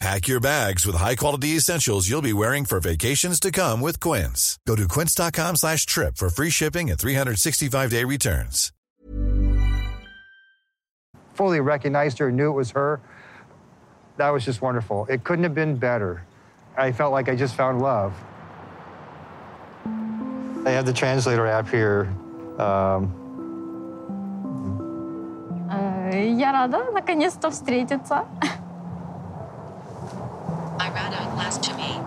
Pack 0.00 0.26
your 0.28 0.40
bags 0.40 0.84
with 0.84 0.96
high-quality 0.96 1.56
essentials 1.56 2.08
you'll 2.08 2.20
be 2.20 2.32
wearing 2.32 2.64
for 2.64 2.80
vacations 2.80 3.38
to 3.40 3.50
come 3.50 3.80
with 3.80 4.00
Quince. 4.00 4.58
Go 4.66 4.74
to 4.76 4.86
quince.com 4.88 5.56
slash 5.56 5.86
trip 5.86 6.16
for 6.16 6.28
free 6.28 6.50
shipping 6.50 6.90
and 6.90 6.98
365-day 6.98 8.04
returns. 8.04 8.72
fully 11.34 11.60
recognized 11.60 12.18
her, 12.18 12.30
knew 12.30 12.48
it 12.50 12.54
was 12.54 12.70
her. 12.70 13.00
That 14.18 14.30
was 14.30 14.44
just 14.44 14.62
wonderful. 14.62 15.06
It 15.08 15.24
couldn't 15.24 15.42
have 15.44 15.54
been 15.54 15.76
better. 15.76 16.22
I 16.76 16.92
felt 16.92 17.12
like 17.12 17.28
I 17.28 17.34
just 17.34 17.56
found 17.56 17.82
love. 17.82 18.14
I 20.66 20.70
have 20.70 20.86
the 20.86 20.92
translator 20.92 21.46
app 21.46 21.68
here. 21.68 22.08
Um, 22.58 23.20
Э, 25.70 26.32
Я 26.38 26.52
рада 26.52 26.84
наконец-то 26.92 27.50
встретиться. 27.50 28.26
I 30.79 30.89
ran 30.91 31.13
out 31.13 31.35
last 31.37 31.61
to 31.63 31.73
me. 31.75 31.99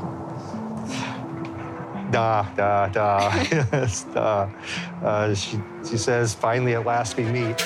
da, 2.11 2.43
da, 2.57 2.89
da. 2.89 3.35
yes, 3.53 4.05
da. 4.05 4.49
Uh, 5.03 5.35
she, 5.35 5.61
she 5.89 5.99
says, 5.99 6.35
finally, 6.35 6.75
at 6.75 6.87
last 6.87 7.17
we 7.17 7.25
meet. 7.25 7.61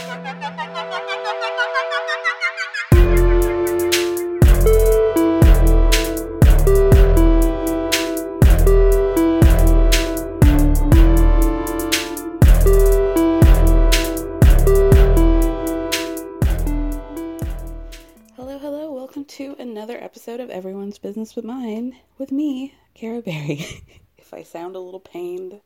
Another 19.87 20.03
episode 20.03 20.41
of 20.41 20.51
Everyone's 20.51 20.99
Business 20.99 21.35
But 21.35 21.45
Mine 21.45 21.95
with 22.19 22.33
me, 22.33 22.75
Kara 22.95 23.23
Berry. 23.23 23.65
if 24.19 24.35
I 24.35 24.43
sound 24.43 24.75
a 24.75 24.81
little 24.81 24.99
pained, 24.99 25.61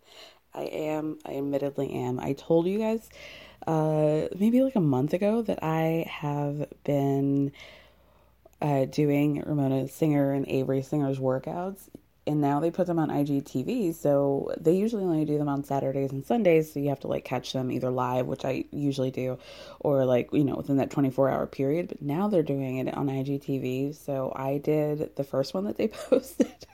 I 0.53 0.65
am. 0.65 1.19
I 1.25 1.37
admittedly 1.39 1.91
am. 1.91 2.21
I 2.21 2.35
told 2.35 2.67
you 2.67 2.79
guys 2.79 3.09
uh, 3.67 4.29
maybe 4.39 4.63
like 4.63 4.77
a 4.77 4.81
month 4.81 5.15
ago 5.15 5.41
that 5.41 5.65
I 5.65 6.05
have 6.07 6.69
been 6.85 7.53
uh, 8.61 8.85
doing 8.85 9.41
Ramona 9.41 9.89
Singer 9.89 10.33
and 10.33 10.47
Avery 10.49 10.83
Singer's 10.83 11.19
workouts, 11.19 11.89
and 12.31 12.41
now 12.41 12.61
they 12.61 12.71
put 12.71 12.87
them 12.87 13.01
on 13.01 13.09
IGTV. 13.09 13.93
So 13.93 14.55
they 14.57 14.73
usually 14.73 15.03
only 15.03 15.25
do 15.25 15.37
them 15.37 15.49
on 15.49 15.65
Saturdays 15.65 16.13
and 16.13 16.25
Sundays, 16.25 16.73
so 16.73 16.79
you 16.79 16.89
have 16.91 17.01
to 17.01 17.09
like 17.09 17.25
catch 17.25 17.53
them 17.53 17.73
either 17.73 17.91
live, 17.91 18.27
which 18.27 18.45
I 18.45 18.65
usually 18.71 19.11
do, 19.11 19.37
or 19.81 20.05
like 20.05 20.31
you 20.33 20.45
know 20.45 20.55
within 20.55 20.77
that 20.77 20.91
24 20.91 21.29
hour 21.29 21.47
period. 21.49 21.89
But 21.89 22.03
now 22.03 22.29
they're 22.29 22.45
doing 22.45 22.77
it 22.77 22.97
on 22.97 23.09
IGTV. 23.09 23.97
So 23.97 24.33
I 24.37 24.59
did 24.59 25.17
the 25.17 25.25
first 25.25 25.55
one 25.55 25.65
that 25.65 25.77
they 25.77 25.89
posted. 26.09 26.67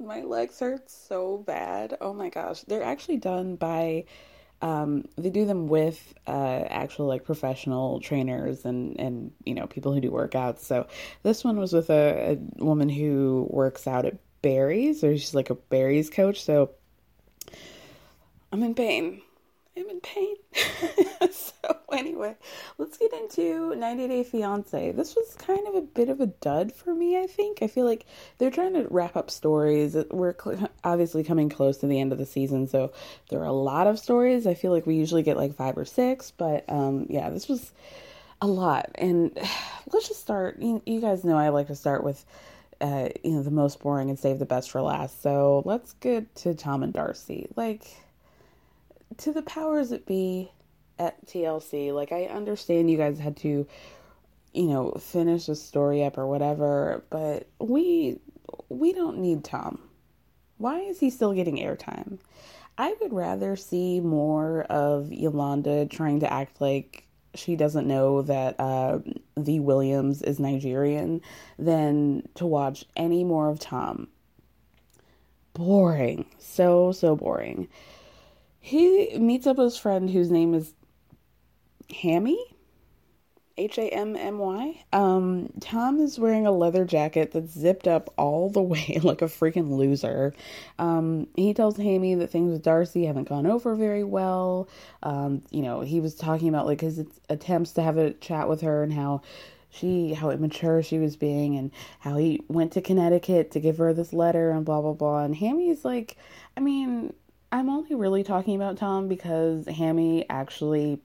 my 0.00 0.22
legs 0.22 0.58
hurt 0.58 0.90
so 0.90 1.38
bad. 1.38 1.96
Oh 2.00 2.12
my 2.12 2.28
gosh. 2.28 2.62
They're 2.62 2.82
actually 2.82 3.18
done 3.18 3.54
by 3.54 4.06
um 4.66 5.04
they 5.16 5.30
do 5.30 5.44
them 5.44 5.68
with 5.68 6.14
uh 6.26 6.64
actual 6.68 7.06
like 7.06 7.24
professional 7.24 8.00
trainers 8.00 8.64
and 8.64 8.98
and 8.98 9.30
you 9.44 9.54
know 9.54 9.66
people 9.66 9.92
who 9.92 10.00
do 10.00 10.10
workouts. 10.10 10.60
So 10.60 10.88
this 11.22 11.44
one 11.44 11.56
was 11.56 11.72
with 11.72 11.88
a, 11.88 12.32
a 12.32 12.64
woman 12.64 12.88
who 12.88 13.46
works 13.50 13.86
out 13.86 14.04
at 14.04 14.16
Barry's 14.42 15.04
or 15.04 15.16
she's 15.16 15.34
like 15.34 15.50
a 15.50 15.54
Barry's 15.54 16.10
coach. 16.10 16.42
So 16.42 16.70
I'm 18.50 18.62
in 18.62 18.74
pain. 18.74 19.22
I'm 19.76 19.90
in 19.90 20.00
pain. 20.00 20.36
so 21.30 21.52
anyway, 21.92 22.34
let's 22.78 22.96
get 22.96 23.12
into 23.12 23.74
90 23.74 24.08
Day 24.08 24.24
Fiance. 24.24 24.92
This 24.92 25.14
was 25.14 25.34
kind 25.34 25.66
of 25.68 25.74
a 25.74 25.82
bit 25.82 26.08
of 26.08 26.20
a 26.20 26.26
dud 26.26 26.72
for 26.72 26.94
me, 26.94 27.18
I 27.18 27.26
think. 27.26 27.62
I 27.62 27.66
feel 27.66 27.84
like 27.84 28.06
they're 28.38 28.50
trying 28.50 28.74
to 28.74 28.86
wrap 28.90 29.16
up 29.16 29.30
stories. 29.30 29.96
We're 30.10 30.34
cl- 30.38 30.70
obviously 30.82 31.24
coming 31.24 31.50
close 31.50 31.78
to 31.78 31.86
the 31.86 32.00
end 32.00 32.12
of 32.12 32.18
the 32.18 32.26
season, 32.26 32.68
so 32.68 32.92
there 33.28 33.40
are 33.40 33.46
a 33.46 33.52
lot 33.52 33.86
of 33.86 33.98
stories. 33.98 34.46
I 34.46 34.54
feel 34.54 34.72
like 34.72 34.86
we 34.86 34.96
usually 34.96 35.22
get 35.22 35.36
like 35.36 35.54
5 35.54 35.76
or 35.78 35.84
6, 35.84 36.30
but 36.32 36.64
um 36.68 37.06
yeah, 37.10 37.28
this 37.30 37.48
was 37.48 37.72
a 38.40 38.46
lot. 38.46 38.90
And 38.94 39.36
let's 39.92 40.08
just 40.08 40.20
start. 40.20 40.58
You, 40.60 40.82
you 40.86 41.00
guys 41.00 41.24
know 41.24 41.36
I 41.36 41.50
like 41.50 41.66
to 41.66 41.76
start 41.76 42.02
with 42.02 42.24
uh, 42.80 43.08
you 43.24 43.32
know, 43.32 43.42
the 43.42 43.50
most 43.50 43.80
boring 43.80 44.10
and 44.10 44.18
save 44.18 44.38
the 44.38 44.46
best 44.46 44.70
for 44.70 44.82
last. 44.82 45.22
So 45.22 45.62
let's 45.64 45.92
get 45.94 46.34
to 46.36 46.54
Tom 46.54 46.82
and 46.82 46.92
Darcy. 46.92 47.48
Like, 47.56 47.86
to 49.18 49.32
the 49.32 49.42
powers 49.42 49.90
that 49.90 50.06
be 50.06 50.50
at 50.98 51.26
TLC, 51.26 51.94
like 51.94 52.12
I 52.12 52.24
understand 52.24 52.90
you 52.90 52.96
guys 52.96 53.18
had 53.18 53.36
to, 53.38 53.66
you 54.52 54.66
know, 54.66 54.92
finish 54.92 55.46
the 55.46 55.54
story 55.54 56.04
up 56.04 56.18
or 56.18 56.26
whatever, 56.26 57.04
but 57.10 57.48
we 57.60 58.18
we 58.68 58.92
don't 58.92 59.18
need 59.18 59.44
Tom. 59.44 59.80
Why 60.58 60.80
is 60.80 61.00
he 61.00 61.10
still 61.10 61.34
getting 61.34 61.56
airtime? 61.56 62.18
I 62.78 62.94
would 63.00 63.12
rather 63.12 63.56
see 63.56 64.00
more 64.00 64.62
of 64.64 65.12
Yolanda 65.12 65.86
trying 65.86 66.20
to 66.20 66.32
act 66.32 66.60
like 66.60 67.06
she 67.34 67.56
doesn't 67.56 67.86
know 67.86 68.22
that 68.22 68.58
uh, 68.58 68.98
the 69.36 69.60
Williams 69.60 70.22
is 70.22 70.38
Nigerian 70.38 71.20
than 71.58 72.26
to 72.34 72.46
watch 72.46 72.84
any 72.96 73.24
more 73.24 73.48
of 73.48 73.58
Tom. 73.58 74.08
Boring. 75.52 76.26
So, 76.38 76.92
so 76.92 77.16
boring 77.16 77.68
he 78.66 79.16
meets 79.16 79.46
up 79.46 79.58
with 79.58 79.66
his 79.66 79.78
friend 79.78 80.10
whose 80.10 80.28
name 80.28 80.52
is 80.52 80.74
Hammy. 82.02 82.36
H 83.56 83.78
A 83.78 83.88
M 83.88 84.16
M 84.16 84.38
Y. 84.38 84.82
Um, 84.92 85.50
Tom 85.60 86.00
is 86.00 86.18
wearing 86.18 86.48
a 86.48 86.50
leather 86.50 86.84
jacket 86.84 87.30
that's 87.30 87.52
zipped 87.52 87.86
up 87.86 88.12
all 88.18 88.50
the 88.50 88.60
way 88.72 88.98
like 89.04 89.22
a 89.22 89.26
freaking 89.26 89.70
loser. 89.70 90.34
Um, 90.80 91.28
he 91.36 91.54
tells 91.54 91.76
Hammy 91.76 92.16
that 92.16 92.26
things 92.26 92.50
with 92.50 92.64
Darcy 92.64 93.06
haven't 93.06 93.28
gone 93.28 93.46
over 93.46 93.76
very 93.76 94.02
well. 94.02 94.68
Um, 95.04 95.42
you 95.52 95.62
know, 95.62 95.82
he 95.82 96.00
was 96.00 96.16
talking 96.16 96.48
about 96.48 96.66
like 96.66 96.80
his 96.80 97.04
attempts 97.28 97.70
to 97.74 97.82
have 97.82 97.96
a 97.96 98.14
chat 98.14 98.48
with 98.48 98.62
her 98.62 98.82
and 98.82 98.92
how 98.92 99.22
she 99.70 100.12
how 100.12 100.30
immature 100.30 100.82
she 100.82 100.98
was 100.98 101.14
being 101.14 101.56
and 101.56 101.70
how 102.00 102.16
he 102.16 102.42
went 102.48 102.72
to 102.72 102.80
Connecticut 102.82 103.52
to 103.52 103.60
give 103.60 103.78
her 103.78 103.94
this 103.94 104.12
letter 104.12 104.50
and 104.50 104.66
blah 104.66 104.82
blah 104.82 104.92
blah. 104.92 105.22
And 105.22 105.36
Hammy's 105.36 105.84
like, 105.84 106.16
I 106.56 106.60
mean, 106.60 107.14
I'm 107.56 107.70
only 107.70 107.94
really 107.94 108.22
talking 108.22 108.54
about 108.54 108.76
Tom 108.76 109.08
because 109.08 109.66
Hammy 109.66 110.26
actually 110.28 111.00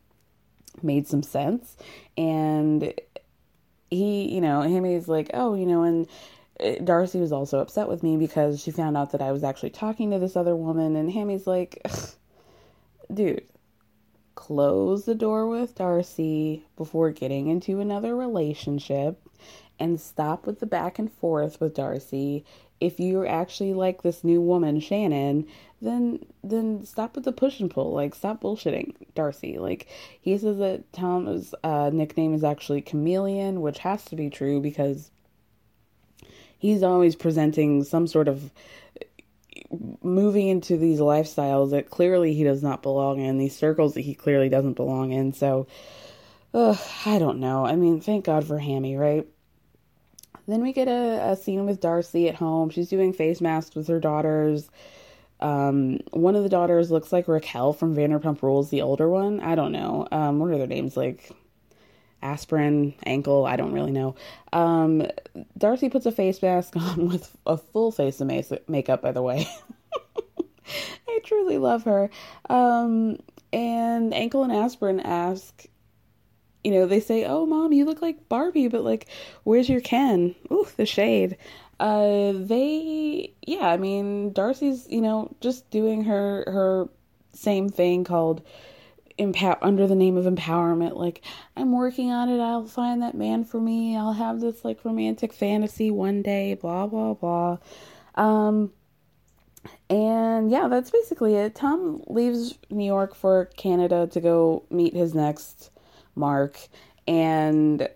made 0.84 1.08
some 1.08 1.24
sense. 1.24 1.78
And 2.18 2.94
he, 3.90 4.34
you 4.34 4.42
know, 4.42 4.62
Hammy's 4.62 5.08
like, 5.08 5.32
oh, 5.34 5.54
you 5.54 5.66
know, 5.66 5.84
and 5.84 6.08
uh, 6.60 6.84
Darcy 6.84 7.22
was 7.22 7.32
also 7.32 7.60
upset 7.60 7.88
with 7.88 8.04
me 8.04 8.18
because 8.18 8.62
she 8.62 8.72
found 8.72 8.98
out 8.98 9.14
that 9.14 9.22
I 9.22 9.32
was 9.32 9.46
actually 9.46 9.70
talking 9.70 10.12
to 10.12 10.20
this 10.20 10.36
other 10.36 10.54
woman. 10.54 10.98
And 10.98 11.10
Hammy's 11.10 11.48
like, 11.48 11.88
dude, 13.14 13.46
close 14.36 15.06
the 15.06 15.16
door 15.16 15.48
with 15.48 15.76
Darcy 15.76 16.66
before 16.76 17.12
getting 17.12 17.48
into 17.48 17.80
another 17.80 18.14
relationship 18.14 19.22
and 19.80 20.02
stop 20.02 20.46
with 20.46 20.60
the 20.60 20.66
back 20.66 21.00
and 21.00 21.10
forth 21.14 21.62
with 21.62 21.76
Darcy. 21.76 22.44
If 22.82 23.00
you're 23.00 23.28
actually 23.28 23.74
like 23.74 24.02
this 24.02 24.24
new 24.24 24.42
woman, 24.42 24.80
Shannon, 24.80 25.48
then 25.82 26.26
then 26.44 26.84
stop 26.86 27.16
with 27.16 27.26
the 27.26 27.32
push 27.32 27.60
and 27.60 27.72
pull. 27.72 27.94
Like 27.94 28.16
stop 28.16 28.42
bullshitting 28.42 28.96
Darcy. 29.16 29.58
Like 29.58 29.88
he 30.20 30.38
says 30.38 30.58
that 30.58 30.92
Tom's 30.92 31.56
uh, 31.64 31.90
nickname 31.94 32.34
is 32.34 32.44
actually 32.44 32.82
Chameleon, 32.82 33.62
which 33.62 33.80
has 33.80 34.04
to 34.06 34.16
be 34.16 34.30
true 34.30 34.60
because 34.60 35.12
he's 36.58 36.84
always 36.84 37.16
presenting 37.16 37.84
some 37.84 38.08
sort 38.08 38.28
of 38.28 38.52
moving 40.04 40.48
into 40.48 40.78
these 40.78 41.00
lifestyles 41.00 41.72
that 41.72 41.90
clearly 41.90 42.34
he 42.34 42.44
does 42.44 42.62
not 42.62 42.84
belong 42.84 43.20
in, 43.20 43.38
these 43.38 43.56
circles 43.56 43.94
that 43.94 44.02
he 44.02 44.14
clearly 44.14 44.50
doesn't 44.50 44.74
belong 44.74 45.12
in. 45.12 45.34
So, 45.34 45.68
ugh, 46.54 46.80
I 47.06 47.20
don't 47.20 47.40
know. 47.40 47.66
I 47.66 47.76
mean, 47.76 48.02
thank 48.02 48.26
God 48.26 48.46
for 48.46 48.60
Hammy, 48.60 48.96
right? 48.98 49.26
Then 50.48 50.62
we 50.62 50.74
get 50.74 50.88
a, 50.88 51.32
a 51.32 51.36
scene 51.36 51.66
with 51.66 51.80
Darcy 51.80 52.28
at 52.28 52.36
home. 52.36 52.70
She's 52.70 52.90
doing 52.90 53.14
face 53.14 53.42
masks 53.42 53.76
with 53.76 53.88
her 53.88 54.00
daughters. 54.00 54.70
Um, 55.40 56.00
one 56.12 56.36
of 56.36 56.44
the 56.44 56.50
daughters 56.50 56.92
looks 56.92 57.12
like 57.12 57.28
Raquel 57.28 57.74
from 57.74 57.96
Vanderpump 57.96 58.42
Rules, 58.42 58.70
the 58.70 58.82
older 58.82 59.10
one. 59.10 59.40
I 59.40 59.56
don't 59.56 59.72
know. 59.72 60.08
Um, 60.12 60.40
what 60.40 60.52
are 60.52 60.58
their 60.58 60.68
names? 60.68 60.96
Like 60.96 61.32
aspirin, 62.22 62.94
ankle, 63.06 63.46
I 63.46 63.56
don't 63.56 63.74
really 63.74 63.92
know. 63.92 64.16
Um, 64.54 65.08
Darcy 65.58 65.90
puts 65.90 66.06
a 66.06 66.12
face 66.12 66.42
mask 66.42 66.76
on 66.76 67.08
with 67.08 67.36
a 67.46 67.58
full 67.58 67.92
face 67.92 68.22
of 68.22 68.32
makeup, 68.68 69.02
by 69.02 69.12
the 69.12 69.22
way. 69.22 69.48
I 71.08 71.20
truly 71.24 71.58
love 71.58 71.84
her. 71.84 72.10
Um, 72.50 73.18
and 73.52 74.14
Ankle 74.14 74.44
and 74.44 74.52
Aspirin 74.52 75.00
ask, 75.02 75.66
you 76.64 76.72
know, 76.72 76.86
they 76.86 77.00
say, 77.00 77.26
"Oh, 77.26 77.46
mom, 77.46 77.74
you 77.74 77.86
look 77.86 78.02
like 78.02 78.30
Barbie, 78.30 78.68
but 78.68 78.84
like, 78.84 79.08
where's 79.44 79.70
your 79.70 79.82
Ken?" 79.82 80.36
Ooh, 80.52 80.68
the 80.78 80.86
shade. 80.86 81.38
Uh, 81.80 82.34
they, 82.36 83.34
yeah, 83.48 83.68
I 83.70 83.78
mean, 83.78 84.34
Darcy's, 84.34 84.88
you 84.90 85.02
know, 85.02 85.32
just 85.42 85.70
doing 85.72 86.04
her 86.04 86.44
her 86.48 86.90
same 87.34 87.70
thing 87.70 88.04
called 88.04 88.42
empower 89.18 89.58
under 89.62 89.88
the 89.88 89.96
name 89.96 90.18
of 90.18 90.26
empowerment 90.26 90.96
like 90.96 91.22
i'm 91.58 91.72
working 91.72 92.12
on 92.12 92.30
it 92.30 92.40
i'll 92.40 92.66
find 92.66 93.02
that 93.02 93.14
man 93.16 93.44
for 93.44 93.60
me 93.60 93.96
i'll 93.96 94.14
have 94.14 94.40
this 94.40 94.64
like 94.64 94.84
romantic 94.86 95.34
fantasy 95.34 95.92
one 95.92 96.22
day 96.22 96.54
blah 96.54 96.88
blah 96.88 97.14
blah 97.14 97.58
um 98.16 98.72
and 99.90 100.50
yeah 100.50 100.68
that's 100.68 100.90
basically 100.90 101.36
it 101.36 101.54
tom 101.54 102.02
leaves 102.08 102.58
new 102.70 102.86
york 102.86 103.14
for 103.14 103.46
canada 103.58 104.08
to 104.08 104.20
go 104.22 104.64
meet 104.70 104.96
his 104.96 105.14
next 105.14 105.71
mark 106.16 106.58
and 107.08 107.88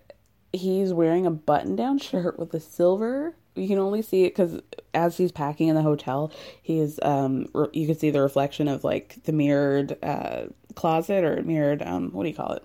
he's 0.52 0.92
wearing 0.92 1.26
a 1.26 1.30
button 1.30 1.76
down 1.76 1.98
shirt 1.98 2.38
with 2.38 2.52
a 2.54 2.60
silver 2.60 3.34
you 3.56 3.68
can 3.68 3.78
only 3.78 4.02
see 4.02 4.24
it 4.24 4.36
because 4.36 4.60
as 4.94 5.16
he's 5.16 5.32
packing 5.32 5.68
in 5.68 5.74
the 5.74 5.82
hotel, 5.82 6.30
he's 6.62 7.00
um 7.02 7.46
re- 7.54 7.68
you 7.72 7.86
can 7.86 7.98
see 7.98 8.10
the 8.10 8.20
reflection 8.20 8.68
of 8.68 8.84
like 8.84 9.22
the 9.24 9.32
mirrored 9.32 9.96
uh 10.02 10.44
closet 10.74 11.24
or 11.24 11.42
mirrored 11.42 11.82
um 11.82 12.10
what 12.12 12.24
do 12.24 12.28
you 12.28 12.34
call 12.34 12.52
it? 12.52 12.64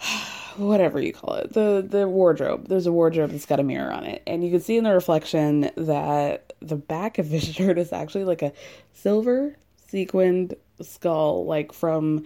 Whatever 0.56 1.00
you 1.00 1.12
call 1.12 1.34
it, 1.34 1.52
the 1.52 1.86
the 1.86 2.08
wardrobe. 2.08 2.68
There's 2.68 2.86
a 2.86 2.92
wardrobe 2.92 3.30
that's 3.30 3.46
got 3.46 3.60
a 3.60 3.62
mirror 3.62 3.92
on 3.92 4.04
it, 4.04 4.22
and 4.26 4.42
you 4.42 4.50
can 4.50 4.60
see 4.60 4.78
in 4.78 4.84
the 4.84 4.92
reflection 4.92 5.70
that 5.76 6.54
the 6.60 6.76
back 6.76 7.18
of 7.18 7.26
his 7.26 7.44
shirt 7.54 7.78
is 7.78 7.92
actually 7.92 8.24
like 8.24 8.42
a 8.42 8.52
silver 8.94 9.54
sequined 9.88 10.54
skull, 10.80 11.44
like 11.44 11.72
from 11.72 12.24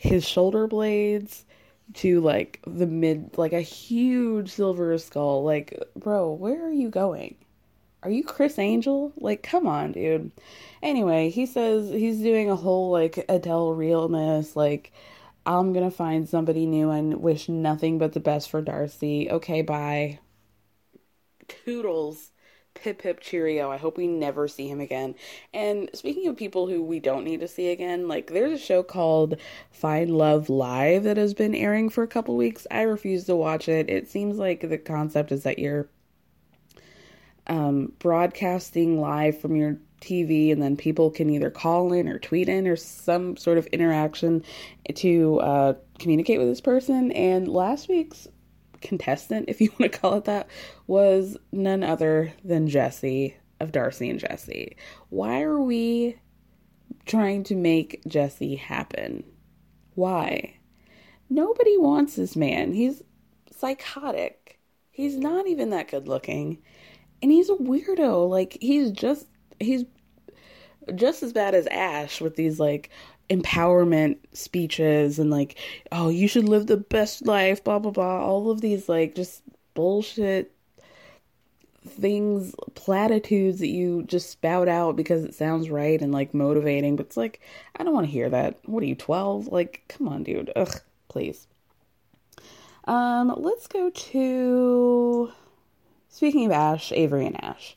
his 0.00 0.26
shoulder 0.26 0.66
blades 0.66 1.44
to 1.92 2.22
like 2.22 2.58
the 2.66 2.86
mid 2.86 3.36
like 3.36 3.52
a 3.52 3.60
huge 3.60 4.50
silver 4.50 4.96
skull. 4.96 5.44
Like 5.44 5.78
bro 5.94 6.32
where 6.32 6.64
are 6.66 6.72
you 6.72 6.88
going? 6.88 7.34
Are 8.02 8.08
you 8.08 8.24
Criss 8.24 8.58
Angel? 8.58 9.12
Like 9.18 9.42
come 9.42 9.66
on 9.66 9.92
dude. 9.92 10.32
Anyway 10.82 11.28
he 11.28 11.44
says 11.44 11.90
he's 11.90 12.16
doing 12.20 12.48
a 12.48 12.56
whole 12.56 12.90
like 12.90 13.26
adele 13.28 13.74
realness 13.74 14.56
like 14.56 14.90
i'm 15.44 15.74
gonna 15.74 15.90
find 15.90 16.26
somebody 16.26 16.64
new 16.64 16.90
and 16.90 17.20
wish 17.20 17.50
nothing 17.50 17.98
but 17.98 18.14
the 18.14 18.20
best 18.20 18.48
for 18.48 18.62
darcy. 18.62 19.30
Okay 19.30 19.60
bye. 19.60 20.18
Toodles 21.46 22.30
Hip 22.78 23.02
pip 23.02 23.20
cheerio. 23.20 23.70
I 23.70 23.76
hope 23.76 23.98
we 23.98 24.06
never 24.06 24.48
see 24.48 24.68
him 24.68 24.80
again. 24.80 25.14
And 25.52 25.90
speaking 25.92 26.28
of 26.28 26.36
people 26.36 26.66
who 26.66 26.82
we 26.82 26.98
don't 27.00 27.24
need 27.24 27.40
to 27.40 27.48
see 27.48 27.70
again, 27.70 28.08
like 28.08 28.28
there's 28.28 28.52
a 28.52 28.62
show 28.62 28.82
called 28.82 29.36
Find 29.70 30.16
Love 30.16 30.48
Live 30.48 31.02
that 31.02 31.16
has 31.16 31.34
been 31.34 31.54
airing 31.54 31.90
for 31.90 32.02
a 32.02 32.08
couple 32.08 32.36
weeks. 32.36 32.66
I 32.70 32.82
refuse 32.82 33.24
to 33.24 33.36
watch 33.36 33.68
it. 33.68 33.90
It 33.90 34.08
seems 34.08 34.38
like 34.38 34.68
the 34.68 34.78
concept 34.78 35.30
is 35.32 35.42
that 35.42 35.58
you're 35.58 35.88
um, 37.48 37.92
broadcasting 37.98 39.00
live 39.00 39.38
from 39.38 39.56
your 39.56 39.76
TV, 40.00 40.50
and 40.50 40.62
then 40.62 40.76
people 40.76 41.10
can 41.10 41.28
either 41.28 41.50
call 41.50 41.92
in 41.92 42.08
or 42.08 42.18
tweet 42.18 42.48
in 42.48 42.66
or 42.66 42.76
some 42.76 43.36
sort 43.36 43.58
of 43.58 43.66
interaction 43.66 44.42
to 44.94 45.40
uh, 45.40 45.74
communicate 45.98 46.38
with 46.38 46.48
this 46.48 46.60
person. 46.60 47.12
And 47.12 47.48
last 47.48 47.88
week's 47.88 48.28
contestant, 48.80 49.46
if 49.48 49.60
you 49.60 49.70
want 49.78 49.92
to 49.92 49.98
call 49.98 50.14
it 50.14 50.24
that, 50.24 50.48
was 50.86 51.36
none 51.52 51.82
other 51.82 52.32
than 52.44 52.68
Jesse 52.68 53.36
of 53.60 53.72
Darcy 53.72 54.08
and 54.10 54.18
Jesse. 54.18 54.76
Why 55.10 55.42
are 55.42 55.60
we 55.60 56.18
trying 57.06 57.44
to 57.44 57.54
make 57.54 58.02
Jesse 58.06 58.56
happen? 58.56 59.24
Why? 59.94 60.56
Nobody 61.28 61.76
wants 61.76 62.16
this 62.16 62.34
man. 62.34 62.72
He's 62.72 63.02
psychotic. 63.56 64.58
He's 64.90 65.16
not 65.16 65.46
even 65.46 65.70
that 65.70 65.88
good 65.88 66.08
looking. 66.08 66.58
And 67.22 67.30
he's 67.30 67.50
a 67.50 67.54
weirdo. 67.54 68.28
Like 68.28 68.56
he's 68.60 68.90
just 68.90 69.26
he's 69.58 69.84
just 70.94 71.22
as 71.22 71.32
bad 71.32 71.54
as 71.54 71.66
Ash 71.68 72.20
with 72.20 72.36
these 72.36 72.58
like 72.58 72.90
empowerment 73.30 74.18
speeches 74.32 75.18
and 75.18 75.30
like, 75.30 75.56
oh, 75.92 76.08
you 76.08 76.28
should 76.28 76.48
live 76.48 76.66
the 76.66 76.76
best 76.76 77.26
life, 77.26 77.62
blah, 77.64 77.78
blah, 77.78 77.92
blah. 77.92 78.20
All 78.20 78.50
of 78.50 78.60
these 78.60 78.88
like 78.88 79.14
just 79.14 79.42
bullshit 79.74 80.52
things, 81.86 82.54
platitudes 82.74 83.60
that 83.60 83.68
you 83.68 84.02
just 84.02 84.30
spout 84.30 84.68
out 84.68 84.96
because 84.96 85.24
it 85.24 85.34
sounds 85.34 85.70
right 85.70 86.00
and 86.02 86.12
like 86.12 86.34
motivating. 86.34 86.96
But 86.96 87.06
it's 87.06 87.16
like, 87.16 87.40
I 87.76 87.84
don't 87.84 87.94
want 87.94 88.06
to 88.06 88.12
hear 88.12 88.28
that. 88.28 88.58
What 88.66 88.82
are 88.82 88.86
you, 88.86 88.96
12? 88.96 89.46
Like, 89.48 89.84
come 89.88 90.08
on, 90.08 90.24
dude. 90.24 90.52
Ugh, 90.56 90.80
please. 91.08 91.46
Um, 92.84 93.32
let's 93.36 93.66
go 93.66 93.90
to 93.90 95.32
speaking 96.08 96.46
of 96.46 96.52
Ash, 96.52 96.92
Avery 96.92 97.26
and 97.26 97.42
Ash. 97.42 97.76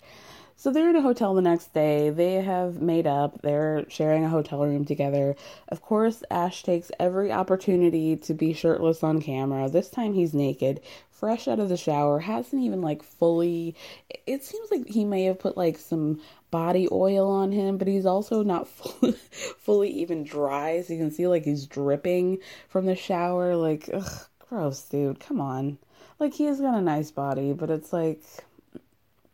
So 0.64 0.72
they're 0.72 0.90
in 0.90 0.96
a 0.96 1.02
hotel 1.02 1.34
the 1.34 1.42
next 1.42 1.74
day. 1.74 2.10
They 2.10 2.36
have 2.36 2.82
made 2.82 3.06
up. 3.06 3.42
They're 3.42 3.84
sharing 3.90 4.24
a 4.24 4.30
hotel 4.30 4.62
room 4.66 4.86
together. 4.86 5.36
Of 5.68 5.82
course, 5.82 6.24
Ash 6.32 6.64
takes 6.64 6.90
every 7.02 7.34
opportunity 7.34 8.16
to 8.16 8.34
be 8.34 8.54
shirtless 8.54 9.04
on 9.04 9.22
camera. 9.22 9.70
This 9.70 9.90
time 9.90 10.14
he's 10.14 10.34
naked, 10.34 10.80
fresh 11.12 11.50
out 11.50 11.60
of 11.60 11.68
the 11.68 11.76
shower, 11.76 12.20
hasn't 12.20 12.64
even 12.64 12.82
like 12.82 13.04
fully. 13.04 13.76
It 14.26 14.46
seems 14.46 14.72
like 14.72 14.88
he 14.88 15.04
may 15.04 15.26
have 15.26 15.38
put 15.38 15.58
like 15.58 15.78
some 15.78 16.22
body 16.50 16.88
oil 16.90 17.30
on 17.30 17.52
him, 17.52 17.78
but 17.78 17.90
he's 17.90 18.06
also 18.06 18.42
not 18.42 18.66
fully, 18.70 19.12
fully 19.12 19.90
even 19.90 20.24
dry. 20.24 20.82
So 20.82 20.94
you 20.94 21.00
can 21.00 21.12
see 21.12 21.28
like 21.28 21.44
he's 21.44 21.66
dripping 21.66 22.38
from 22.70 22.86
the 22.86 22.96
shower. 22.96 23.58
Like, 23.58 23.90
ugh, 23.94 24.28
gross, 24.48 24.82
dude. 24.84 25.20
Come 25.20 25.42
on. 25.42 25.78
Like, 26.20 26.34
he 26.36 26.46
has 26.46 26.62
got 26.62 26.78
a 26.78 26.82
nice 26.82 27.12
body, 27.12 27.52
but 27.52 27.70
it's 27.70 27.92
like 27.92 28.24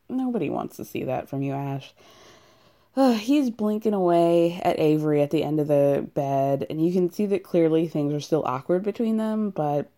Nobody 0.10 0.50
wants 0.50 0.78
to 0.78 0.86
see 0.86 1.04
that 1.04 1.30
from 1.30 1.42
you, 1.42 1.54
Ash. 1.54 1.94
He's 2.96 3.50
blinking 3.50 3.94
away 3.94 4.60
at 4.62 4.80
Avery 4.80 5.22
at 5.22 5.30
the 5.30 5.44
end 5.44 5.60
of 5.60 5.68
the 5.68 6.06
bed, 6.14 6.66
and 6.70 6.86
you 6.86 6.92
can 6.92 7.12
see 7.12 7.26
that 7.28 7.44
clearly 7.44 7.88
things 7.88 8.14
are 8.14 8.20
still 8.20 8.44
awkward 8.46 8.84
between 8.84 9.18
them, 9.18 9.50
but. 9.52 9.90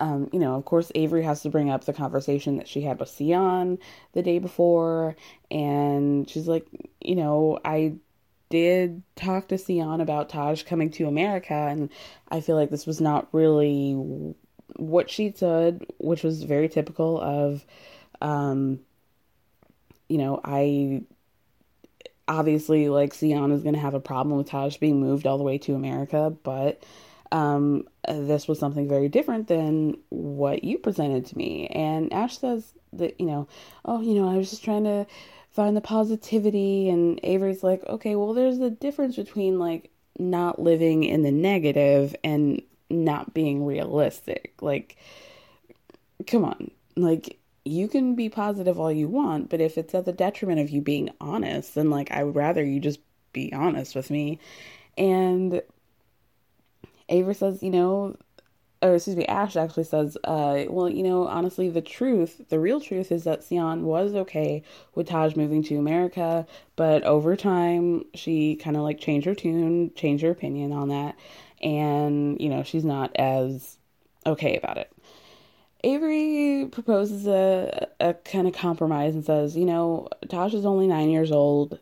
Um, 0.00 0.28
you 0.32 0.40
know, 0.40 0.56
of 0.56 0.64
course, 0.64 0.90
Avery 0.96 1.22
has 1.22 1.42
to 1.42 1.48
bring 1.48 1.70
up 1.70 1.84
the 1.84 1.92
conversation 1.92 2.56
that 2.56 2.66
she 2.66 2.80
had 2.80 2.98
with 2.98 3.08
Sian 3.08 3.78
the 4.14 4.22
day 4.22 4.40
before, 4.40 5.14
and 5.48 6.28
she's 6.28 6.48
like, 6.48 6.66
you 7.00 7.14
know, 7.14 7.60
I 7.64 7.94
did 8.50 9.02
talk 9.14 9.46
to 9.48 9.58
Sian 9.58 10.00
about 10.00 10.28
Taj 10.28 10.64
coming 10.64 10.90
to 10.92 11.06
America, 11.06 11.54
and 11.54 11.88
I 12.28 12.40
feel 12.40 12.56
like 12.56 12.70
this 12.70 12.84
was 12.84 13.00
not 13.00 13.28
really 13.30 13.92
what 14.76 15.08
she 15.08 15.32
said, 15.36 15.86
which 15.98 16.24
was 16.24 16.42
very 16.42 16.68
typical 16.68 17.20
of 17.20 17.64
um, 18.22 18.80
you 20.08 20.18
know, 20.18 20.40
I 20.42 21.02
obviously, 22.28 22.88
like, 22.88 23.12
Sian 23.12 23.50
is 23.50 23.62
going 23.62 23.74
to 23.74 23.80
have 23.80 23.94
a 23.94 24.00
problem 24.00 24.38
with 24.38 24.48
Taj 24.48 24.78
being 24.78 25.00
moved 25.00 25.26
all 25.26 25.38
the 25.38 25.44
way 25.44 25.58
to 25.58 25.74
America, 25.74 26.34
but 26.42 26.82
um, 27.32 27.88
this 28.06 28.46
was 28.46 28.58
something 28.58 28.88
very 28.88 29.08
different 29.08 29.48
than 29.48 29.96
what 30.10 30.64
you 30.64 30.78
presented 30.78 31.26
to 31.26 31.36
me. 31.36 31.66
And 31.68 32.12
Ash 32.12 32.38
says 32.38 32.72
that, 32.92 33.18
you 33.20 33.26
know, 33.26 33.48
oh, 33.84 34.00
you 34.02 34.14
know, 34.14 34.28
I 34.28 34.36
was 34.36 34.50
just 34.50 34.64
trying 34.64 34.84
to 34.84 35.06
find 35.50 35.76
the 35.76 35.80
positivity. 35.80 36.90
And 36.90 37.18
Avery's 37.22 37.62
like, 37.62 37.82
okay, 37.86 38.16
well, 38.16 38.34
there's 38.34 38.58
a 38.58 38.70
difference 38.70 39.16
between 39.16 39.58
like 39.58 39.90
not 40.18 40.60
living 40.60 41.04
in 41.04 41.22
the 41.22 41.32
negative 41.32 42.14
and 42.22 42.62
not 42.90 43.32
being 43.32 43.64
realistic. 43.64 44.54
Like, 44.60 44.96
come 46.26 46.44
on. 46.44 46.70
Like, 46.96 47.38
you 47.64 47.88
can 47.88 48.14
be 48.14 48.28
positive 48.28 48.78
all 48.78 48.92
you 48.92 49.08
want, 49.08 49.48
but 49.48 49.60
if 49.60 49.78
it's 49.78 49.94
at 49.94 50.04
the 50.04 50.12
detriment 50.12 50.60
of 50.60 50.70
you 50.70 50.80
being 50.80 51.10
honest, 51.20 51.74
then 51.74 51.90
like, 51.90 52.10
I 52.10 52.24
would 52.24 52.34
rather 52.34 52.64
you 52.64 52.80
just 52.80 53.00
be 53.32 53.52
honest 53.52 53.94
with 53.94 54.10
me. 54.10 54.38
And 54.98 55.62
Avery 57.08 57.34
says, 57.34 57.62
you 57.62 57.70
know, 57.70 58.16
or 58.82 58.96
excuse 58.96 59.16
me, 59.16 59.24
Ash 59.26 59.56
actually 59.56 59.84
says, 59.84 60.18
uh, 60.24 60.64
well, 60.68 60.88
you 60.88 61.04
know, 61.04 61.28
honestly, 61.28 61.70
the 61.70 61.80
truth, 61.80 62.40
the 62.48 62.58
real 62.58 62.80
truth 62.80 63.12
is 63.12 63.22
that 63.24 63.44
Sian 63.44 63.84
was 63.84 64.14
okay 64.14 64.64
with 64.96 65.08
Taj 65.08 65.36
moving 65.36 65.62
to 65.64 65.76
America, 65.76 66.46
but 66.74 67.04
over 67.04 67.36
time, 67.36 68.04
she 68.14 68.56
kind 68.56 68.76
of 68.76 68.82
like 68.82 68.98
changed 68.98 69.26
her 69.26 69.36
tune, 69.36 69.92
changed 69.94 70.24
her 70.24 70.30
opinion 70.32 70.72
on 70.72 70.88
that, 70.88 71.14
and, 71.62 72.40
you 72.40 72.48
know, 72.48 72.64
she's 72.64 72.84
not 72.84 73.14
as 73.14 73.78
okay 74.26 74.56
about 74.56 74.78
it. 74.78 74.90
Avery 75.84 76.68
proposes 76.70 77.26
a, 77.26 77.88
a 77.98 78.14
kind 78.14 78.46
of 78.46 78.54
compromise 78.54 79.14
and 79.14 79.24
says, 79.24 79.56
you 79.56 79.64
know, 79.64 80.08
Taj 80.28 80.54
is 80.54 80.64
only 80.64 80.86
nine 80.86 81.10
years 81.10 81.32
old 81.32 81.78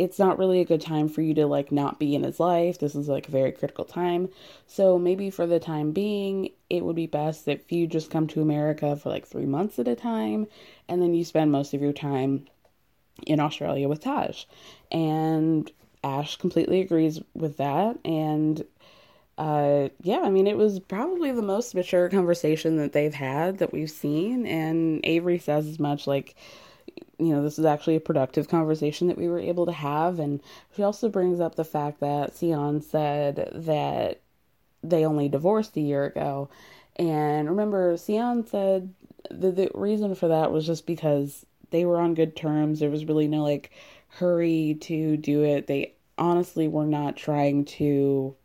it's 0.00 0.18
not 0.18 0.38
really 0.38 0.62
a 0.62 0.64
good 0.64 0.80
time 0.80 1.10
for 1.10 1.20
you 1.20 1.34
to 1.34 1.46
like 1.46 1.70
not 1.70 1.98
be 1.98 2.14
in 2.14 2.22
his 2.22 2.40
life. 2.40 2.78
This 2.78 2.94
is 2.94 3.06
like 3.06 3.28
a 3.28 3.30
very 3.30 3.52
critical 3.52 3.84
time. 3.84 4.30
So 4.66 4.98
maybe 4.98 5.28
for 5.28 5.46
the 5.46 5.60
time 5.60 5.92
being, 5.92 6.52
it 6.70 6.82
would 6.82 6.96
be 6.96 7.06
best 7.06 7.46
if 7.46 7.70
you 7.70 7.86
just 7.86 8.10
come 8.10 8.26
to 8.28 8.40
America 8.40 8.96
for 8.96 9.10
like 9.10 9.26
3 9.26 9.44
months 9.44 9.78
at 9.78 9.88
a 9.88 9.94
time 9.94 10.46
and 10.88 11.02
then 11.02 11.12
you 11.12 11.22
spend 11.22 11.52
most 11.52 11.74
of 11.74 11.82
your 11.82 11.92
time 11.92 12.46
in 13.26 13.40
Australia 13.40 13.88
with 13.88 14.00
Taj. 14.00 14.44
And 14.90 15.70
Ash 16.02 16.36
completely 16.36 16.80
agrees 16.80 17.20
with 17.34 17.58
that 17.58 17.98
and 18.02 18.64
uh, 19.40 19.88
yeah, 20.02 20.20
I 20.22 20.28
mean, 20.28 20.46
it 20.46 20.58
was 20.58 20.80
probably 20.80 21.32
the 21.32 21.40
most 21.40 21.74
mature 21.74 22.10
conversation 22.10 22.76
that 22.76 22.92
they've 22.92 23.14
had 23.14 23.56
that 23.56 23.72
we've 23.72 23.90
seen. 23.90 24.44
And 24.44 25.00
Avery 25.02 25.38
says 25.38 25.66
as 25.66 25.80
much 25.80 26.06
like, 26.06 26.34
you 27.18 27.28
know, 27.28 27.42
this 27.42 27.58
is 27.58 27.64
actually 27.64 27.96
a 27.96 28.00
productive 28.00 28.48
conversation 28.50 29.08
that 29.08 29.16
we 29.16 29.28
were 29.28 29.38
able 29.38 29.64
to 29.64 29.72
have. 29.72 30.18
And 30.18 30.42
she 30.76 30.82
also 30.82 31.08
brings 31.08 31.40
up 31.40 31.54
the 31.54 31.64
fact 31.64 32.00
that 32.00 32.36
Sian 32.36 32.82
said 32.82 33.50
that 33.54 34.20
they 34.82 35.06
only 35.06 35.30
divorced 35.30 35.74
a 35.78 35.80
year 35.80 36.04
ago. 36.04 36.50
And 36.96 37.48
remember, 37.48 37.96
Sian 37.96 38.46
said 38.46 38.92
the, 39.30 39.52
the 39.52 39.70
reason 39.72 40.14
for 40.14 40.28
that 40.28 40.52
was 40.52 40.66
just 40.66 40.86
because 40.86 41.46
they 41.70 41.86
were 41.86 41.98
on 41.98 42.12
good 42.12 42.36
terms. 42.36 42.80
There 42.80 42.90
was 42.90 43.06
really 43.06 43.26
no 43.26 43.42
like 43.42 43.70
hurry 44.08 44.76
to 44.82 45.16
do 45.16 45.44
it. 45.44 45.66
They 45.66 45.94
honestly 46.18 46.68
were 46.68 46.84
not 46.84 47.16
trying 47.16 47.64
to 47.64 48.36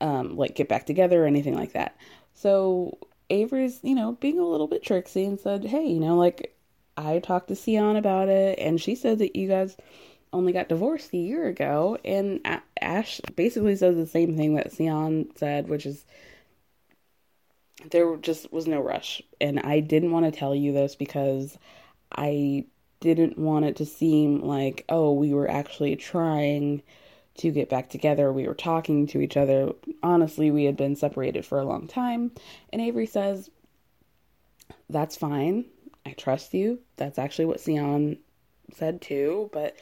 um, 0.00 0.36
like 0.36 0.54
get 0.54 0.68
back 0.68 0.86
together 0.86 1.24
or 1.24 1.26
anything 1.26 1.54
like 1.54 1.72
that. 1.72 1.96
So 2.34 2.98
Avery's, 3.30 3.80
you 3.82 3.94
know, 3.94 4.12
being 4.12 4.38
a 4.38 4.46
little 4.46 4.66
bit 4.66 4.82
tricksy 4.82 5.24
and 5.24 5.38
said, 5.38 5.64
hey, 5.64 5.86
you 5.86 6.00
know, 6.00 6.16
like 6.16 6.56
I 6.96 7.18
talked 7.18 7.48
to 7.48 7.56
Sian 7.56 7.96
about 7.96 8.28
it, 8.28 8.58
and 8.58 8.80
she 8.80 8.94
said 8.94 9.18
that 9.18 9.36
you 9.36 9.48
guys 9.48 9.76
only 10.32 10.52
got 10.52 10.68
divorced 10.68 11.12
a 11.12 11.18
year 11.18 11.46
ago. 11.46 11.98
And 12.04 12.40
Ash 12.80 13.20
basically 13.36 13.76
says 13.76 13.96
the 13.96 14.06
same 14.06 14.36
thing 14.36 14.54
that 14.54 14.72
Sian 14.72 15.28
said, 15.36 15.68
which 15.68 15.86
is 15.86 16.04
there 17.90 18.16
just 18.16 18.52
was 18.52 18.66
no 18.66 18.80
rush. 18.80 19.22
And 19.40 19.60
I 19.60 19.80
didn't 19.80 20.12
want 20.12 20.26
to 20.26 20.38
tell 20.38 20.54
you 20.54 20.72
this 20.72 20.96
because 20.96 21.58
I 22.12 22.66
didn't 23.00 23.38
want 23.38 23.64
it 23.64 23.76
to 23.76 23.86
seem 23.86 24.42
like, 24.42 24.84
oh, 24.88 25.12
we 25.12 25.32
were 25.32 25.50
actually 25.50 25.96
trying 25.96 26.82
to 27.38 27.50
get 27.50 27.68
back 27.68 27.88
together. 27.90 28.32
We 28.32 28.46
were 28.46 28.54
talking 28.54 29.06
to 29.08 29.20
each 29.20 29.36
other. 29.36 29.72
Honestly, 30.02 30.50
we 30.50 30.64
had 30.64 30.76
been 30.76 30.96
separated 30.96 31.44
for 31.44 31.58
a 31.58 31.64
long 31.64 31.88
time. 31.88 32.32
And 32.72 32.80
Avery 32.80 33.06
says, 33.06 33.50
that's 34.88 35.16
fine. 35.16 35.64
I 36.06 36.12
trust 36.12 36.54
you. 36.54 36.80
That's 36.96 37.18
actually 37.18 37.46
what 37.46 37.60
Sian 37.60 38.18
said 38.72 39.00
too. 39.00 39.50
But 39.52 39.76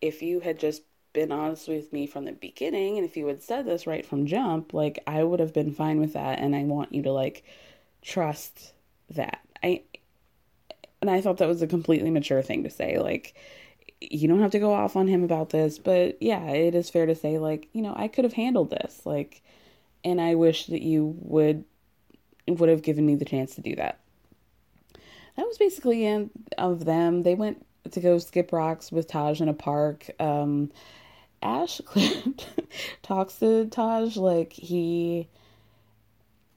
if 0.00 0.22
you 0.22 0.40
had 0.40 0.58
just 0.58 0.82
been 1.12 1.32
honest 1.32 1.68
with 1.68 1.92
me 1.92 2.06
from 2.06 2.24
the 2.24 2.32
beginning, 2.32 2.96
and 2.96 3.06
if 3.06 3.16
you 3.16 3.26
had 3.26 3.42
said 3.42 3.66
this 3.66 3.86
right 3.86 4.06
from 4.06 4.26
jump, 4.26 4.72
like 4.72 5.02
I 5.06 5.22
would 5.24 5.40
have 5.40 5.52
been 5.52 5.72
fine 5.72 6.00
with 6.00 6.12
that. 6.14 6.38
And 6.38 6.54
I 6.54 6.62
want 6.62 6.94
you 6.94 7.02
to 7.02 7.12
like 7.12 7.44
trust 8.02 8.72
that. 9.10 9.40
I 9.62 9.82
and 11.00 11.10
I 11.10 11.20
thought 11.20 11.38
that 11.38 11.48
was 11.48 11.62
a 11.62 11.66
completely 11.66 12.10
mature 12.10 12.42
thing 12.42 12.62
to 12.64 12.70
say. 12.70 12.98
Like 12.98 13.34
you 14.00 14.28
don't 14.28 14.40
have 14.40 14.50
to 14.52 14.58
go 14.58 14.72
off 14.72 14.96
on 14.96 15.08
him 15.08 15.24
about 15.24 15.50
this, 15.50 15.78
but 15.78 16.20
yeah, 16.20 16.44
it 16.50 16.74
is 16.74 16.90
fair 16.90 17.06
to 17.06 17.14
say 17.14 17.38
like, 17.38 17.68
you 17.72 17.82
know, 17.82 17.94
I 17.96 18.08
could 18.08 18.24
have 18.24 18.34
handled 18.34 18.70
this. 18.70 19.02
Like 19.04 19.42
and 20.04 20.20
I 20.20 20.34
wish 20.34 20.66
that 20.66 20.82
you 20.82 21.16
would 21.20 21.64
would 22.48 22.68
have 22.68 22.82
given 22.82 23.04
me 23.04 23.16
the 23.16 23.24
chance 23.24 23.56
to 23.56 23.60
do 23.60 23.74
that 23.76 23.98
that 25.36 25.46
was 25.46 25.58
basically 25.58 26.06
end 26.06 26.30
of 26.58 26.84
them. 26.84 27.22
They 27.22 27.34
went 27.34 27.64
to 27.90 28.00
go 28.00 28.18
skip 28.18 28.52
rocks 28.52 28.90
with 28.90 29.06
Taj 29.06 29.40
in 29.40 29.48
a 29.48 29.54
park. 29.54 30.10
Um, 30.18 30.72
Ash 31.42 31.80
talks 33.02 33.38
to 33.38 33.66
Taj 33.66 34.16
like 34.16 34.52
he 34.52 35.28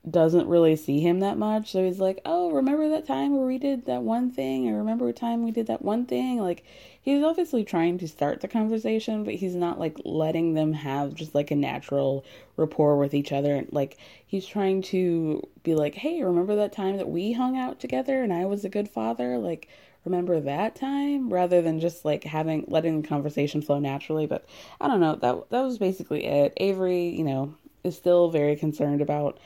doesn't 0.10 0.48
really 0.48 0.76
see 0.76 1.00
him 1.02 1.20
that 1.20 1.38
much. 1.38 1.72
So 1.72 1.84
he's 1.84 2.00
like, 2.00 2.22
"Oh, 2.26 2.52
remember 2.52 2.88
that 2.90 3.06
time 3.06 3.36
where 3.36 3.46
we 3.46 3.58
did 3.58 3.86
that 3.86 4.02
one 4.04 4.32
thing? 4.32 4.70
Or 4.70 4.78
remember 4.78 5.10
a 5.10 5.14
time 5.14 5.44
we 5.44 5.52
did 5.52 5.68
that 5.68 5.82
one 5.82 6.06
thing?" 6.06 6.40
Like 6.40 6.64
he's 7.02 7.24
obviously 7.24 7.64
trying 7.64 7.98
to 8.00 8.08
start 8.08 8.42
the 8.42 8.48
conversation, 8.48 9.24
but 9.24 9.36
he's 9.36 9.56
not 9.56 9.80
like 9.80 9.98
letting 10.06 10.54
them 10.54 10.74
have 10.74 11.16
just 11.16 11.36
like 11.36 11.52
a 11.52 11.56
natural 11.56 12.24
rapport 12.58 12.98
with 12.98 13.14
each 13.14 13.32
other. 13.32 13.56
And 13.56 13.68
Like 13.72 13.98
he's 14.26 14.46
trying 14.46 14.82
to 14.84 15.46
be 15.64 15.76
like, 15.76 15.96
"Hey, 15.96 16.24
remember 16.24 16.56
that 16.56 16.72
time 16.74 16.98
that 16.98 17.10
we 17.10 17.34
hung 17.34 17.58
out 17.58 17.80
together 17.80 18.24
and 18.24 18.32
I 18.34 18.46
was 18.46 18.64
a 18.66 18.70
good 18.70 18.90
father?" 18.90 19.38
Like 19.38 19.68
remember 20.06 20.40
that 20.40 20.76
time 20.76 21.32
rather 21.32 21.62
than 21.62 21.80
just 21.80 22.06
like 22.06 22.24
having 22.24 22.64
letting 22.68 23.02
the 23.02 23.08
conversation 23.08 23.62
flow 23.62 23.80
naturally 23.80 24.26
but 24.26 24.46
i 24.80 24.88
don't 24.88 25.02
know 25.02 25.16
that 25.16 25.50
that 25.50 25.62
was 25.62 25.78
basically 25.78 26.26
it 26.26 26.54
avery 26.58 27.10
you 27.10 27.24
know 27.24 27.54
is 27.84 27.96
still 27.96 28.30
very 28.30 28.56
concerned 28.56 29.02
about 29.02 29.38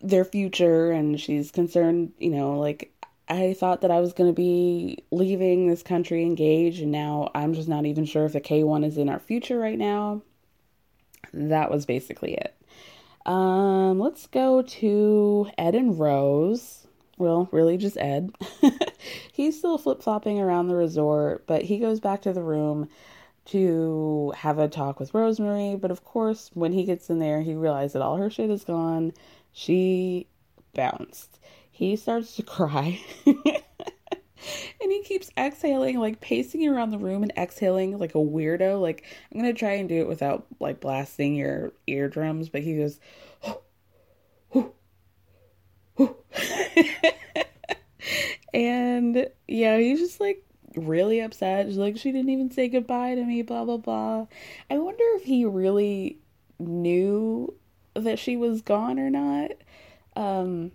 their 0.00 0.24
future 0.24 0.90
and 0.90 1.20
she's 1.20 1.50
concerned, 1.50 2.12
you 2.18 2.30
know, 2.30 2.58
like 2.58 2.92
I 3.28 3.54
thought 3.54 3.82
that 3.82 3.90
I 3.90 4.00
was 4.00 4.12
going 4.12 4.30
to 4.30 4.34
be 4.34 5.04
leaving 5.10 5.68
this 5.68 5.82
country 5.82 6.22
engaged 6.22 6.82
and 6.82 6.90
now 6.90 7.30
I'm 7.34 7.54
just 7.54 7.68
not 7.68 7.86
even 7.86 8.04
sure 8.04 8.24
if 8.24 8.32
the 8.32 8.40
K1 8.40 8.84
is 8.84 8.98
in 8.98 9.08
our 9.08 9.18
future 9.18 9.58
right 9.58 9.78
now. 9.78 10.22
That 11.32 11.70
was 11.70 11.86
basically 11.86 12.34
it. 12.34 12.54
Um, 13.26 14.00
let's 14.00 14.26
go 14.26 14.62
to 14.62 15.50
Ed 15.58 15.74
and 15.74 15.98
Rose. 15.98 16.86
Well, 17.18 17.48
really 17.52 17.76
just 17.76 17.98
Ed. 17.98 18.34
He's 19.32 19.58
still 19.58 19.76
flip-flopping 19.76 20.40
around 20.40 20.68
the 20.68 20.74
resort, 20.74 21.46
but 21.46 21.62
he 21.62 21.78
goes 21.78 22.00
back 22.00 22.22
to 22.22 22.32
the 22.32 22.42
room 22.42 22.88
to 23.46 24.32
have 24.36 24.58
a 24.58 24.68
talk 24.68 24.98
with 24.98 25.12
Rosemary, 25.12 25.76
but 25.76 25.90
of 25.90 26.04
course, 26.04 26.50
when 26.54 26.72
he 26.72 26.84
gets 26.84 27.10
in 27.10 27.18
there, 27.18 27.42
he 27.42 27.54
realizes 27.54 27.94
that 27.94 28.02
all 28.02 28.16
her 28.16 28.30
shit 28.30 28.50
is 28.50 28.64
gone 28.64 29.12
she 29.52 30.26
bounced. 30.74 31.38
He 31.70 31.96
starts 31.96 32.36
to 32.36 32.42
cry. 32.42 33.00
and 33.26 33.62
he 34.80 35.02
keeps 35.02 35.30
exhaling, 35.36 35.98
like 35.98 36.20
pacing 36.20 36.66
around 36.68 36.90
the 36.90 36.98
room 36.98 37.22
and 37.22 37.32
exhaling 37.36 37.98
like 37.98 38.14
a 38.14 38.18
weirdo. 38.18 38.80
Like, 38.80 39.04
I'm 39.32 39.40
gonna 39.40 39.52
try 39.52 39.72
and 39.72 39.88
do 39.88 40.00
it 40.00 40.08
without 40.08 40.46
like 40.58 40.80
blasting 40.80 41.34
your 41.34 41.72
eardrums, 41.86 42.48
but 42.48 42.62
he 42.62 42.76
goes, 42.76 43.00
and 48.54 49.28
yeah, 49.46 49.78
he's 49.78 50.00
just 50.00 50.20
like 50.20 50.44
really 50.76 51.20
upset. 51.20 51.66
She's 51.66 51.76
like, 51.76 51.96
she 51.96 52.12
didn't 52.12 52.30
even 52.30 52.50
say 52.50 52.68
goodbye 52.68 53.14
to 53.14 53.24
me, 53.24 53.42
blah, 53.42 53.64
blah, 53.64 53.76
blah. 53.76 54.26
I 54.68 54.78
wonder 54.78 55.04
if 55.16 55.24
he 55.24 55.44
really 55.44 56.18
knew 56.58 57.54
that 57.94 58.18
she 58.18 58.36
was 58.36 58.62
gone 58.62 58.98
or 58.98 59.10
not. 59.10 59.52
Um, 60.16 60.72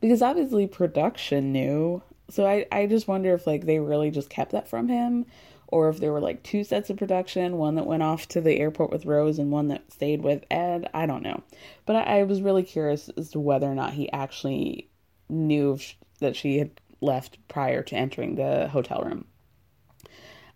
because 0.00 0.22
obviously 0.22 0.66
production 0.66 1.52
knew. 1.52 2.02
So 2.28 2.46
I, 2.46 2.66
I 2.72 2.86
just 2.86 3.08
wonder 3.08 3.34
if 3.34 3.46
like 3.46 3.66
they 3.66 3.78
really 3.78 4.10
just 4.10 4.30
kept 4.30 4.52
that 4.52 4.68
from 4.68 4.88
him 4.88 5.26
or 5.68 5.88
if 5.88 6.00
there 6.00 6.12
were 6.12 6.20
like 6.20 6.42
two 6.42 6.64
sets 6.64 6.90
of 6.90 6.98
production, 6.98 7.56
one 7.56 7.76
that 7.76 7.86
went 7.86 8.02
off 8.02 8.28
to 8.28 8.40
the 8.40 8.58
airport 8.58 8.90
with 8.90 9.06
Rose 9.06 9.38
and 9.38 9.50
one 9.50 9.68
that 9.68 9.90
stayed 9.90 10.22
with 10.22 10.44
Ed. 10.50 10.90
I 10.92 11.06
don't 11.06 11.22
know. 11.22 11.42
But 11.86 11.96
I, 11.96 12.20
I 12.20 12.22
was 12.24 12.42
really 12.42 12.62
curious 12.62 13.08
as 13.16 13.30
to 13.30 13.40
whether 13.40 13.66
or 13.66 13.74
not 13.74 13.94
he 13.94 14.12
actually 14.12 14.90
knew 15.30 15.78
that 16.20 16.36
she 16.36 16.58
had 16.58 16.70
left 17.00 17.38
prior 17.48 17.82
to 17.82 17.96
entering 17.96 18.34
the 18.34 18.68
hotel 18.68 19.02
room. 19.02 19.24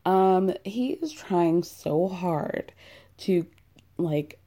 Um, 0.05 0.53
he 0.65 0.93
is 0.93 1.13
trying 1.13 1.63
so 1.63 2.09
hard 2.09 2.73
to 3.19 3.47
like 3.97 4.39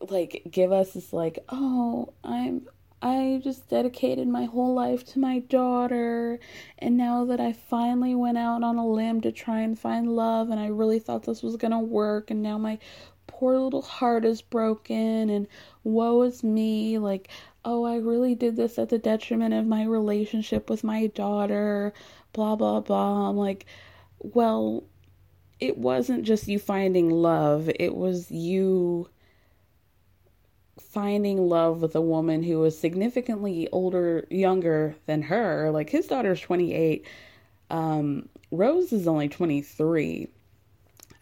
like 0.00 0.42
give 0.50 0.72
us 0.72 0.92
this 0.94 1.12
like, 1.12 1.38
oh, 1.48 2.12
I'm 2.24 2.66
I 3.02 3.40
just 3.44 3.68
dedicated 3.68 4.26
my 4.26 4.46
whole 4.46 4.74
life 4.74 5.04
to 5.12 5.18
my 5.18 5.40
daughter 5.40 6.40
and 6.78 6.96
now 6.96 7.26
that 7.26 7.40
I 7.40 7.52
finally 7.52 8.14
went 8.14 8.38
out 8.38 8.62
on 8.64 8.78
a 8.78 8.88
limb 8.88 9.20
to 9.20 9.32
try 9.32 9.60
and 9.60 9.78
find 9.78 10.16
love 10.16 10.48
and 10.48 10.58
I 10.58 10.68
really 10.68 10.98
thought 10.98 11.24
this 11.24 11.42
was 11.42 11.56
to 11.56 11.78
work 11.78 12.30
and 12.30 12.42
now 12.42 12.56
my 12.56 12.78
poor 13.26 13.58
little 13.58 13.82
heart 13.82 14.24
is 14.24 14.40
broken 14.40 15.28
and 15.28 15.46
woe 15.84 16.22
is 16.22 16.42
me 16.42 16.96
like 16.98 17.28
oh 17.66 17.84
I 17.84 17.96
really 17.96 18.34
did 18.34 18.56
this 18.56 18.78
at 18.78 18.88
the 18.88 18.98
detriment 18.98 19.52
of 19.52 19.66
my 19.66 19.84
relationship 19.84 20.70
with 20.70 20.82
my 20.82 21.08
daughter 21.08 21.92
blah 22.32 22.56
blah 22.56 22.80
blah. 22.80 23.28
I'm 23.28 23.36
like 23.36 23.66
well 24.20 24.84
it 25.60 25.76
wasn't 25.76 26.24
just 26.24 26.48
you 26.48 26.58
finding 26.58 27.10
love 27.10 27.70
it 27.78 27.94
was 27.94 28.30
you 28.30 29.10
finding 30.78 31.48
love 31.48 31.80
with 31.80 31.94
a 31.94 32.00
woman 32.00 32.42
who 32.42 32.58
was 32.58 32.78
significantly 32.78 33.68
older, 33.72 34.26
younger 34.30 34.94
than 35.06 35.22
her. 35.22 35.70
Like 35.70 35.90
his 35.90 36.06
daughter's 36.06 36.40
28. 36.40 37.06
Um, 37.70 38.28
Rose 38.50 38.92
is 38.92 39.08
only 39.08 39.28
23. 39.28 40.28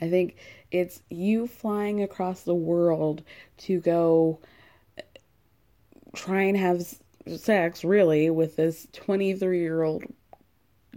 I 0.01 0.11
think 0.11 0.37
it's 0.71 1.03
you 1.09 1.47
flying 1.47 2.03
across 2.03 2.43
the 2.43 2.55
world 2.55 3.23
to 3.59 3.81
go 3.81 4.41
try 6.15 6.43
and 6.43 6.57
have 6.57 6.97
sex 7.37 7.85
really 7.85 8.31
with 8.31 8.57
this 8.57 8.87
23 8.93 9.61
year 9.61 9.83
old 9.83 10.05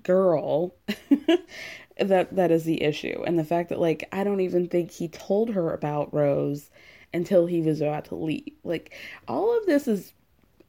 girl 0.03 0.75
that 1.99 2.35
that 2.35 2.51
is 2.51 2.63
the 2.65 2.83
issue 2.83 3.23
and 3.25 3.39
the 3.39 3.43
fact 3.43 3.69
that 3.69 3.79
like 3.79 4.07
I 4.11 4.23
don't 4.23 4.41
even 4.41 4.67
think 4.67 4.91
he 4.91 5.07
told 5.07 5.51
her 5.51 5.73
about 5.73 6.13
Rose 6.13 6.69
until 7.13 7.45
he 7.45 7.61
was 7.61 7.81
about 7.81 8.05
to 8.05 8.15
leave. 8.15 8.53
Like, 8.63 8.93
all 9.27 9.57
of 9.57 9.65
this 9.65 9.87
is 9.87 10.13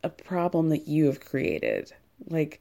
a 0.03 0.09
problem 0.09 0.69
that 0.71 0.89
you 0.89 1.07
have 1.07 1.21
created. 1.21 1.93
Like, 2.29 2.61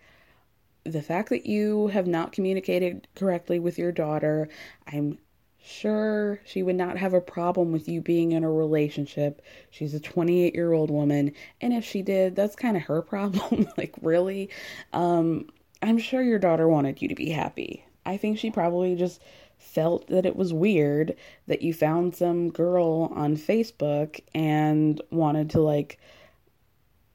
the 0.83 1.01
fact 1.01 1.29
that 1.29 1.45
you 1.45 1.87
have 1.87 2.07
not 2.07 2.31
communicated 2.31 3.07
correctly 3.15 3.59
with 3.59 3.77
your 3.77 3.91
daughter, 3.91 4.47
I'm 4.91 5.17
sure 5.61 6.39
she 6.45 6.63
would 6.63 6.75
not 6.75 6.97
have 6.97 7.13
a 7.13 7.19
problem 7.19 7.71
with 7.71 7.89
you 7.89 7.99
being 8.01 8.31
in 8.31 8.43
a 8.43 8.51
relationship. 8.51 9.41
She's 9.69 9.93
a 9.93 9.99
28 9.99 10.55
year 10.55 10.71
old 10.71 10.89
woman. 10.89 11.33
And 11.59 11.73
if 11.73 11.83
she 11.83 12.01
did, 12.01 12.35
that's 12.35 12.55
kind 12.55 12.77
of 12.77 12.83
her 12.83 13.01
problem. 13.13 13.67
like, 13.77 13.93
really? 14.01 14.49
Um, 14.93 15.49
I'm 15.81 15.97
sure 15.97 16.21
your 16.21 16.39
daughter 16.39 16.67
wanted 16.67 17.01
you 17.01 17.07
to 17.09 17.15
be 17.15 17.29
happy. 17.29 17.85
I 18.05 18.17
think 18.17 18.39
she 18.39 18.49
probably 18.49 18.95
just 18.95 19.21
felt 19.67 20.07
that 20.07 20.25
it 20.25 20.35
was 20.35 20.53
weird 20.53 21.15
that 21.47 21.61
you 21.61 21.73
found 21.73 22.15
some 22.15 22.49
girl 22.49 23.11
on 23.15 23.35
Facebook 23.35 24.21
and 24.33 25.01
wanted 25.11 25.49
to 25.51 25.59
like 25.59 25.99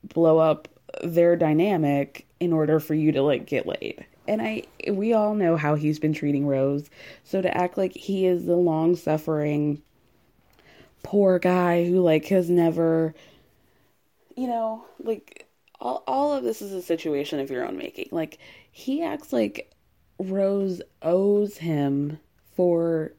blow 0.04 0.38
up 0.38 0.68
their 1.02 1.36
dynamic 1.36 2.26
in 2.38 2.52
order 2.52 2.78
for 2.78 2.94
you 2.94 3.12
to 3.12 3.22
like 3.22 3.46
get 3.46 3.66
laid. 3.66 4.04
And 4.28 4.42
I 4.42 4.64
we 4.88 5.12
all 5.12 5.34
know 5.34 5.56
how 5.56 5.74
he's 5.74 5.98
been 5.98 6.12
treating 6.12 6.46
Rose. 6.46 6.88
So 7.24 7.40
to 7.40 7.56
act 7.56 7.76
like 7.76 7.94
he 7.94 8.26
is 8.26 8.44
the 8.44 8.56
long-suffering 8.56 9.82
poor 11.02 11.38
guy 11.38 11.84
who 11.84 12.00
like 12.00 12.26
has 12.26 12.48
never 12.48 13.14
you 14.36 14.46
know, 14.46 14.84
like 15.02 15.46
all 15.80 16.04
all 16.06 16.32
of 16.32 16.44
this 16.44 16.62
is 16.62 16.72
a 16.72 16.82
situation 16.82 17.40
of 17.40 17.50
your 17.50 17.66
own 17.66 17.76
making. 17.76 18.08
Like 18.10 18.38
he 18.70 19.02
acts 19.02 19.32
like 19.32 19.72
Rose 20.18 20.82
owes 21.02 21.56
him 21.56 22.18
for 22.54 23.12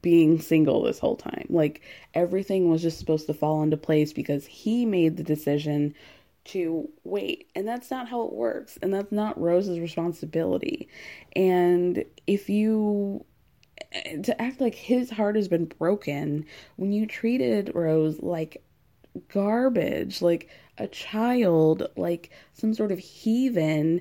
being 0.00 0.40
single 0.40 0.82
this 0.82 0.98
whole 0.98 1.16
time. 1.16 1.46
Like 1.48 1.82
everything 2.14 2.70
was 2.70 2.82
just 2.82 2.98
supposed 2.98 3.26
to 3.26 3.34
fall 3.34 3.62
into 3.62 3.76
place 3.76 4.12
because 4.12 4.46
he 4.46 4.86
made 4.86 5.16
the 5.16 5.22
decision 5.22 5.94
to 6.44 6.88
wait. 7.04 7.48
And 7.54 7.66
that's 7.66 7.90
not 7.90 8.08
how 8.08 8.22
it 8.22 8.32
works. 8.32 8.78
And 8.80 8.92
that's 8.92 9.12
not 9.12 9.40
Rose's 9.40 9.80
responsibility. 9.80 10.88
And 11.34 12.04
if 12.26 12.48
you 12.48 13.24
to 14.22 14.40
act 14.40 14.60
like 14.60 14.74
his 14.74 15.10
heart 15.10 15.36
has 15.36 15.48
been 15.48 15.64
broken 15.64 16.44
when 16.76 16.92
you 16.92 17.06
treated 17.06 17.72
Rose 17.74 18.20
like 18.20 18.62
garbage, 19.32 20.20
like 20.20 20.48
a 20.78 20.86
child, 20.86 21.88
like 21.96 22.30
some 22.52 22.74
sort 22.74 22.92
of 22.92 22.98
heathen 22.98 24.00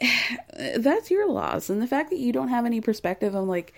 that's 0.76 1.10
your 1.10 1.28
loss. 1.28 1.70
And 1.70 1.80
the 1.80 1.86
fact 1.86 2.10
that 2.10 2.18
you 2.18 2.32
don't 2.32 2.48
have 2.48 2.66
any 2.66 2.80
perspective 2.80 3.34
on, 3.34 3.48
like, 3.48 3.74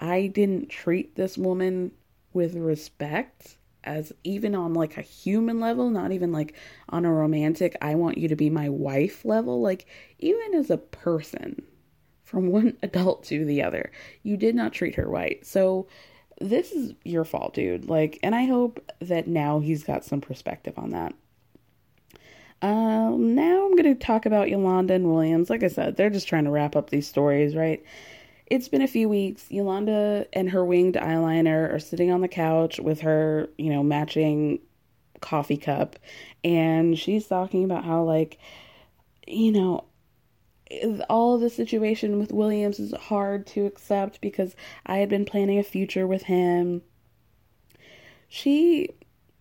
I 0.00 0.26
didn't 0.26 0.68
treat 0.68 1.16
this 1.16 1.38
woman 1.38 1.92
with 2.32 2.54
respect 2.56 3.56
as 3.84 4.12
even 4.24 4.54
on 4.54 4.74
like 4.74 4.96
a 4.96 5.02
human 5.02 5.60
level, 5.60 5.90
not 5.90 6.10
even 6.10 6.32
like 6.32 6.54
on 6.88 7.04
a 7.04 7.12
romantic, 7.12 7.76
I 7.82 7.94
want 7.94 8.18
you 8.18 8.28
to 8.28 8.36
be 8.36 8.50
my 8.50 8.68
wife 8.68 9.24
level, 9.24 9.60
like, 9.60 9.86
even 10.18 10.54
as 10.54 10.70
a 10.70 10.78
person 10.78 11.62
from 12.24 12.46
one 12.50 12.76
adult 12.82 13.24
to 13.24 13.44
the 13.44 13.62
other, 13.62 13.92
you 14.22 14.36
did 14.36 14.54
not 14.54 14.72
treat 14.72 14.96
her 14.96 15.06
right. 15.06 15.44
So, 15.46 15.86
this 16.40 16.72
is 16.72 16.94
your 17.04 17.24
fault, 17.24 17.54
dude. 17.54 17.88
Like, 17.88 18.18
and 18.24 18.34
I 18.34 18.46
hope 18.46 18.84
that 19.00 19.28
now 19.28 19.60
he's 19.60 19.84
got 19.84 20.04
some 20.04 20.20
perspective 20.20 20.74
on 20.76 20.90
that. 20.90 21.14
Um, 22.64 23.34
now 23.34 23.66
I'm 23.66 23.76
going 23.76 23.94
to 23.94 23.94
talk 23.94 24.24
about 24.24 24.48
Yolanda 24.48 24.94
and 24.94 25.12
Williams. 25.12 25.50
Like 25.50 25.62
I 25.62 25.68
said, 25.68 25.96
they're 25.96 26.08
just 26.08 26.26
trying 26.26 26.44
to 26.44 26.50
wrap 26.50 26.74
up 26.74 26.88
these 26.88 27.06
stories, 27.06 27.54
right? 27.54 27.84
It's 28.46 28.68
been 28.68 28.80
a 28.80 28.88
few 28.88 29.06
weeks. 29.06 29.44
Yolanda 29.50 30.26
and 30.32 30.48
her 30.48 30.64
winged 30.64 30.94
eyeliner 30.94 31.70
are 31.70 31.78
sitting 31.78 32.10
on 32.10 32.22
the 32.22 32.28
couch 32.28 32.80
with 32.80 33.02
her, 33.02 33.50
you 33.58 33.68
know, 33.68 33.82
matching 33.82 34.60
coffee 35.20 35.58
cup. 35.58 35.96
And 36.42 36.98
she's 36.98 37.26
talking 37.26 37.64
about 37.64 37.84
how, 37.84 38.02
like, 38.02 38.38
you 39.26 39.52
know, 39.52 39.84
all 41.10 41.34
of 41.34 41.42
the 41.42 41.50
situation 41.50 42.18
with 42.18 42.32
Williams 42.32 42.80
is 42.80 42.94
hard 42.94 43.46
to 43.48 43.66
accept 43.66 44.22
because 44.22 44.56
I 44.86 44.96
had 44.96 45.10
been 45.10 45.26
planning 45.26 45.58
a 45.58 45.62
future 45.62 46.06
with 46.06 46.22
him. 46.22 46.80
She 48.30 48.88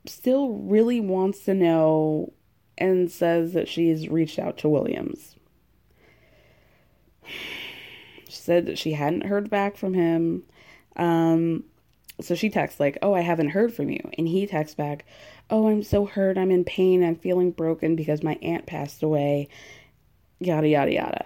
still 0.06 0.50
really 0.50 1.00
wants 1.00 1.46
to 1.46 1.54
know 1.54 2.34
and 2.78 3.12
says 3.12 3.54
that 3.54 3.68
she's 3.68 4.10
reached 4.10 4.40
out 4.40 4.58
to 4.60 4.70
Williams. 4.70 5.36
She 8.28 8.40
said 8.40 8.66
that 8.66 8.78
she 8.78 8.94
hadn't 8.94 9.26
heard 9.26 9.50
back 9.50 9.78
from 9.78 9.94
him. 9.94 10.44
Um, 10.96 11.66
so 12.20 12.36
she 12.36 12.50
texts, 12.50 12.80
like, 12.80 12.98
Oh, 13.02 13.14
I 13.14 13.22
haven't 13.22 13.50
heard 13.50 13.74
from 13.74 13.90
you. 13.90 14.00
And 14.18 14.28
he 14.28 14.48
texts 14.48 14.76
back, 14.76 15.06
Oh, 15.50 15.68
I'm 15.68 15.84
so 15.84 16.06
hurt. 16.06 16.38
I'm 16.38 16.52
in 16.52 16.64
pain. 16.64 17.04
I'm 17.04 17.16
feeling 17.16 17.52
broken 17.52 17.96
because 17.96 18.24
my 18.24 18.38
aunt 18.42 18.66
passed 18.66 19.04
away. 19.04 19.50
Yada, 20.40 20.68
yada, 20.68 20.92
yada. 20.92 21.26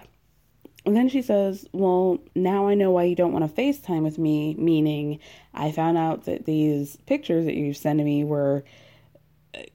And 0.84 0.96
then 0.96 1.08
she 1.08 1.22
says, 1.22 1.66
Well, 1.72 2.18
now 2.34 2.68
I 2.68 2.74
know 2.74 2.90
why 2.90 3.04
you 3.04 3.14
don't 3.14 3.32
want 3.32 3.44
to 3.44 3.60
FaceTime 3.62 4.02
with 4.02 4.18
me, 4.18 4.54
meaning 4.54 5.18
I 5.52 5.72
found 5.72 5.98
out 5.98 6.24
that 6.24 6.46
these 6.46 6.96
pictures 7.06 7.44
that 7.44 7.54
you 7.54 7.74
sent 7.74 7.98
to 7.98 8.04
me 8.04 8.24
were, 8.24 8.64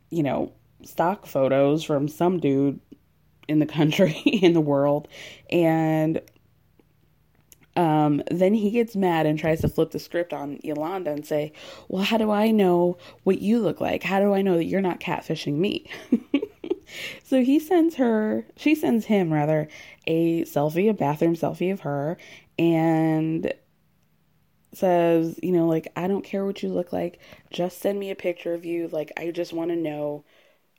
you 0.09 0.23
know, 0.23 0.51
stock 0.85 1.25
photos 1.25 1.83
from 1.83 2.07
some 2.07 2.39
dude 2.39 2.79
in 3.47 3.59
the 3.59 3.65
country, 3.65 4.11
in 4.25 4.53
the 4.53 4.61
world. 4.61 5.07
And 5.49 6.21
um, 7.75 8.21
then 8.29 8.53
he 8.53 8.69
gets 8.69 8.95
mad 8.95 9.25
and 9.25 9.37
tries 9.37 9.61
to 9.61 9.67
flip 9.67 9.91
the 9.91 9.99
script 9.99 10.31
on 10.31 10.59
Yolanda 10.63 11.11
and 11.11 11.25
say, 11.25 11.53
Well, 11.87 12.03
how 12.03 12.17
do 12.17 12.29
I 12.31 12.51
know 12.51 12.97
what 13.23 13.41
you 13.41 13.59
look 13.59 13.81
like? 13.81 14.03
How 14.03 14.19
do 14.19 14.33
I 14.33 14.41
know 14.41 14.57
that 14.57 14.65
you're 14.65 14.81
not 14.81 14.99
catfishing 14.99 15.55
me? 15.55 15.89
so 17.23 17.43
he 17.43 17.59
sends 17.59 17.95
her, 17.95 18.45
she 18.55 18.75
sends 18.75 19.05
him 19.05 19.33
rather, 19.33 19.67
a 20.05 20.43
selfie, 20.43 20.89
a 20.89 20.93
bathroom 20.93 21.35
selfie 21.35 21.71
of 21.71 21.81
her, 21.81 22.17
and 22.59 23.51
says, 24.73 25.39
You 25.41 25.51
know, 25.51 25.67
like, 25.67 25.91
I 25.95 26.07
don't 26.07 26.23
care 26.23 26.45
what 26.45 26.61
you 26.61 26.69
look 26.69 26.93
like. 26.93 27.19
Just 27.51 27.79
send 27.79 27.99
me 27.99 28.11
a 28.11 28.15
picture 28.15 28.53
of 28.53 28.65
you. 28.65 28.87
Like, 28.89 29.11
I 29.17 29.31
just 29.31 29.51
want 29.51 29.71
to 29.71 29.75
know 29.75 30.25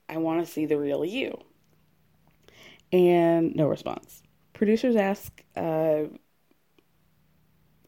I 0.08 0.18
want 0.18 0.44
to 0.44 0.50
see 0.50 0.66
the 0.66 0.78
real 0.78 1.04
you. 1.04 1.38
And 2.92 3.54
no 3.56 3.66
response. 3.66 4.22
Producers 4.52 4.96
ask 4.96 5.42
uh, 5.56 6.04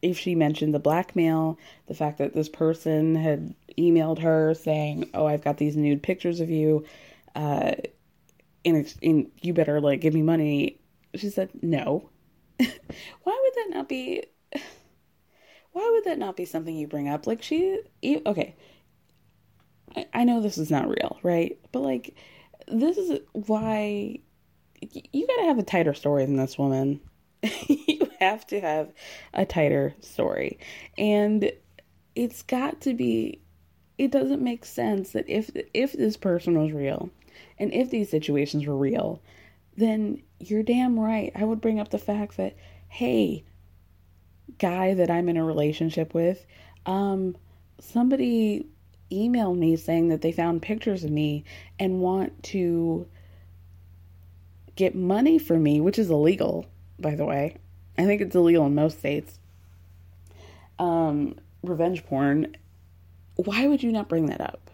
if 0.01 0.19
she 0.19 0.35
mentioned 0.35 0.73
the 0.73 0.79
blackmail, 0.79 1.57
the 1.87 1.93
fact 1.93 2.17
that 2.17 2.33
this 2.33 2.49
person 2.49 3.15
had 3.15 3.55
emailed 3.77 4.19
her 4.19 4.53
saying, 4.53 5.09
"Oh, 5.13 5.25
I've 5.25 5.43
got 5.43 5.57
these 5.57 5.75
nude 5.75 6.03
pictures 6.03 6.39
of 6.39 6.49
you, 6.49 6.85
uh, 7.35 7.73
and, 8.65 8.93
and 9.01 9.31
you 9.41 9.53
better 9.53 9.79
like 9.79 10.01
give 10.01 10.13
me 10.13 10.21
money." 10.21 10.79
She 11.15 11.29
said, 11.29 11.49
"No." 11.61 12.09
Why 12.57 13.39
would 13.41 13.53
that 13.55 13.75
not 13.75 13.89
be? 13.89 14.23
Why 15.71 15.89
would 15.91 16.05
that 16.05 16.19
not 16.19 16.35
be 16.35 16.45
something 16.45 16.75
you 16.75 16.87
bring 16.87 17.07
up? 17.07 17.27
Like 17.27 17.43
she, 17.43 17.79
okay, 18.03 18.55
I 20.13 20.23
know 20.23 20.41
this 20.41 20.57
is 20.57 20.71
not 20.71 20.87
real, 20.87 21.17
right? 21.23 21.57
But 21.71 21.81
like, 21.81 22.15
this 22.67 22.97
is 22.97 23.19
why 23.33 24.19
you 24.81 25.27
gotta 25.27 25.47
have 25.47 25.59
a 25.59 25.63
tighter 25.63 25.93
story 25.93 26.25
than 26.25 26.37
this 26.37 26.57
woman. 26.57 27.01
you 27.67 28.09
have 28.19 28.45
to 28.47 28.59
have 28.59 28.91
a 29.33 29.45
tighter 29.45 29.95
story. 30.01 30.59
And 30.97 31.51
it's 32.15 32.41
got 32.43 32.81
to 32.81 32.93
be 32.93 33.41
it 33.97 34.11
doesn't 34.11 34.43
make 34.43 34.65
sense 34.65 35.11
that 35.11 35.27
if 35.27 35.49
if 35.73 35.93
this 35.93 36.17
person 36.17 36.59
was 36.61 36.71
real 36.71 37.09
and 37.57 37.73
if 37.73 37.89
these 37.89 38.09
situations 38.09 38.65
were 38.65 38.77
real, 38.77 39.21
then 39.75 40.21
you're 40.39 40.63
damn 40.63 40.99
right. 40.99 41.31
I 41.35 41.43
would 41.43 41.61
bring 41.61 41.79
up 41.79 41.89
the 41.89 41.97
fact 41.97 42.37
that 42.37 42.55
hey, 42.89 43.43
guy 44.59 44.93
that 44.93 45.09
I'm 45.09 45.29
in 45.29 45.37
a 45.37 45.43
relationship 45.43 46.13
with, 46.13 46.45
um 46.85 47.35
somebody 47.79 48.65
emailed 49.11 49.57
me 49.57 49.75
saying 49.75 50.09
that 50.09 50.21
they 50.21 50.31
found 50.31 50.61
pictures 50.61 51.03
of 51.03 51.11
me 51.11 51.43
and 51.79 52.01
want 52.01 52.43
to 52.43 53.07
get 54.75 54.95
money 54.95 55.37
from 55.39 55.63
me, 55.63 55.81
which 55.81 55.99
is 55.99 56.09
illegal, 56.09 56.65
by 56.99 57.15
the 57.15 57.25
way. 57.25 57.57
I 57.97 58.05
think 58.05 58.21
it's 58.21 58.35
illegal 58.35 58.65
in 58.65 58.75
most 58.75 58.99
states. 58.99 59.39
Um, 60.79 61.35
revenge 61.63 62.05
porn. 62.05 62.55
Why 63.35 63.67
would 63.67 63.83
you 63.83 63.91
not 63.91 64.07
bring 64.07 64.27
that 64.27 64.41
up? 64.41 64.69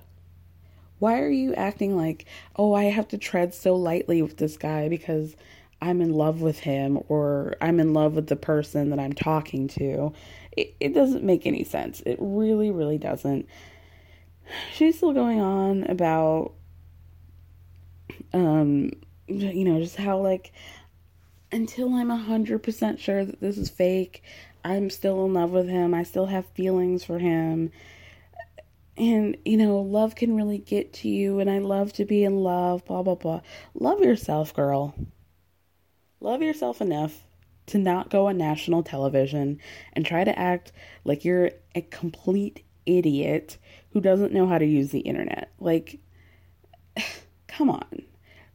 Why 0.99 1.19
are 1.19 1.29
you 1.29 1.53
acting 1.55 1.97
like, 1.97 2.25
oh, 2.55 2.73
I 2.73 2.85
have 2.85 3.07
to 3.09 3.17
tread 3.17 3.53
so 3.53 3.75
lightly 3.75 4.21
with 4.21 4.37
this 4.37 4.57
guy 4.57 4.87
because 4.87 5.35
I'm 5.81 6.01
in 6.01 6.13
love 6.13 6.41
with 6.41 6.59
him 6.59 6.99
or 7.09 7.55
I'm 7.59 7.79
in 7.79 7.93
love 7.93 8.13
with 8.13 8.27
the 8.27 8.35
person 8.35 8.89
that 8.89 8.99
I'm 8.99 9.13
talking 9.13 9.67
to? 9.69 10.13
It, 10.53 10.75
it 10.79 10.93
doesn't 10.93 11.23
make 11.23 11.45
any 11.45 11.63
sense. 11.63 12.01
It 12.05 12.17
really, 12.21 12.71
really 12.71 12.97
doesn't. 12.97 13.47
She's 14.73 14.97
still 14.97 15.13
going 15.13 15.41
on 15.41 15.83
about, 15.83 16.53
um, 18.33 18.91
you 19.27 19.63
know, 19.63 19.79
just 19.79 19.95
how 19.95 20.19
like 20.19 20.51
until 21.51 21.93
I'm 21.93 22.09
100% 22.09 22.99
sure 22.99 23.23
that 23.23 23.39
this 23.39 23.57
is 23.57 23.69
fake, 23.69 24.23
I'm 24.65 24.89
still 24.89 25.25
in 25.25 25.33
love 25.33 25.51
with 25.51 25.69
him. 25.69 25.93
I 25.93 26.03
still 26.03 26.25
have 26.25 26.45
feelings 26.47 27.03
for 27.03 27.19
him. 27.19 27.71
And, 28.97 29.37
you 29.45 29.57
know, 29.57 29.79
love 29.79 30.15
can 30.15 30.35
really 30.35 30.57
get 30.59 30.93
to 30.93 31.09
you, 31.09 31.39
and 31.39 31.49
I 31.49 31.59
love 31.59 31.93
to 31.93 32.05
be 32.05 32.23
in 32.23 32.37
love, 32.37 32.85
blah, 32.85 33.01
blah, 33.01 33.15
blah. 33.15 33.41
Love 33.73 34.01
yourself, 34.01 34.53
girl. 34.53 34.95
Love 36.19 36.41
yourself 36.41 36.79
enough 36.79 37.23
to 37.67 37.77
not 37.77 38.09
go 38.09 38.27
on 38.27 38.37
national 38.37 38.83
television 38.83 39.59
and 39.93 40.05
try 40.05 40.23
to 40.23 40.37
act 40.37 40.71
like 41.05 41.25
you're 41.25 41.51
a 41.75 41.81
complete 41.81 42.63
idiot 42.85 43.57
who 43.93 44.01
doesn't 44.01 44.33
know 44.33 44.47
how 44.47 44.57
to 44.57 44.65
use 44.65 44.89
the 44.89 44.99
internet. 44.99 45.51
Like, 45.59 45.99
come 47.47 47.69
on 47.69 48.03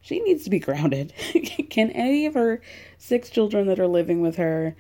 she 0.09 0.21
needs 0.21 0.45
to 0.45 0.51
be 0.51 0.59
grounded. 0.59 1.13
Can 1.71 1.91
any 1.91 2.25
of 2.25 2.33
her 2.33 2.63
six 2.97 3.29
children 3.29 3.67
that 3.67 3.79
are 3.79 3.87
living 3.87 4.23
with 4.23 4.37
her 4.37 4.75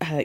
uh, 0.00 0.22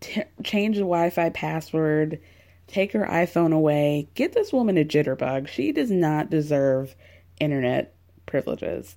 t- 0.00 0.22
change 0.44 0.76
the 0.76 0.82
Wi 0.82 1.08
Fi 1.08 1.30
password, 1.30 2.20
take 2.66 2.92
her 2.92 3.06
iPhone 3.06 3.54
away, 3.54 4.08
get 4.14 4.34
this 4.34 4.52
woman 4.52 4.76
a 4.76 4.84
jitterbug? 4.84 5.48
She 5.48 5.72
does 5.72 5.90
not 5.90 6.28
deserve 6.28 6.94
internet 7.40 7.94
privileges. 8.26 8.96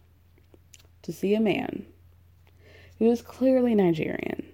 to 1.03 1.13
see 1.13 1.33
a 1.33 1.39
man 1.39 1.85
who 2.99 3.09
is 3.09 3.21
clearly 3.21 3.73
Nigerian. 3.73 4.45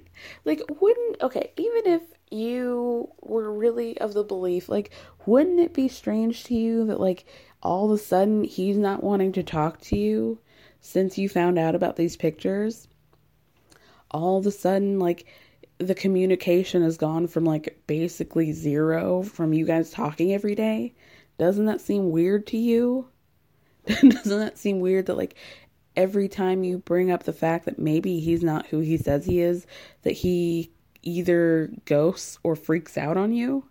Like, 0.45 0.61
wouldn't, 0.81 1.21
okay, 1.21 1.51
even 1.57 1.85
if 1.85 2.01
you 2.31 3.09
were 3.21 3.51
really 3.51 3.97
of 3.97 4.13
the 4.13 4.23
belief, 4.23 4.69
like, 4.69 4.91
wouldn't 5.25 5.59
it 5.59 5.73
be 5.73 5.87
strange 5.87 6.45
to 6.45 6.55
you 6.55 6.85
that, 6.85 6.99
like, 6.99 7.25
all 7.61 7.91
of 7.91 7.99
a 7.99 8.01
sudden 8.01 8.43
he's 8.43 8.77
not 8.77 9.03
wanting 9.03 9.33
to 9.33 9.43
talk 9.43 9.81
to 9.81 9.97
you 9.97 10.39
since 10.79 11.17
you 11.17 11.27
found 11.27 11.59
out 11.59 11.75
about 11.75 11.95
these 11.95 12.15
pictures? 12.15 12.87
All 14.11 14.37
of 14.37 14.47
a 14.47 14.51
sudden, 14.51 14.99
like, 14.99 15.25
the 15.77 15.95
communication 15.95 16.81
has 16.83 16.97
gone 16.97 17.27
from, 17.27 17.45
like, 17.45 17.81
basically 17.85 18.51
zero 18.51 19.21
from 19.21 19.53
you 19.53 19.65
guys 19.65 19.91
talking 19.91 20.33
every 20.33 20.55
day. 20.55 20.93
Doesn't 21.37 21.65
that 21.65 21.81
seem 21.81 22.11
weird 22.11 22.47
to 22.47 22.57
you? 22.57 23.09
Doesn't 23.85 24.39
that 24.39 24.57
seem 24.57 24.79
weird 24.79 25.05
that, 25.05 25.17
like, 25.17 25.35
every 25.97 26.29
time 26.29 26.63
you 26.63 26.77
bring 26.77 27.11
up 27.11 27.23
the 27.23 27.33
fact 27.33 27.65
that 27.65 27.79
maybe 27.79 28.19
he's 28.19 28.43
not 28.43 28.67
who 28.67 28.79
he 28.79 28.95
says 28.95 29.25
he 29.25 29.41
is, 29.41 29.65
that 30.03 30.13
he 30.13 30.71
either 31.01 31.71
ghosts 31.85 32.37
or 32.43 32.55
freaks 32.55 32.97
out 32.97 33.17
on 33.17 33.33
you. 33.33 33.65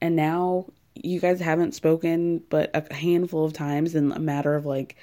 And 0.00 0.14
now 0.14 0.66
you 0.94 1.18
guys 1.18 1.40
haven't 1.40 1.74
spoken 1.74 2.42
but 2.50 2.70
a 2.74 2.94
handful 2.94 3.44
of 3.44 3.52
times 3.52 3.94
in 3.94 4.12
a 4.12 4.18
matter 4.18 4.54
of 4.54 4.66
like 4.66 4.96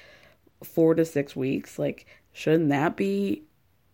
four 0.62 0.94
to 0.94 1.04
six 1.04 1.34
weeks. 1.34 1.78
Like, 1.78 2.06
shouldn't 2.32 2.70
that 2.70 2.96
be 2.96 3.42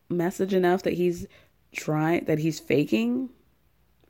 message 0.08 0.52
enough 0.52 0.82
that 0.82 0.94
he's 0.94 1.26
trying, 1.72 2.26
that 2.26 2.38
he's 2.38 2.60
faking? 2.60 3.30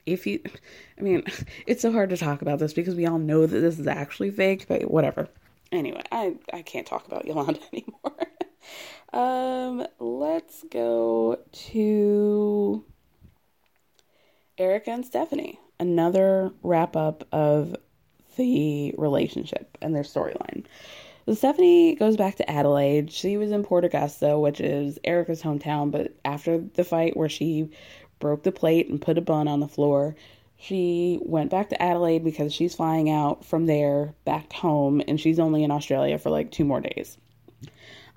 If 0.06 0.26
you, 0.26 0.40
I 0.98 1.02
mean, 1.02 1.22
it's 1.66 1.82
so 1.82 1.92
hard 1.92 2.10
to 2.10 2.16
talk 2.16 2.42
about 2.42 2.58
this 2.58 2.72
because 2.72 2.96
we 2.96 3.06
all 3.06 3.18
know 3.18 3.46
that 3.46 3.60
this 3.60 3.78
is 3.78 3.86
actually 3.86 4.32
fake, 4.32 4.66
but 4.66 4.90
whatever. 4.90 5.28
Anyway, 5.72 6.02
I, 6.10 6.34
I 6.52 6.62
can't 6.62 6.86
talk 6.86 7.06
about 7.06 7.26
Yolanda 7.26 7.60
anymore. 7.72 8.12
Um, 9.12 9.86
let's 9.98 10.64
go 10.70 11.38
to 11.52 12.84
Erica 14.58 14.90
and 14.90 15.04
Stephanie. 15.04 15.58
Another 15.78 16.52
wrap 16.62 16.94
up 16.96 17.26
of 17.32 17.74
the 18.36 18.94
relationship 18.98 19.76
and 19.80 19.94
their 19.94 20.02
storyline. 20.02 20.64
So 21.26 21.34
Stephanie 21.34 21.94
goes 21.94 22.16
back 22.16 22.36
to 22.36 22.50
Adelaide. 22.50 23.12
She 23.12 23.36
was 23.36 23.52
in 23.52 23.62
Port 23.62 23.84
Augusta, 23.84 24.38
which 24.38 24.60
is 24.60 24.98
Erica's 25.04 25.42
hometown, 25.42 25.90
but 25.90 26.14
after 26.24 26.58
the 26.58 26.84
fight 26.84 27.16
where 27.16 27.28
she 27.28 27.70
broke 28.18 28.42
the 28.42 28.52
plate 28.52 28.88
and 28.88 29.00
put 29.00 29.18
a 29.18 29.22
bun 29.22 29.48
on 29.48 29.60
the 29.60 29.68
floor, 29.68 30.14
she 30.56 31.18
went 31.22 31.50
back 31.50 31.70
to 31.70 31.82
Adelaide 31.82 32.22
because 32.22 32.52
she's 32.52 32.74
flying 32.74 33.08
out 33.08 33.44
from 33.44 33.66
there 33.66 34.14
back 34.24 34.52
home 34.52 35.00
and 35.08 35.18
she's 35.18 35.38
only 35.38 35.64
in 35.64 35.70
Australia 35.70 36.18
for 36.18 36.30
like 36.30 36.50
two 36.50 36.64
more 36.64 36.80
days. 36.80 37.16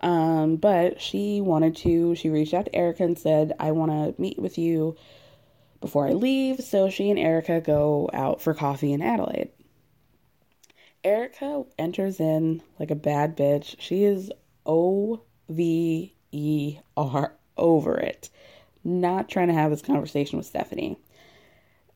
Um, 0.01 0.58
but 0.58 1.01
she 1.01 1.39
wanted 1.41 1.75
to, 1.77 2.15
she 2.15 2.29
reached 2.29 2.53
out 2.53 2.65
to 2.65 2.75
Erica 2.75 3.03
and 3.03 3.17
said, 3.17 3.53
I 3.60 3.71
want 3.71 3.91
to 3.91 4.21
meet 4.21 4.38
with 4.38 4.58
you 4.58 4.97
before 5.79 6.08
I 6.08 6.13
leave. 6.13 6.62
So 6.62 6.89
she 6.89 7.10
and 7.10 7.19
Erica 7.19 7.62
go 7.62 8.10
out 8.13 8.41
for 8.41 8.53
coffee 8.53 8.91
in 8.93 9.01
Adelaide. 9.01 9.51
Erica 11.03 11.63
enters 11.77 12.19
in 12.19 12.62
like 12.79 12.91
a 12.91 12.95
bad 12.95 13.38
bitch. 13.38 13.75
She 13.79 14.03
is 14.03 14.32
O 14.65 15.21
V 15.49 16.15
E 16.32 16.77
R 16.95 17.34
over 17.58 17.97
it. 17.97 18.29
Not 18.84 19.29
trying 19.29 19.47
to 19.47 19.53
have 19.53 19.71
this 19.71 19.82
conversation 19.82 20.38
with 20.38 20.47
Stephanie. 20.47 20.97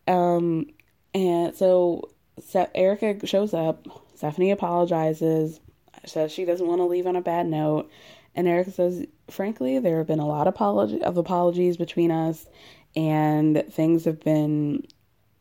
Um, 0.08 0.68
and 1.14 1.56
so, 1.56 2.12
so 2.46 2.70
Erika 2.76 3.26
shows 3.26 3.54
up. 3.54 3.88
Stephanie 4.16 4.52
apologizes 4.52 5.60
says 6.06 6.32
she 6.32 6.46
doesn't 6.46 6.68
want 6.68 6.80
to 6.80 6.86
leave 6.86 7.08
on 7.08 7.16
a 7.16 7.22
bad 7.22 7.48
note. 7.48 7.90
And 8.36 8.48
Erika 8.48 8.72
says, 8.72 9.06
frankly, 9.30 9.80
there 9.80 9.98
have 9.98 10.08
been 10.08 10.20
a 10.20 10.28
lot 10.28 10.48
of, 10.48 10.54
apology, 10.54 11.02
of 11.02 11.18
apologies 11.18 11.78
between 11.78 12.12
us, 12.12 12.46
and 12.96 13.64
things 13.72 14.06
have 14.06 14.20
been 14.20 14.86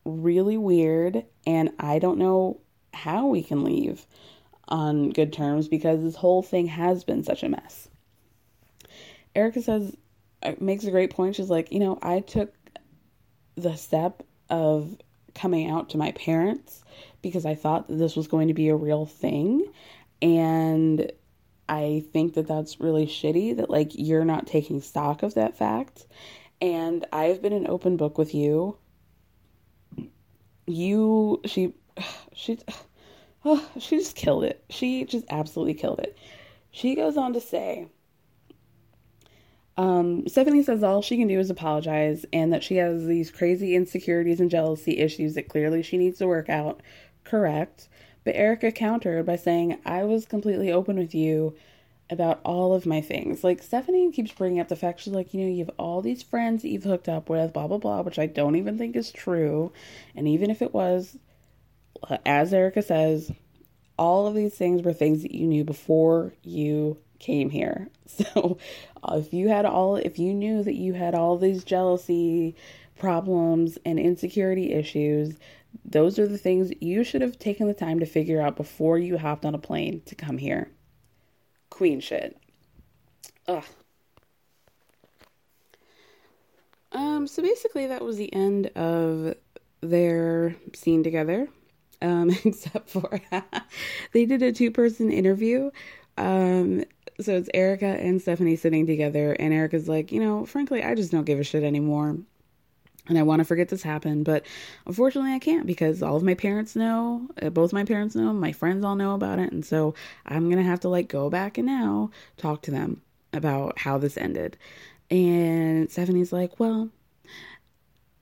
really 0.05 0.57
weird, 0.57 1.25
and 1.47 1.71
I 1.79 1.99
don't 1.99 2.19
know 2.19 2.61
how 2.95 3.27
we 3.27 3.43
can 3.43 3.65
leave 3.65 4.07
on 4.69 5.11
good 5.11 5.33
terms 5.33 5.69
because 5.69 6.03
this 6.03 6.17
whole 6.17 6.43
thing 6.43 6.67
has 6.67 7.05
been 7.05 7.23
such 7.23 7.43
a 7.43 7.49
mess. 7.49 7.89
Erica 9.35 9.63
says, 9.63 9.97
uh, 10.43 10.53
makes 10.61 10.85
a 10.85 10.91
great 10.91 11.11
point. 11.11 11.37
She's 11.37 11.51
like, 11.51 11.73
you 11.73 11.81
know, 11.81 11.99
I 12.03 12.21
took 12.21 12.53
the 13.57 13.77
step 13.77 14.23
of 14.49 14.97
coming 15.35 15.69
out 15.69 15.91
to 15.91 15.99
my 15.99 16.13
parents 16.13 16.83
because 17.23 17.45
I 17.45 17.55
thought 17.55 17.89
that 17.89 17.97
this 17.97 18.17
was 18.17 18.29
going 18.29 18.49
to 18.49 18.55
be 18.55 18.69
a 18.69 18.77
real 18.77 19.07
thing. 19.07 19.65
And 20.23 21.11
I 21.69 22.05
think 22.13 22.35
that 22.35 22.47
that's 22.47 22.81
really 22.81 23.07
shitty 23.07 23.57
that 23.57 23.71
like 23.71 23.91
you're 23.95 24.25
not 24.25 24.47
taking 24.47 24.81
stock 24.81 25.23
of 25.23 25.35
that 25.35 25.57
fact. 25.57 26.07
And 26.61 27.05
I've 27.13 27.43
been 27.43 27.53
an 27.53 27.67
open 27.69 27.97
book 27.97 28.19
with 28.19 28.35
you. 28.35 28.79
You, 30.67 31.41
she, 31.45 31.75
she, 32.35 32.59
oh, 33.45 33.69
she 33.79 33.99
just 33.99 34.17
killed 34.17 34.45
it. 34.45 34.65
She 34.71 35.05
just 35.05 35.27
absolutely 35.31 35.75
killed 35.75 36.01
it. 36.01 36.17
She 36.71 36.95
goes 36.95 37.17
on 37.17 37.33
to 37.33 37.41
say, 37.41 37.89
um, 39.79 40.27
Stephanie 40.27 40.63
says 40.63 40.83
all 40.83 41.03
she 41.03 41.19
can 41.19 41.29
do 41.29 41.39
is 41.39 41.51
apologize 41.51 42.25
and 42.33 42.53
that 42.53 42.65
she 42.65 42.77
has 42.77 43.05
these 43.07 43.31
crazy 43.31 43.75
insecurities 43.75 44.41
and 44.41 44.51
jealousy 44.51 44.99
issues 44.99 45.35
that 45.35 45.49
clearly 45.49 45.83
she 45.83 45.99
needs 45.99 46.19
to 46.19 46.27
work 46.27 46.49
out. 46.49 46.81
Correct. 47.25 47.89
But 48.27 48.35
Erica 48.35 48.73
countered 48.73 49.25
by 49.25 49.37
saying, 49.37 49.79
I 49.87 50.03
was 50.03 50.27
completely 50.27 50.73
open 50.73 50.99
with 50.99 51.15
you 51.15 51.55
about 52.11 52.41
all 52.45 52.75
of 52.75 52.85
my 52.85 53.01
things. 53.01 53.45
Like, 53.45 53.63
Stephanie 53.63 54.11
keeps 54.11 54.33
bringing 54.33 54.59
up 54.59 54.67
the 54.67 54.75
fact 54.75 54.99
she's 54.99 55.13
like, 55.13 55.33
you 55.33 55.43
know, 55.43 55.47
you 55.47 55.65
have 55.65 55.75
all 55.79 56.03
these 56.03 56.25
friends 56.25 56.63
that 56.63 56.71
you've 56.71 56.83
hooked 56.83 57.09
up 57.09 57.29
with, 57.29 57.53
blah, 57.53 57.69
blah, 57.69 57.79
blah, 57.79 58.03
which 58.03 58.19
I 58.19 58.27
don't 58.27 58.57
even 58.57 58.79
think 58.79 58.97
is 58.97 59.13
true. 59.13 59.71
And 60.17 60.27
even 60.27 60.51
if 60.51 60.61
it 60.61 60.75
was, 60.75 61.17
as 62.27 62.53
Erica 62.53 62.83
says, 62.83 63.31
all 63.97 64.27
of 64.27 64.35
these 64.35 64.55
things 64.55 64.83
were 64.83 64.93
things 64.93 65.23
that 65.23 65.33
you 65.33 65.47
knew 65.47 65.63
before 65.63 66.33
you 66.43 66.99
came 67.21 67.49
here. 67.51 67.89
So 68.09 68.59
uh, 69.03 69.19
if 69.19 69.33
you 69.33 69.49
had 69.49 69.67
all, 69.67 69.97
if 69.97 70.19
you 70.19 70.33
knew 70.33 70.63
that 70.63 70.75
you 70.75 70.95
had 70.95 71.15
all 71.15 71.37
these 71.39 71.65
jealousy 71.65 72.57
problems 72.99 73.79
and 73.85 73.99
insecurity 73.99 74.73
issues, 74.73 75.37
those 75.85 76.19
are 76.19 76.27
the 76.27 76.39
things 76.39 76.73
you 76.81 77.05
should 77.05 77.23
have 77.23 77.39
taken 77.39 77.67
the 77.67 77.75
time 77.75 78.01
to 78.01 78.07
figure 78.07 78.41
out 78.41 78.57
before 78.57 78.99
you 78.99 79.19
hopped 79.19 79.45
on 79.45 79.55
a 79.55 79.59
plane 79.59 80.03
to 80.07 80.15
come 80.15 80.39
here. 80.39 80.71
Queen 81.71 82.01
shit. 82.01 82.37
Ugh. 83.49 83.65
Um, 86.93 87.27
so 87.27 87.43
basically 87.43 87.87
that 87.89 88.03
was 88.05 88.17
the 88.17 88.33
end 88.33 88.69
of 88.69 89.35
their 89.81 90.57
scene 90.75 91.03
together. 91.03 91.49
Um, 92.03 92.31
except 92.45 92.91
for 92.91 93.21
they 94.13 94.27
did 94.27 94.43
a 94.43 94.53
two 94.53 94.71
person 94.71 95.11
interview. 95.11 95.71
Um, 96.17 96.85
so 97.21 97.35
it's 97.35 97.49
Erica 97.55 97.87
and 97.87 98.21
Stephanie 98.21 98.57
sitting 98.57 98.87
together, 98.87 99.33
and 99.33 99.53
Erica's 99.53 99.89
like, 99.89 100.13
you 100.13 100.21
know, 100.21 100.45
frankly, 100.45 100.83
I 100.83 100.95
just 100.95 101.11
don't 101.11 101.25
give 101.25 101.41
a 101.41 101.45
shit 101.45 101.63
anymore. 101.63 102.19
And 103.09 103.19
I 103.19 103.23
want 103.23 103.41
to 103.41 103.45
forget 103.45 103.69
this 103.69 103.83
happened, 103.83 104.25
but 104.25 104.45
unfortunately, 104.87 105.33
I 105.33 105.39
can't 105.39 105.67
because 105.67 106.03
all 106.03 106.17
of 106.17 106.23
my 106.23 106.35
parents 106.35 106.75
know, 106.75 107.29
uh, 107.41 107.51
both 107.51 107.73
my 107.73 107.85
parents 107.85 108.17
know, 108.17 108.33
my 108.33 108.53
friends 108.53 108.85
all 108.85 108.97
know 108.97 109.15
about 109.15 109.39
it. 109.39 109.53
And 109.53 109.65
so 109.65 109.95
I'm 110.27 110.51
going 110.51 110.63
to 110.63 110.69
have 110.69 110.81
to 110.81 110.89
like 110.89 111.09
go 111.09 111.31
back 111.31 111.57
and 111.57 111.67
now 111.67 112.11
talk 112.37 112.63
to 112.63 112.71
them 112.71 113.03
about 113.33 113.79
how 113.79 113.99
this 113.99 114.17
ended. 114.17 114.57
And 115.11 115.91
Stephanie's 115.91 116.33
like, 116.33 116.59
well, 116.59 116.91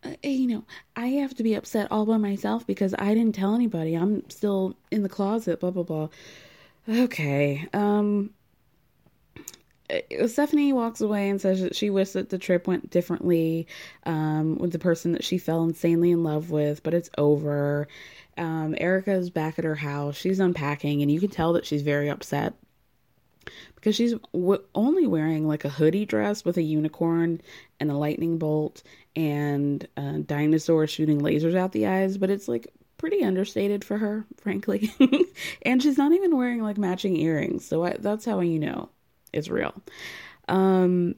uh, 0.04 0.14
you 0.22 0.46
know, 0.46 0.64
I 0.96 1.06
have 1.06 1.34
to 1.36 1.42
be 1.42 1.54
upset 1.54 1.88
all 1.90 2.04
by 2.04 2.18
myself 2.18 2.66
because 2.66 2.94
I 2.98 3.14
didn't 3.14 3.34
tell 3.34 3.54
anybody. 3.54 3.94
I'm 3.94 4.28
still 4.28 4.76
in 4.90 5.02
the 5.02 5.08
closet, 5.08 5.60
blah, 5.60 5.70
blah, 5.70 5.82
blah. 5.82 6.08
Okay. 6.88 7.66
Um, 7.72 8.30
Stephanie 10.26 10.72
walks 10.72 11.00
away 11.00 11.28
and 11.28 11.40
says 11.40 11.60
that 11.60 11.76
she 11.76 11.90
wished 11.90 12.14
that 12.14 12.30
the 12.30 12.38
trip 12.38 12.66
went 12.66 12.90
differently 12.90 13.66
um, 14.04 14.56
with 14.56 14.72
the 14.72 14.78
person 14.78 15.12
that 15.12 15.24
she 15.24 15.38
fell 15.38 15.64
insanely 15.64 16.10
in 16.10 16.22
love 16.22 16.50
with, 16.50 16.82
but 16.82 16.94
it's 16.94 17.10
over. 17.18 17.88
Um, 18.36 18.74
Erica's 18.78 19.30
back 19.30 19.58
at 19.58 19.64
her 19.64 19.74
house. 19.74 20.16
She's 20.16 20.40
unpacking, 20.40 21.02
and 21.02 21.10
you 21.10 21.20
can 21.20 21.30
tell 21.30 21.52
that 21.54 21.66
she's 21.66 21.82
very 21.82 22.08
upset 22.08 22.54
because 23.74 23.94
she's 23.94 24.14
w- 24.32 24.62
only 24.74 25.06
wearing 25.06 25.46
like 25.46 25.64
a 25.64 25.68
hoodie 25.68 26.06
dress 26.06 26.44
with 26.44 26.56
a 26.56 26.62
unicorn 26.62 27.40
and 27.78 27.90
a 27.90 27.96
lightning 27.96 28.38
bolt 28.38 28.82
and 29.14 29.86
a 29.96 30.20
dinosaur 30.20 30.86
shooting 30.86 31.20
lasers 31.20 31.56
out 31.56 31.72
the 31.72 31.86
eyes, 31.86 32.16
but 32.16 32.30
it's 32.30 32.48
like 32.48 32.66
pretty 32.96 33.22
understated 33.22 33.84
for 33.84 33.98
her, 33.98 34.24
frankly. 34.38 34.92
and 35.62 35.82
she's 35.82 35.98
not 35.98 36.12
even 36.12 36.36
wearing 36.36 36.62
like 36.62 36.78
matching 36.78 37.16
earrings, 37.16 37.64
so 37.64 37.84
I, 37.84 37.96
that's 37.98 38.24
how 38.24 38.40
you 38.40 38.58
know 38.58 38.88
it's 39.34 39.48
real. 39.48 39.74
Um, 40.48 41.16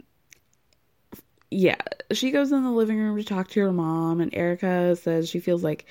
yeah, 1.50 1.76
she 2.12 2.33
goes 2.33 2.50
in 2.50 2.64
the 2.64 2.70
living 2.70 2.98
room 2.98 3.16
to 3.16 3.24
talk 3.24 3.48
to 3.50 3.61
her 3.61 3.72
mom, 3.72 4.20
and 4.20 4.35
Erica 4.35 4.96
says 4.96 5.29
she 5.29 5.38
feels 5.38 5.62
like 5.62 5.87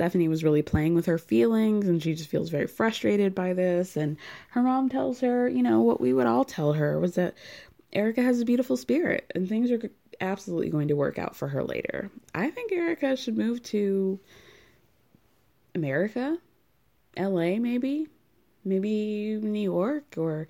Stephanie 0.00 0.28
was 0.28 0.42
really 0.42 0.62
playing 0.62 0.94
with 0.94 1.04
her 1.04 1.18
feelings 1.18 1.86
and 1.86 2.02
she 2.02 2.14
just 2.14 2.30
feels 2.30 2.48
very 2.48 2.66
frustrated 2.66 3.34
by 3.34 3.52
this. 3.52 3.98
And 3.98 4.16
her 4.48 4.62
mom 4.62 4.88
tells 4.88 5.20
her, 5.20 5.46
you 5.46 5.62
know, 5.62 5.82
what 5.82 6.00
we 6.00 6.14
would 6.14 6.26
all 6.26 6.42
tell 6.42 6.72
her 6.72 6.98
was 6.98 7.16
that 7.16 7.34
Erica 7.92 8.22
has 8.22 8.40
a 8.40 8.46
beautiful 8.46 8.78
spirit 8.78 9.30
and 9.34 9.46
things 9.46 9.70
are 9.70 9.78
absolutely 10.18 10.70
going 10.70 10.88
to 10.88 10.96
work 10.96 11.18
out 11.18 11.36
for 11.36 11.48
her 11.48 11.62
later. 11.62 12.10
I 12.34 12.48
think 12.48 12.72
Erica 12.72 13.14
should 13.14 13.36
move 13.36 13.62
to 13.64 14.18
America, 15.74 16.38
LA, 17.18 17.58
maybe, 17.58 18.06
maybe 18.64 19.36
New 19.36 19.60
York, 19.60 20.14
or 20.16 20.48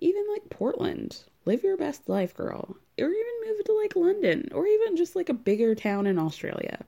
even 0.00 0.24
like 0.32 0.50
Portland. 0.50 1.22
Live 1.44 1.62
your 1.62 1.76
best 1.76 2.08
life, 2.08 2.34
girl. 2.34 2.76
Or 2.98 3.08
even 3.08 3.32
move 3.46 3.64
to 3.64 3.72
like 3.72 3.96
London 3.96 4.48
or 4.52 4.66
even 4.66 4.96
just 4.96 5.16
like 5.16 5.28
a 5.28 5.34
bigger 5.34 5.74
town 5.74 6.06
in 6.06 6.18
Australia. 6.18 6.78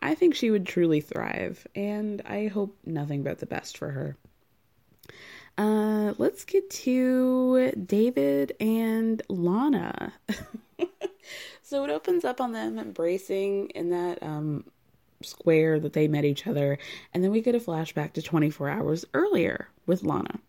I 0.00 0.14
think 0.14 0.34
she 0.34 0.50
would 0.50 0.66
truly 0.66 1.00
thrive, 1.00 1.66
and 1.74 2.22
I 2.26 2.48
hope 2.48 2.76
nothing 2.84 3.22
but 3.22 3.38
the 3.38 3.46
best 3.46 3.78
for 3.78 3.90
her. 3.90 4.16
Uh, 5.58 6.14
let's 6.18 6.44
get 6.44 6.70
to 6.70 7.70
David 7.72 8.56
and 8.60 9.22
Lana. 9.28 10.12
so 11.62 11.84
it 11.84 11.90
opens 11.90 12.24
up 12.24 12.40
on 12.40 12.52
them 12.52 12.78
embracing 12.78 13.68
in 13.70 13.90
that 13.90 14.22
um, 14.22 14.64
square 15.22 15.78
that 15.80 15.92
they 15.92 16.08
met 16.08 16.24
each 16.24 16.46
other, 16.46 16.78
and 17.12 17.22
then 17.22 17.30
we 17.30 17.42
get 17.42 17.54
a 17.54 17.60
flashback 17.60 18.14
to 18.14 18.22
24 18.22 18.70
hours 18.70 19.04
earlier 19.12 19.68
with 19.86 20.02
Lana. 20.02 20.40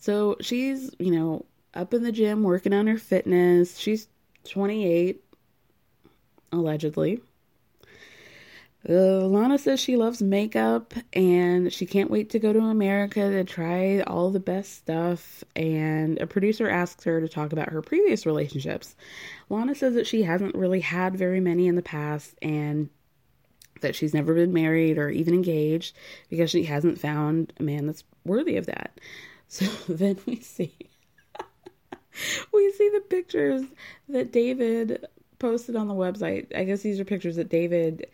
So 0.00 0.36
she's, 0.40 0.90
you 0.98 1.12
know, 1.12 1.44
up 1.74 1.94
in 1.94 2.02
the 2.02 2.12
gym 2.12 2.42
working 2.42 2.72
on 2.72 2.86
her 2.86 2.98
fitness. 2.98 3.78
She's 3.78 4.08
28, 4.44 5.22
allegedly. 6.52 7.20
Uh, 8.88 9.26
Lana 9.26 9.58
says 9.58 9.78
she 9.78 9.96
loves 9.96 10.22
makeup 10.22 10.94
and 11.12 11.70
she 11.70 11.84
can't 11.84 12.10
wait 12.10 12.30
to 12.30 12.38
go 12.38 12.50
to 12.50 12.60
America 12.60 13.20
to 13.20 13.44
try 13.44 14.00
all 14.00 14.30
the 14.30 14.40
best 14.40 14.74
stuff. 14.74 15.44
And 15.54 16.18
a 16.18 16.26
producer 16.26 16.68
asks 16.68 17.04
her 17.04 17.20
to 17.20 17.28
talk 17.28 17.52
about 17.52 17.68
her 17.68 17.82
previous 17.82 18.24
relationships. 18.24 18.96
Lana 19.50 19.74
says 19.74 19.94
that 19.94 20.06
she 20.06 20.22
hasn't 20.22 20.54
really 20.54 20.80
had 20.80 21.14
very 21.14 21.40
many 21.40 21.66
in 21.66 21.76
the 21.76 21.82
past 21.82 22.34
and 22.40 22.88
that 23.82 23.94
she's 23.94 24.14
never 24.14 24.34
been 24.34 24.52
married 24.52 24.96
or 24.96 25.10
even 25.10 25.34
engaged 25.34 25.94
because 26.30 26.50
she 26.50 26.64
hasn't 26.64 26.98
found 26.98 27.52
a 27.60 27.62
man 27.62 27.86
that's 27.86 28.04
worthy 28.24 28.56
of 28.56 28.66
that. 28.66 28.98
So 29.50 29.66
then 29.92 30.16
we 30.26 30.36
see 30.36 30.74
we 32.52 32.72
see 32.72 32.88
the 32.94 33.02
pictures 33.10 33.62
that 34.08 34.32
David 34.32 35.04
posted 35.38 35.76
on 35.76 35.88
the 35.88 35.94
website. 35.94 36.54
I 36.56 36.64
guess 36.64 36.80
these 36.82 37.00
are 37.00 37.04
pictures 37.04 37.36
that 37.36 37.50
David 37.50 38.06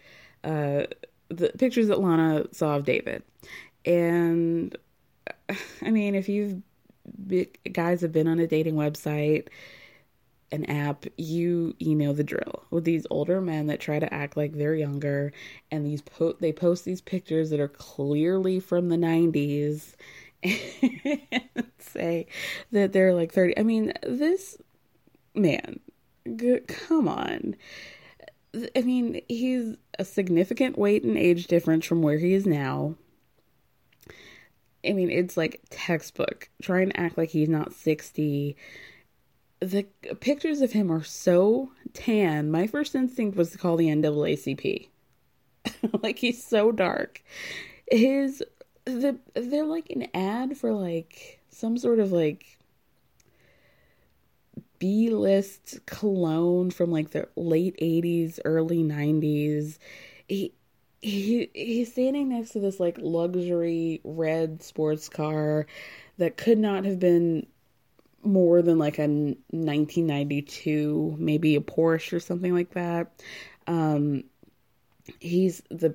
uh 0.42 0.84
the 1.28 1.52
pictures 1.58 1.88
that 1.88 2.00
Lana 2.00 2.46
saw 2.52 2.76
of 2.76 2.84
David. 2.84 3.22
And 3.84 4.76
I 5.82 5.90
mean, 5.90 6.16
if 6.16 6.28
you've 6.28 6.62
guys 7.72 8.00
have 8.00 8.12
been 8.12 8.26
on 8.26 8.40
a 8.40 8.48
dating 8.48 8.74
website, 8.74 9.46
an 10.52 10.64
app, 10.66 11.04
you 11.18 11.74
you 11.78 11.94
know 11.94 12.14
the 12.14 12.24
drill. 12.24 12.64
With 12.70 12.84
these 12.84 13.06
older 13.10 13.42
men 13.42 13.66
that 13.66 13.80
try 13.80 13.98
to 13.98 14.12
act 14.12 14.38
like 14.38 14.54
they're 14.54 14.74
younger 14.74 15.32
and 15.70 15.84
these 15.84 16.00
po- 16.00 16.36
they 16.40 16.52
post 16.52 16.84
these 16.86 17.02
pictures 17.02 17.50
that 17.50 17.60
are 17.60 17.68
clearly 17.68 18.58
from 18.58 18.88
the 18.88 18.96
90s 18.96 19.94
and 20.42 21.70
say 21.78 22.26
that 22.72 22.92
they're 22.92 23.14
like 23.14 23.32
30. 23.32 23.58
I 23.58 23.62
mean, 23.62 23.92
this 24.02 24.56
man, 25.34 25.80
g- 26.36 26.60
come 26.66 27.08
on. 27.08 27.56
I 28.74 28.80
mean, 28.82 29.20
he's 29.28 29.76
a 29.98 30.04
significant 30.04 30.78
weight 30.78 31.04
and 31.04 31.18
age 31.18 31.46
difference 31.46 31.84
from 31.84 32.02
where 32.02 32.18
he 32.18 32.32
is 32.32 32.46
now. 32.46 32.96
I 34.86 34.92
mean, 34.92 35.10
it's 35.10 35.36
like 35.36 35.62
textbook. 35.70 36.48
Trying 36.62 36.90
to 36.90 37.00
act 37.00 37.18
like 37.18 37.30
he's 37.30 37.48
not 37.48 37.72
60. 37.72 38.56
The 39.60 39.82
pictures 40.20 40.60
of 40.60 40.72
him 40.72 40.92
are 40.92 41.02
so 41.02 41.70
tan. 41.92 42.50
My 42.50 42.66
first 42.66 42.94
instinct 42.94 43.36
was 43.36 43.50
to 43.50 43.58
call 43.58 43.76
the 43.76 43.88
NAACP. 43.88 44.88
like 46.02 46.18
he's 46.18 46.44
so 46.44 46.72
dark. 46.72 47.22
His 47.90 48.42
the 48.86 49.18
they're 49.34 49.64
like 49.64 49.90
an 49.90 50.08
ad 50.14 50.56
for 50.56 50.72
like 50.72 51.40
some 51.50 51.76
sort 51.76 51.98
of 51.98 52.12
like 52.12 52.56
B 54.78 55.10
list 55.10 55.80
cologne 55.86 56.70
from 56.70 56.90
like 56.90 57.10
the 57.10 57.28
late 57.36 57.76
80s, 57.78 58.38
early 58.44 58.82
90s. 58.82 59.78
He 60.28 60.52
he 61.02 61.50
he's 61.54 61.92
standing 61.92 62.30
next 62.30 62.50
to 62.50 62.60
this 62.60 62.80
like 62.80 62.96
luxury 63.00 64.00
red 64.04 64.62
sports 64.62 65.08
car 65.08 65.66
that 66.18 66.36
could 66.36 66.58
not 66.58 66.84
have 66.84 66.98
been 66.98 67.46
more 68.22 68.62
than 68.62 68.78
like 68.78 68.98
a 68.98 69.06
1992 69.06 71.14
maybe 71.18 71.54
a 71.54 71.60
Porsche 71.60 72.14
or 72.14 72.18
something 72.18 72.52
like 72.52 72.72
that 72.72 73.12
um 73.68 74.24
he's 75.20 75.62
the 75.70 75.94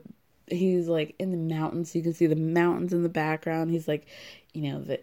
he's 0.51 0.87
like 0.87 1.15
in 1.19 1.31
the 1.31 1.37
mountains. 1.37 1.95
You 1.95 2.03
can 2.03 2.13
see 2.13 2.27
the 2.27 2.35
mountains 2.35 2.93
in 2.93 3.03
the 3.03 3.09
background. 3.09 3.71
He's 3.71 3.87
like 3.87 4.07
you 4.53 4.71
know 4.71 4.81
the 4.81 4.99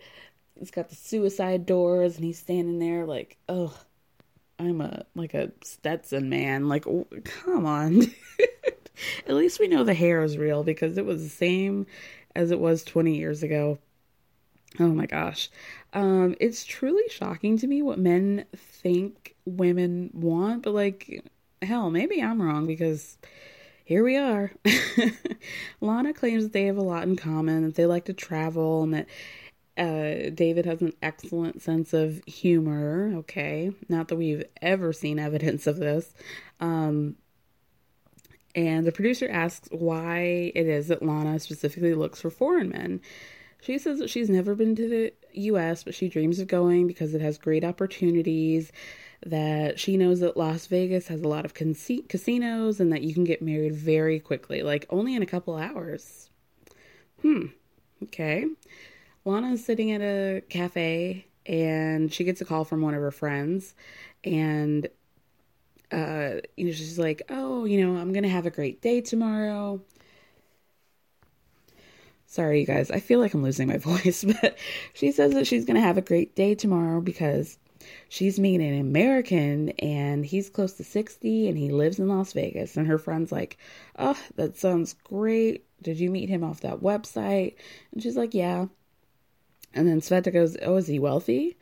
he's 0.58 0.70
got 0.70 0.88
the 0.88 0.94
suicide 0.94 1.66
doors 1.66 2.16
and 2.16 2.24
he's 2.24 2.38
standing 2.38 2.78
there 2.78 3.06
like 3.06 3.36
oh 3.48 3.72
i'm 4.58 4.80
a 4.80 5.04
like 5.14 5.34
a 5.34 5.52
stetson 5.62 6.28
man. 6.28 6.68
Like 6.68 6.86
oh, 6.86 7.06
come 7.24 7.66
on 7.66 8.02
at 9.26 9.34
least 9.34 9.60
we 9.60 9.68
know 9.68 9.84
the 9.84 9.94
hair 9.94 10.22
is 10.22 10.36
real 10.36 10.64
because 10.64 10.98
it 10.98 11.06
was 11.06 11.22
the 11.22 11.28
same 11.28 11.86
as 12.34 12.50
it 12.50 12.60
was 12.60 12.82
20 12.84 13.16
years 13.16 13.42
ago. 13.42 13.78
Oh 14.78 14.88
my 14.88 15.06
gosh. 15.06 15.48
Um 15.92 16.36
it's 16.40 16.64
truly 16.64 17.08
shocking 17.08 17.56
to 17.58 17.66
me 17.66 17.82
what 17.82 17.98
men 17.98 18.44
think 18.56 19.34
women 19.44 20.10
want 20.12 20.62
but 20.62 20.74
like 20.74 21.24
hell 21.62 21.90
maybe 21.90 22.22
i'm 22.22 22.40
wrong 22.40 22.66
because 22.66 23.18
here 23.88 24.04
we 24.04 24.18
are. 24.18 24.52
Lana 25.80 26.12
claims 26.12 26.42
that 26.42 26.52
they 26.52 26.66
have 26.66 26.76
a 26.76 26.82
lot 26.82 27.04
in 27.04 27.16
common, 27.16 27.64
that 27.64 27.74
they 27.74 27.86
like 27.86 28.04
to 28.04 28.12
travel, 28.12 28.82
and 28.82 28.92
that 28.92 29.06
uh, 29.78 30.28
David 30.28 30.66
has 30.66 30.82
an 30.82 30.92
excellent 31.00 31.62
sense 31.62 31.94
of 31.94 32.22
humor. 32.26 33.10
Okay. 33.20 33.72
Not 33.88 34.08
that 34.08 34.16
we've 34.16 34.44
ever 34.60 34.92
seen 34.92 35.18
evidence 35.18 35.66
of 35.66 35.78
this. 35.78 36.12
Um, 36.60 37.16
and 38.54 38.86
the 38.86 38.92
producer 38.92 39.26
asks 39.26 39.70
why 39.72 40.52
it 40.54 40.66
is 40.66 40.88
that 40.88 41.02
Lana 41.02 41.40
specifically 41.40 41.94
looks 41.94 42.20
for 42.20 42.28
foreign 42.28 42.68
men. 42.68 43.00
She 43.62 43.78
says 43.78 44.00
that 44.00 44.10
she's 44.10 44.28
never 44.28 44.54
been 44.54 44.76
to 44.76 44.86
the 44.86 45.14
US, 45.32 45.82
but 45.82 45.94
she 45.94 46.10
dreams 46.10 46.40
of 46.40 46.46
going 46.46 46.86
because 46.86 47.14
it 47.14 47.22
has 47.22 47.38
great 47.38 47.64
opportunities 47.64 48.70
that 49.26 49.80
she 49.80 49.96
knows 49.96 50.20
that 50.20 50.36
Las 50.36 50.66
Vegas 50.66 51.08
has 51.08 51.22
a 51.22 51.28
lot 51.28 51.44
of 51.44 51.54
casinos 51.54 52.80
and 52.80 52.92
that 52.92 53.02
you 53.02 53.14
can 53.14 53.24
get 53.24 53.42
married 53.42 53.74
very 53.74 54.20
quickly, 54.20 54.62
like 54.62 54.86
only 54.90 55.14
in 55.14 55.22
a 55.22 55.26
couple 55.26 55.56
hours. 55.56 56.30
Hmm. 57.22 57.46
Okay. 58.04 58.46
Lana 59.24 59.52
is 59.52 59.64
sitting 59.64 59.90
at 59.90 60.00
a 60.00 60.42
cafe 60.48 61.26
and 61.46 62.12
she 62.12 62.24
gets 62.24 62.40
a 62.40 62.44
call 62.44 62.64
from 62.64 62.80
one 62.80 62.94
of 62.94 63.00
her 63.00 63.10
friends 63.10 63.74
and 64.24 64.88
uh 65.90 66.34
you 66.56 66.66
know 66.66 66.72
she's 66.72 66.98
like, 66.98 67.22
"Oh, 67.30 67.64
you 67.64 67.84
know, 67.84 67.98
I'm 67.98 68.12
going 68.12 68.22
to 68.22 68.28
have 68.28 68.46
a 68.46 68.50
great 68.50 68.82
day 68.82 69.00
tomorrow." 69.00 69.80
Sorry, 72.26 72.60
you 72.60 72.66
guys. 72.66 72.90
I 72.90 73.00
feel 73.00 73.20
like 73.20 73.32
I'm 73.32 73.42
losing 73.42 73.68
my 73.68 73.78
voice, 73.78 74.22
but 74.24 74.58
she 74.92 75.10
says 75.12 75.32
that 75.32 75.46
she's 75.46 75.64
going 75.64 75.76
to 75.76 75.80
have 75.80 75.96
a 75.96 76.02
great 76.02 76.36
day 76.36 76.54
tomorrow 76.54 77.00
because 77.00 77.58
she's 78.08 78.38
meeting 78.38 78.68
an 78.68 78.80
American 78.80 79.70
and 79.78 80.24
he's 80.24 80.50
close 80.50 80.74
to 80.74 80.84
60 80.84 81.48
and 81.48 81.58
he 81.58 81.70
lives 81.70 81.98
in 81.98 82.08
Las 82.08 82.32
Vegas. 82.32 82.76
And 82.76 82.86
her 82.86 82.98
friend's 82.98 83.32
like, 83.32 83.58
Oh, 83.98 84.18
that 84.36 84.56
sounds 84.56 84.94
great. 85.04 85.64
Did 85.82 85.98
you 85.98 86.10
meet 86.10 86.28
him 86.28 86.44
off 86.44 86.60
that 86.62 86.80
website? 86.80 87.54
And 87.92 88.02
she's 88.02 88.16
like, 88.16 88.34
Yeah. 88.34 88.66
And 89.74 89.86
then 89.86 90.00
Sveta 90.00 90.32
goes, 90.32 90.56
Oh, 90.62 90.76
is 90.76 90.86
he 90.86 90.98
wealthy? 90.98 91.56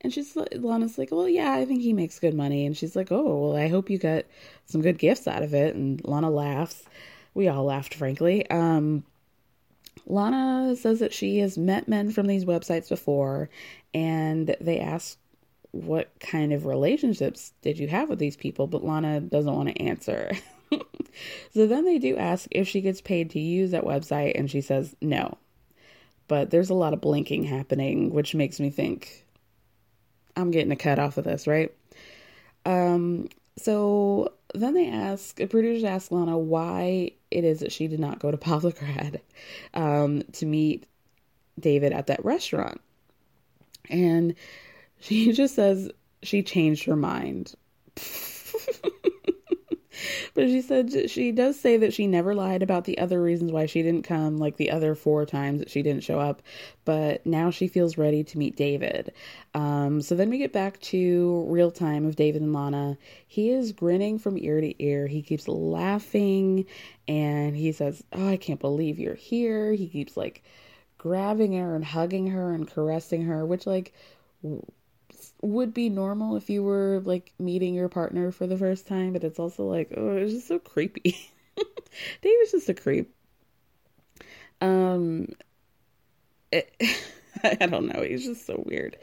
And 0.00 0.12
she's 0.12 0.36
Lana's 0.36 0.98
like, 0.98 1.10
Well, 1.12 1.28
yeah, 1.28 1.52
I 1.52 1.64
think 1.64 1.82
he 1.82 1.92
makes 1.92 2.18
good 2.18 2.34
money. 2.34 2.66
And 2.66 2.76
she's 2.76 2.96
like, 2.96 3.12
Oh, 3.12 3.48
well, 3.48 3.56
I 3.56 3.68
hope 3.68 3.90
you 3.90 3.98
got 3.98 4.24
some 4.66 4.82
good 4.82 4.98
gifts 4.98 5.28
out 5.28 5.42
of 5.42 5.54
it. 5.54 5.74
And 5.74 6.04
Lana 6.04 6.30
laughs. 6.30 6.84
We 7.34 7.48
all 7.48 7.64
laughed, 7.64 7.94
frankly. 7.94 8.48
Um, 8.50 9.04
Lana 10.06 10.74
says 10.76 10.98
that 11.00 11.12
she 11.12 11.38
has 11.38 11.56
met 11.56 11.88
men 11.88 12.10
from 12.10 12.26
these 12.26 12.44
websites 12.44 12.88
before 12.88 13.48
and 13.94 14.56
they 14.60 14.80
ask 14.80 15.18
what 15.72 16.10
kind 16.20 16.52
of 16.52 16.66
relationships 16.66 17.52
did 17.62 17.78
you 17.78 17.88
have 17.88 18.08
with 18.08 18.18
these 18.18 18.36
people? 18.36 18.66
But 18.66 18.84
Lana 18.84 19.20
doesn't 19.20 19.54
want 19.54 19.68
to 19.70 19.82
answer. 19.82 20.32
so 21.52 21.66
then 21.66 21.84
they 21.84 21.98
do 21.98 22.16
ask 22.16 22.46
if 22.50 22.68
she 22.68 22.80
gets 22.80 23.00
paid 23.00 23.30
to 23.30 23.40
use 23.40 23.72
that 23.72 23.84
website, 23.84 24.32
and 24.38 24.50
she 24.50 24.60
says 24.60 24.94
no. 25.00 25.36
But 26.28 26.50
there's 26.50 26.70
a 26.70 26.74
lot 26.74 26.92
of 26.92 27.00
blinking 27.00 27.44
happening, 27.44 28.10
which 28.10 28.34
makes 28.34 28.60
me 28.60 28.70
think 28.70 29.26
I'm 30.36 30.50
getting 30.50 30.72
a 30.72 30.76
cut 30.76 30.98
off 30.98 31.18
of 31.18 31.24
this, 31.24 31.46
right? 31.46 31.72
Um, 32.64 33.28
so 33.58 34.32
then 34.54 34.74
they 34.74 34.88
ask, 34.88 35.36
the 35.36 35.46
producers 35.46 35.84
ask 35.84 36.10
Lana 36.10 36.38
why 36.38 37.12
it 37.30 37.44
is 37.44 37.60
that 37.60 37.72
she 37.72 37.86
did 37.86 38.00
not 38.00 38.18
go 38.18 38.30
to 38.30 38.36
Pavlograd 38.38 39.20
um, 39.74 40.22
to 40.32 40.46
meet 40.46 40.86
David 41.58 41.92
at 41.92 42.06
that 42.06 42.24
restaurant. 42.24 42.80
And 43.90 44.34
she 45.02 45.32
just 45.34 45.54
says 45.54 45.90
she 46.22 46.42
changed 46.42 46.84
her 46.84 46.96
mind. 46.96 47.54
but 50.34 50.46
she 50.48 50.62
said 50.62 51.10
she 51.10 51.32
does 51.32 51.58
say 51.58 51.76
that 51.76 51.92
she 51.92 52.06
never 52.06 52.34
lied 52.34 52.62
about 52.62 52.84
the 52.84 52.98
other 52.98 53.20
reasons 53.20 53.52
why 53.52 53.66
she 53.66 53.82
didn't 53.82 54.04
come, 54.04 54.38
like 54.38 54.56
the 54.56 54.70
other 54.70 54.94
four 54.94 55.26
times 55.26 55.58
that 55.58 55.68
she 55.68 55.82
didn't 55.82 56.04
show 56.04 56.20
up. 56.20 56.40
But 56.84 57.26
now 57.26 57.50
she 57.50 57.66
feels 57.66 57.98
ready 57.98 58.22
to 58.24 58.38
meet 58.38 58.56
David. 58.56 59.12
Um, 59.54 60.00
so 60.00 60.14
then 60.14 60.30
we 60.30 60.38
get 60.38 60.52
back 60.52 60.80
to 60.80 61.44
real 61.48 61.70
time 61.70 62.06
of 62.06 62.16
David 62.16 62.40
and 62.42 62.52
Lana. 62.52 62.96
He 63.26 63.50
is 63.50 63.72
grinning 63.72 64.18
from 64.18 64.38
ear 64.38 64.60
to 64.60 64.82
ear. 64.82 65.08
He 65.08 65.20
keeps 65.20 65.48
laughing 65.48 66.66
and 67.08 67.56
he 67.56 67.72
says, 67.72 68.02
Oh, 68.12 68.28
I 68.28 68.36
can't 68.36 68.60
believe 68.60 69.00
you're 69.00 69.14
here. 69.14 69.72
He 69.72 69.88
keeps 69.88 70.16
like 70.16 70.44
grabbing 70.96 71.54
her 71.54 71.74
and 71.74 71.84
hugging 71.84 72.28
her 72.28 72.54
and 72.54 72.70
caressing 72.70 73.22
her, 73.22 73.44
which, 73.44 73.66
like, 73.66 73.92
would 75.42 75.74
be 75.74 75.88
normal 75.88 76.36
if 76.36 76.48
you 76.48 76.62
were 76.62 77.02
like 77.04 77.32
meeting 77.38 77.74
your 77.74 77.88
partner 77.88 78.30
for 78.30 78.46
the 78.46 78.56
first 78.56 78.86
time, 78.86 79.12
but 79.12 79.24
it's 79.24 79.40
also 79.40 79.64
like, 79.64 79.92
oh, 79.96 80.16
it's 80.16 80.32
just 80.32 80.48
so 80.48 80.58
creepy. 80.58 81.30
David's 82.22 82.52
just 82.52 82.68
a 82.68 82.74
creep. 82.74 83.12
Um, 84.60 85.28
it, 86.52 86.72
I 87.44 87.66
don't 87.66 87.92
know. 87.92 88.02
He's 88.02 88.24
just 88.24 88.46
so 88.46 88.62
weird. 88.64 88.96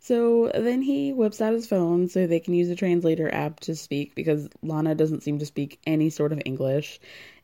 So 0.00 0.50
then 0.54 0.82
he 0.82 1.12
whips 1.12 1.40
out 1.40 1.52
his 1.52 1.66
phone 1.66 2.08
so 2.08 2.26
they 2.26 2.40
can 2.40 2.54
use 2.54 2.68
the 2.68 2.76
translator 2.76 3.32
app 3.32 3.60
to 3.60 3.74
speak 3.74 4.14
because 4.14 4.48
Lana 4.62 4.94
doesn't 4.94 5.22
seem 5.22 5.38
to 5.38 5.46
speak 5.46 5.80
any 5.86 6.10
sort 6.10 6.32
of 6.32 6.42
English. 6.44 7.00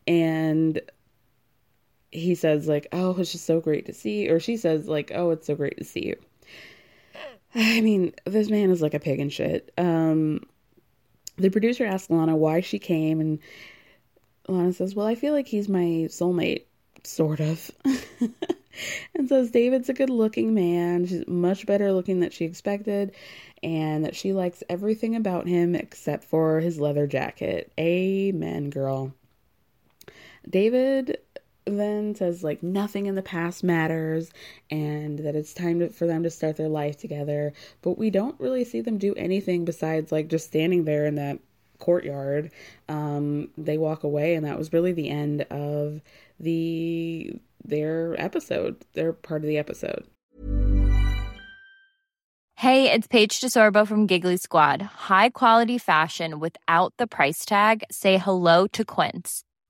And 0.07 0.81
he 2.11 2.35
says, 2.35 2.69
like, 2.69 2.89
oh, 2.93 3.17
it's 3.19 3.33
just 3.33 3.47
so 3.47 3.61
great 3.61 3.87
to 3.87 3.93
see. 3.93 4.29
Or 4.29 4.39
she 4.39 4.57
says, 4.57 4.89
like, 4.89 5.13
oh, 5.15 5.31
it's 5.31 5.47
so 5.47 5.55
great 5.55 5.79
to 5.79 5.85
see 5.85 6.07
you. 6.07 6.17
I 7.55 7.81
mean, 7.81 8.13
this 8.25 8.49
man 8.49 8.71
is 8.71 8.83
like 8.83 8.95
a 8.95 9.01
pig 9.01 9.21
in 9.21 9.29
shit. 9.29 9.73
Um, 9.77 10.41
the 11.37 11.51
producer 11.51 11.85
asked 11.85 12.11
Lana 12.11 12.37
why 12.37 12.61
she 12.61 12.79
came, 12.79 13.21
and 13.21 13.39
Lana 14.49 14.73
says, 14.73 14.95
Well, 14.95 15.07
I 15.07 15.15
feel 15.15 15.35
like 15.35 15.47
he's 15.47 15.69
my 15.69 16.09
soulmate, 16.09 16.65
sort 17.05 17.41
of. 17.41 17.71
and 19.15 19.29
says 19.29 19.51
David's 19.51 19.89
a 19.89 19.95
good 19.95 20.11
looking 20.11 20.55
man. 20.55 21.07
She's 21.07 21.27
much 21.27 21.67
better 21.67 21.93
looking 21.93 22.21
than 22.21 22.31
she 22.31 22.45
expected, 22.45 23.15
and 23.63 24.05
that 24.05 24.17
she 24.17 24.33
likes 24.33 24.63
everything 24.69 25.17
about 25.17 25.47
him 25.47 25.75
except 25.75 26.25
for 26.25 26.61
his 26.61 26.81
leather 26.81 27.07
jacket. 27.07 27.73
Amen, 27.79 28.71
girl. 28.71 29.13
David 30.49 31.19
then 31.65 32.15
says 32.15 32.43
like 32.43 32.63
nothing 32.63 33.07
in 33.07 33.15
the 33.15 33.23
past 33.23 33.63
matters 33.63 34.31
and 34.71 35.19
that 35.21 35.37
it's 35.37 35.55
time 35.55 35.81
to, 35.81 35.89
for 35.89 36.07
them 36.07 36.23
to 36.23 36.31
start 36.31 36.57
their 36.57 36.69
life 36.69 36.97
together. 36.97 37.53
But 37.83 37.99
we 37.99 38.11
don't 38.11 38.39
really 38.41 38.65
see 38.65 38.81
them 38.81 38.99
do 38.99 39.15
anything 39.15 39.65
besides 39.65 40.11
like 40.13 40.29
just 40.29 40.47
standing 40.47 40.85
there 40.85 41.07
in 41.07 41.17
that 41.17 41.39
courtyard. 41.79 42.51
Um 42.89 43.49
they 43.57 43.79
walk 43.79 44.05
away 44.05 44.35
and 44.35 44.47
that 44.47 44.59
was 44.59 44.73
really 44.73 44.93
the 44.93 45.11
end 45.11 45.43
of 45.51 46.01
the 46.39 47.39
their 47.65 48.21
episode 48.21 48.85
their 48.95 49.13
part 49.13 49.43
of 49.43 49.49
the 49.49 49.59
episode. 49.59 50.05
Hey 52.57 52.93
it's 52.93 53.07
paige 53.07 53.41
desorbo 53.41 53.87
from 53.87 54.07
giggly 54.07 54.37
squad. 54.37 54.83
High 54.83 55.31
quality 55.31 55.79
fashion 55.79 56.39
without 56.39 56.95
the 56.99 57.07
price 57.07 57.45
tag. 57.45 57.85
Say 57.91 58.19
hello 58.19 58.67
to 58.69 58.85
quince 58.85 59.45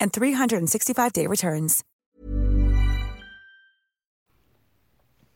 and 0.00 0.12
365-day 0.12 1.26
returns. 1.26 1.82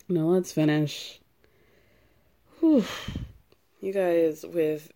Now 0.09 0.27
let's 0.27 0.51
finish. 0.51 1.21
Whew. 2.59 2.85
You 3.81 3.93
guys 3.93 4.45
with 4.45 4.91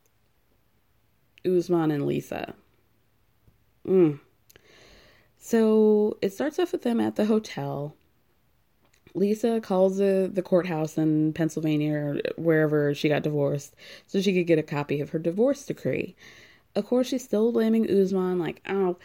Usman 1.46 1.90
and 1.90 2.04
Lisa. 2.04 2.54
Mm. 3.86 4.18
So 5.38 6.18
it 6.20 6.32
starts 6.32 6.58
off 6.58 6.72
with 6.72 6.82
them 6.82 7.00
at 7.00 7.16
the 7.16 7.26
hotel. 7.26 7.94
Lisa 9.14 9.60
calls 9.60 9.98
the, 9.98 10.28
the 10.32 10.42
courthouse 10.42 10.98
in 10.98 11.32
Pennsylvania 11.32 11.94
or 11.94 12.20
wherever 12.36 12.92
she 12.94 13.08
got 13.08 13.22
divorced 13.22 13.76
so 14.06 14.20
she 14.20 14.34
could 14.34 14.46
get 14.46 14.58
a 14.58 14.62
copy 14.62 15.00
of 15.00 15.10
her 15.10 15.18
divorce 15.18 15.64
decree. 15.64 16.16
Of 16.74 16.86
course, 16.86 17.08
she's 17.08 17.22
still 17.22 17.52
blaming 17.52 17.88
Usman, 17.88 18.40
like, 18.40 18.60
oh, 18.68 18.96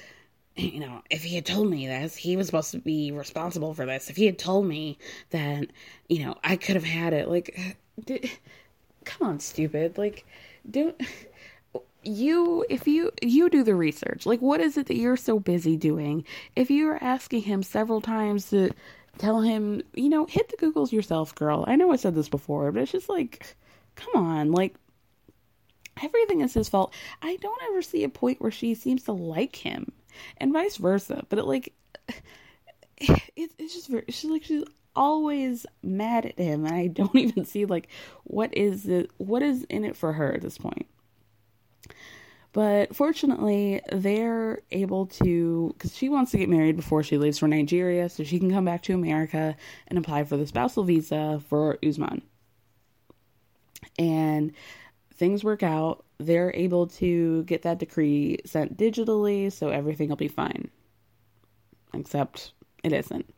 you 0.59 0.79
know, 0.79 1.01
if 1.09 1.23
he 1.23 1.35
had 1.35 1.45
told 1.45 1.69
me 1.69 1.87
this, 1.87 2.15
he 2.15 2.35
was 2.35 2.47
supposed 2.47 2.71
to 2.71 2.79
be 2.79 3.11
responsible 3.11 3.73
for 3.73 3.85
this. 3.85 4.09
If 4.09 4.17
he 4.17 4.25
had 4.25 4.37
told 4.37 4.65
me 4.65 4.97
that, 5.29 5.67
you 6.07 6.25
know, 6.25 6.35
I 6.43 6.55
could 6.55 6.75
have 6.75 6.83
had 6.83 7.13
it. 7.13 7.27
Like, 7.27 7.77
did, 8.05 8.29
come 9.05 9.27
on, 9.27 9.39
stupid. 9.39 9.97
Like, 9.97 10.25
don't 10.69 10.99
you 12.03 12.65
if 12.69 12.87
you 12.87 13.11
you 13.21 13.49
do 13.49 13.61
the 13.61 13.75
research 13.75 14.25
like 14.25 14.39
what 14.39 14.61
is 14.61 14.77
it 14.77 14.87
that 14.87 14.95
you're 14.95 15.17
so 15.17 15.37
busy 15.37 15.75
doing 15.75 16.23
if 16.55 16.71
you're 16.71 16.97
asking 17.03 17.41
him 17.41 17.61
several 17.61 17.99
times 17.99 18.49
to 18.49 18.69
tell 19.17 19.41
him 19.41 19.81
you 19.93 20.07
know 20.07 20.25
hit 20.25 20.47
the 20.47 20.55
googles 20.55 20.93
yourself 20.93 21.35
girl 21.35 21.65
i 21.67 21.75
know 21.75 21.91
i 21.91 21.97
said 21.97 22.15
this 22.15 22.29
before 22.29 22.71
but 22.71 22.81
it's 22.81 22.93
just 22.93 23.09
like 23.09 23.53
come 23.97 24.15
on 24.15 24.53
like 24.53 24.75
everything 26.01 26.39
is 26.39 26.53
his 26.53 26.69
fault 26.69 26.93
i 27.21 27.35
don't 27.41 27.61
ever 27.63 27.81
see 27.81 28.05
a 28.05 28.09
point 28.09 28.39
where 28.39 28.49
she 28.49 28.73
seems 28.73 29.03
to 29.03 29.11
like 29.11 29.57
him 29.57 29.91
and 30.37 30.53
vice 30.53 30.77
versa 30.77 31.25
but 31.29 31.39
it 31.39 31.45
like 31.45 31.73
it, 32.97 33.51
it's 33.57 33.73
just 33.73 33.87
very 33.87 34.05
she's 34.09 34.29
like 34.29 34.43
she's 34.43 34.63
always 34.95 35.65
mad 35.83 36.25
at 36.25 36.37
him 36.37 36.65
and 36.65 36.75
i 36.75 36.87
don't 36.99 37.15
even 37.15 37.45
see 37.45 37.65
like 37.65 37.87
what 38.23 38.55
is 38.55 38.87
it 38.87 39.11
what 39.17 39.41
is 39.41 39.63
in 39.65 39.85
it 39.85 39.95
for 39.95 40.13
her 40.13 40.33
at 40.33 40.41
this 40.41 40.57
point 40.57 40.87
but 42.51 42.95
fortunately, 42.95 43.81
they're 43.91 44.61
able 44.71 45.05
to, 45.05 45.73
because 45.77 45.95
she 45.95 46.09
wants 46.09 46.31
to 46.31 46.37
get 46.39 46.49
married 46.49 46.75
before 46.75 47.03
she 47.03 47.17
leaves 47.17 47.37
for 47.37 47.47
Nigeria, 47.47 48.09
so 48.09 48.23
she 48.23 48.39
can 48.39 48.49
come 48.49 48.65
back 48.65 48.81
to 48.83 48.93
America 48.93 49.55
and 49.87 49.99
apply 49.99 50.23
for 50.23 50.35
the 50.35 50.47
spousal 50.47 50.83
visa 50.83 51.41
for 51.47 51.77
Usman. 51.85 52.23
And 53.99 54.53
things 55.13 55.43
work 55.43 55.61
out. 55.61 56.03
They're 56.19 56.51
able 56.53 56.87
to 56.87 57.43
get 57.43 57.61
that 57.63 57.79
decree 57.79 58.39
sent 58.45 58.77
digitally, 58.77 59.51
so 59.51 59.69
everything 59.69 60.09
will 60.09 60.15
be 60.15 60.27
fine. 60.27 60.69
Except 61.93 62.53
it 62.83 62.93
isn't. 62.93 63.33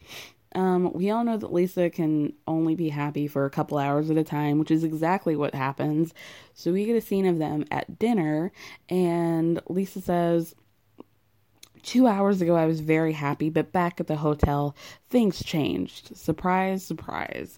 Um, 0.53 0.91
we 0.91 1.09
all 1.09 1.23
know 1.23 1.38
that 1.38 1.53
Lisa 1.53 1.89
can 1.89 2.34
only 2.45 2.75
be 2.75 2.89
happy 2.89 3.27
for 3.27 3.45
a 3.45 3.49
couple 3.49 3.77
hours 3.77 4.09
at 4.09 4.17
a 4.17 4.23
time, 4.23 4.59
which 4.59 4.71
is 4.71 4.84
exactly 4.84 5.36
what 5.36 5.55
happens. 5.55 6.13
So 6.53 6.73
we 6.73 6.86
get 6.86 6.97
a 6.97 7.01
scene 7.01 7.25
of 7.25 7.38
them 7.38 7.65
at 7.71 7.99
dinner, 7.99 8.51
and 8.89 9.61
Lisa 9.69 10.01
says, 10.01 10.55
Two 11.84 12.05
hours 12.05 12.41
ago, 12.41 12.55
I 12.55 12.65
was 12.65 12.79
very 12.79 13.13
happy, 13.13 13.49
but 13.49 13.71
back 13.71 13.99
at 13.99 14.07
the 14.07 14.17
hotel, 14.17 14.75
things 15.09 15.43
changed. 15.43 16.15
Surprise, 16.15 16.86
surprise. 16.86 17.57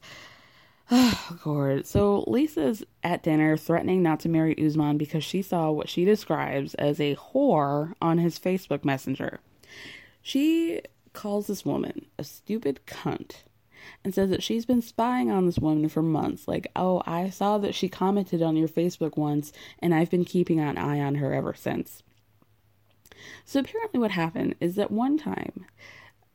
Oh, 0.92 1.40
God. 1.44 1.88
So 1.88 2.24
Lisa's 2.28 2.84
at 3.04 3.24
dinner 3.24 3.56
threatening 3.58 4.04
not 4.04 4.20
to 4.22 4.30
marry 4.30 4.56
Usman 4.64 4.98
because 4.98 5.24
she 5.24 5.42
saw 5.42 5.72
what 5.72 5.90
she 5.90 6.06
describes 6.06 6.74
as 6.76 7.00
a 7.00 7.16
whore 7.16 7.94
on 8.02 8.18
his 8.18 8.38
Facebook 8.38 8.84
Messenger. 8.84 9.40
She 10.22 10.82
calls 11.14 11.48
this 11.48 11.66
woman 11.66 12.06
a 12.20 12.24
stupid 12.24 12.82
cunt 12.86 13.44
and 14.04 14.14
says 14.14 14.30
that 14.30 14.44
she's 14.44 14.66
been 14.66 14.82
spying 14.82 15.32
on 15.32 15.46
this 15.46 15.60
woman 15.60 15.90
for 15.90 16.02
months. 16.02 16.48
Like, 16.48 16.68
oh, 16.76 17.02
I 17.06 17.30
saw 17.30 17.58
that 17.60 17.76
she 17.76 17.90
commented 17.90 18.42
on 18.42 18.56
your 18.56 18.68
Facebook 18.68 19.18
once, 19.18 19.52
and 19.80 19.94
I've 19.94 20.10
been 20.10 20.26
keeping 20.26 20.60
an 20.60 20.78
eye 20.78 21.00
on 21.00 21.16
her 21.16 21.34
ever 21.34 21.54
since. 21.54 22.04
So 23.46 23.60
apparently, 23.60 24.00
what 24.00 24.12
happened 24.12 24.56
is 24.60 24.76
that 24.76 24.92
one 24.92 25.18
time, 25.18 25.66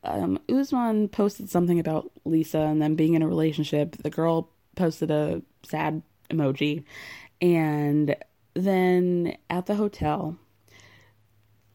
um, 0.04 0.38
Usman 0.48 1.08
posted 1.08 1.50
something 1.50 1.78
about 1.78 2.10
Lisa 2.24 2.58
and 2.58 2.80
them 2.80 2.94
being 2.94 3.14
in 3.14 3.22
a 3.22 3.28
relationship. 3.28 3.96
The 3.96 4.10
girl 4.10 4.50
posted 4.76 5.10
a 5.10 5.42
sad 5.64 6.02
emoji, 6.30 6.84
and 7.40 8.16
then 8.54 9.36
at 9.50 9.66
the 9.66 9.74
hotel, 9.74 10.36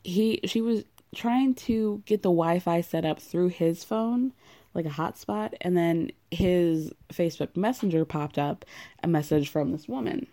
he 0.04 0.40
she 0.46 0.62
was 0.62 0.84
trying 1.16 1.54
to 1.54 2.02
get 2.06 2.24
the 2.24 2.30
Wi-Fi 2.30 2.82
set 2.82 3.06
up 3.06 3.20
through 3.20 3.50
his 3.50 3.84
phone, 3.84 4.34
like 4.74 4.86
a 4.86 4.90
hotspot, 4.90 5.54
and 5.62 5.78
then 5.78 6.12
his 6.32 6.92
Facebook 7.10 7.56
Messenger 7.56 8.06
popped 8.06 8.38
up 8.38 8.66
a 9.04 9.08
message 9.08 9.50
from 9.50 9.72
this 9.72 9.88
woman. 9.88 10.28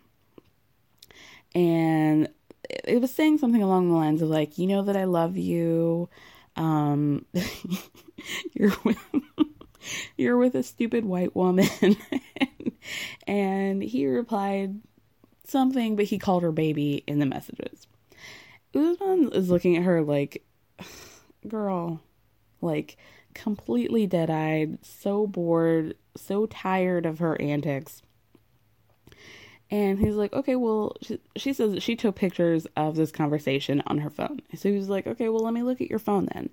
And 1.54 2.28
it 2.68 3.00
was 3.00 3.12
saying 3.12 3.38
something 3.38 3.62
along 3.62 3.88
the 3.88 3.96
lines 3.96 4.22
of 4.22 4.28
like, 4.28 4.58
you 4.58 4.66
know 4.66 4.82
that 4.82 4.96
I 4.96 5.04
love 5.04 5.36
you. 5.36 6.08
Um 6.56 7.24
you're 8.52 8.72
with 8.84 8.98
you're 10.16 10.36
with 10.36 10.54
a 10.54 10.62
stupid 10.62 11.04
white 11.04 11.34
woman. 11.34 11.68
and 13.26 13.82
he 13.82 14.06
replied 14.06 14.80
something, 15.46 15.96
but 15.96 16.06
he 16.06 16.18
called 16.18 16.42
her 16.42 16.52
baby 16.52 17.04
in 17.06 17.18
the 17.18 17.26
messages. 17.26 17.86
Usman 18.74 19.30
is 19.32 19.50
looking 19.50 19.76
at 19.76 19.82
her 19.82 20.02
like 20.02 20.44
girl, 21.48 22.00
like 22.60 22.96
completely 23.34 24.06
dead 24.06 24.30
eyed, 24.30 24.84
so 24.84 25.26
bored, 25.26 25.94
so 26.16 26.46
tired 26.46 27.06
of 27.06 27.18
her 27.18 27.40
antics. 27.40 28.02
And 29.70 30.00
he's 30.00 30.16
like, 30.16 30.32
okay, 30.32 30.56
well, 30.56 30.96
she, 31.00 31.20
she 31.36 31.52
says 31.52 31.72
that 31.72 31.82
she 31.82 31.94
took 31.94 32.16
pictures 32.16 32.66
of 32.76 32.96
this 32.96 33.12
conversation 33.12 33.82
on 33.86 33.98
her 33.98 34.10
phone. 34.10 34.42
So 34.56 34.70
he's 34.70 34.88
like, 34.88 35.06
okay, 35.06 35.28
well, 35.28 35.44
let 35.44 35.54
me 35.54 35.62
look 35.62 35.80
at 35.80 35.90
your 35.90 36.00
phone 36.00 36.28
then. 36.34 36.50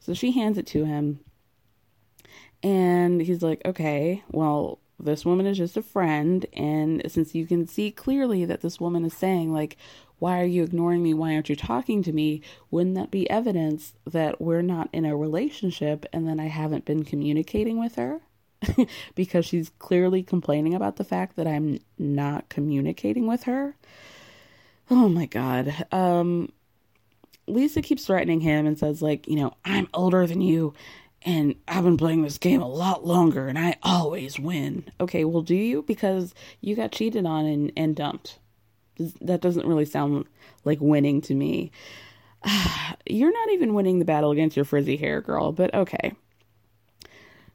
So 0.00 0.14
she 0.14 0.32
hands 0.32 0.58
it 0.58 0.66
to 0.68 0.84
him. 0.84 1.20
And 2.62 3.20
he's 3.20 3.42
like, 3.42 3.62
okay, 3.64 4.24
well, 4.32 4.80
this 4.98 5.24
woman 5.24 5.46
is 5.46 5.58
just 5.58 5.76
a 5.76 5.82
friend. 5.82 6.44
And 6.54 7.02
since 7.06 7.34
you 7.34 7.46
can 7.46 7.68
see 7.68 7.92
clearly 7.92 8.44
that 8.46 8.62
this 8.62 8.80
woman 8.80 9.04
is 9.04 9.14
saying, 9.14 9.52
like, 9.52 9.76
why 10.18 10.40
are 10.40 10.46
you 10.46 10.64
ignoring 10.64 11.02
me? 11.02 11.14
Why 11.14 11.34
aren't 11.34 11.50
you 11.50 11.56
talking 11.56 12.02
to 12.02 12.12
me? 12.12 12.40
Wouldn't 12.70 12.96
that 12.96 13.10
be 13.10 13.28
evidence 13.28 13.94
that 14.06 14.40
we're 14.40 14.62
not 14.62 14.88
in 14.92 15.04
a 15.04 15.16
relationship 15.16 16.06
and 16.12 16.26
then 16.26 16.40
I 16.40 16.46
haven't 16.46 16.86
been 16.86 17.04
communicating 17.04 17.78
with 17.78 17.96
her? 17.96 18.22
because 19.14 19.44
she's 19.46 19.70
clearly 19.78 20.22
complaining 20.22 20.74
about 20.74 20.96
the 20.96 21.04
fact 21.04 21.36
that 21.36 21.46
I'm 21.46 21.80
not 21.98 22.48
communicating 22.48 23.26
with 23.26 23.44
her. 23.44 23.76
Oh 24.90 25.08
my 25.08 25.26
god. 25.26 25.86
Um 25.92 26.52
Lisa 27.48 27.80
keeps 27.80 28.06
threatening 28.06 28.40
him 28.40 28.66
and 28.66 28.78
says 28.78 29.02
like, 29.02 29.28
you 29.28 29.36
know, 29.36 29.54
I'm 29.64 29.88
older 29.94 30.26
than 30.26 30.40
you 30.40 30.74
and 31.22 31.54
I've 31.68 31.84
been 31.84 31.96
playing 31.96 32.22
this 32.22 32.38
game 32.38 32.60
a 32.60 32.68
lot 32.68 33.06
longer 33.06 33.48
and 33.48 33.58
I 33.58 33.76
always 33.82 34.38
win. 34.38 34.84
Okay, 35.00 35.24
well 35.24 35.42
do 35.42 35.54
you 35.54 35.82
because 35.82 36.34
you 36.60 36.74
got 36.74 36.92
cheated 36.92 37.26
on 37.26 37.46
and, 37.46 37.72
and 37.76 37.94
dumped 37.94 38.38
that 39.20 39.40
doesn't 39.40 39.66
really 39.66 39.84
sound 39.84 40.26
like 40.64 40.78
winning 40.80 41.20
to 41.22 41.34
me. 41.34 41.70
You're 43.06 43.32
not 43.32 43.50
even 43.50 43.74
winning 43.74 43.98
the 43.98 44.04
battle 44.04 44.30
against 44.30 44.56
your 44.56 44.64
frizzy 44.64 44.96
hair, 44.96 45.20
girl, 45.20 45.52
but 45.52 45.74
okay. 45.74 46.14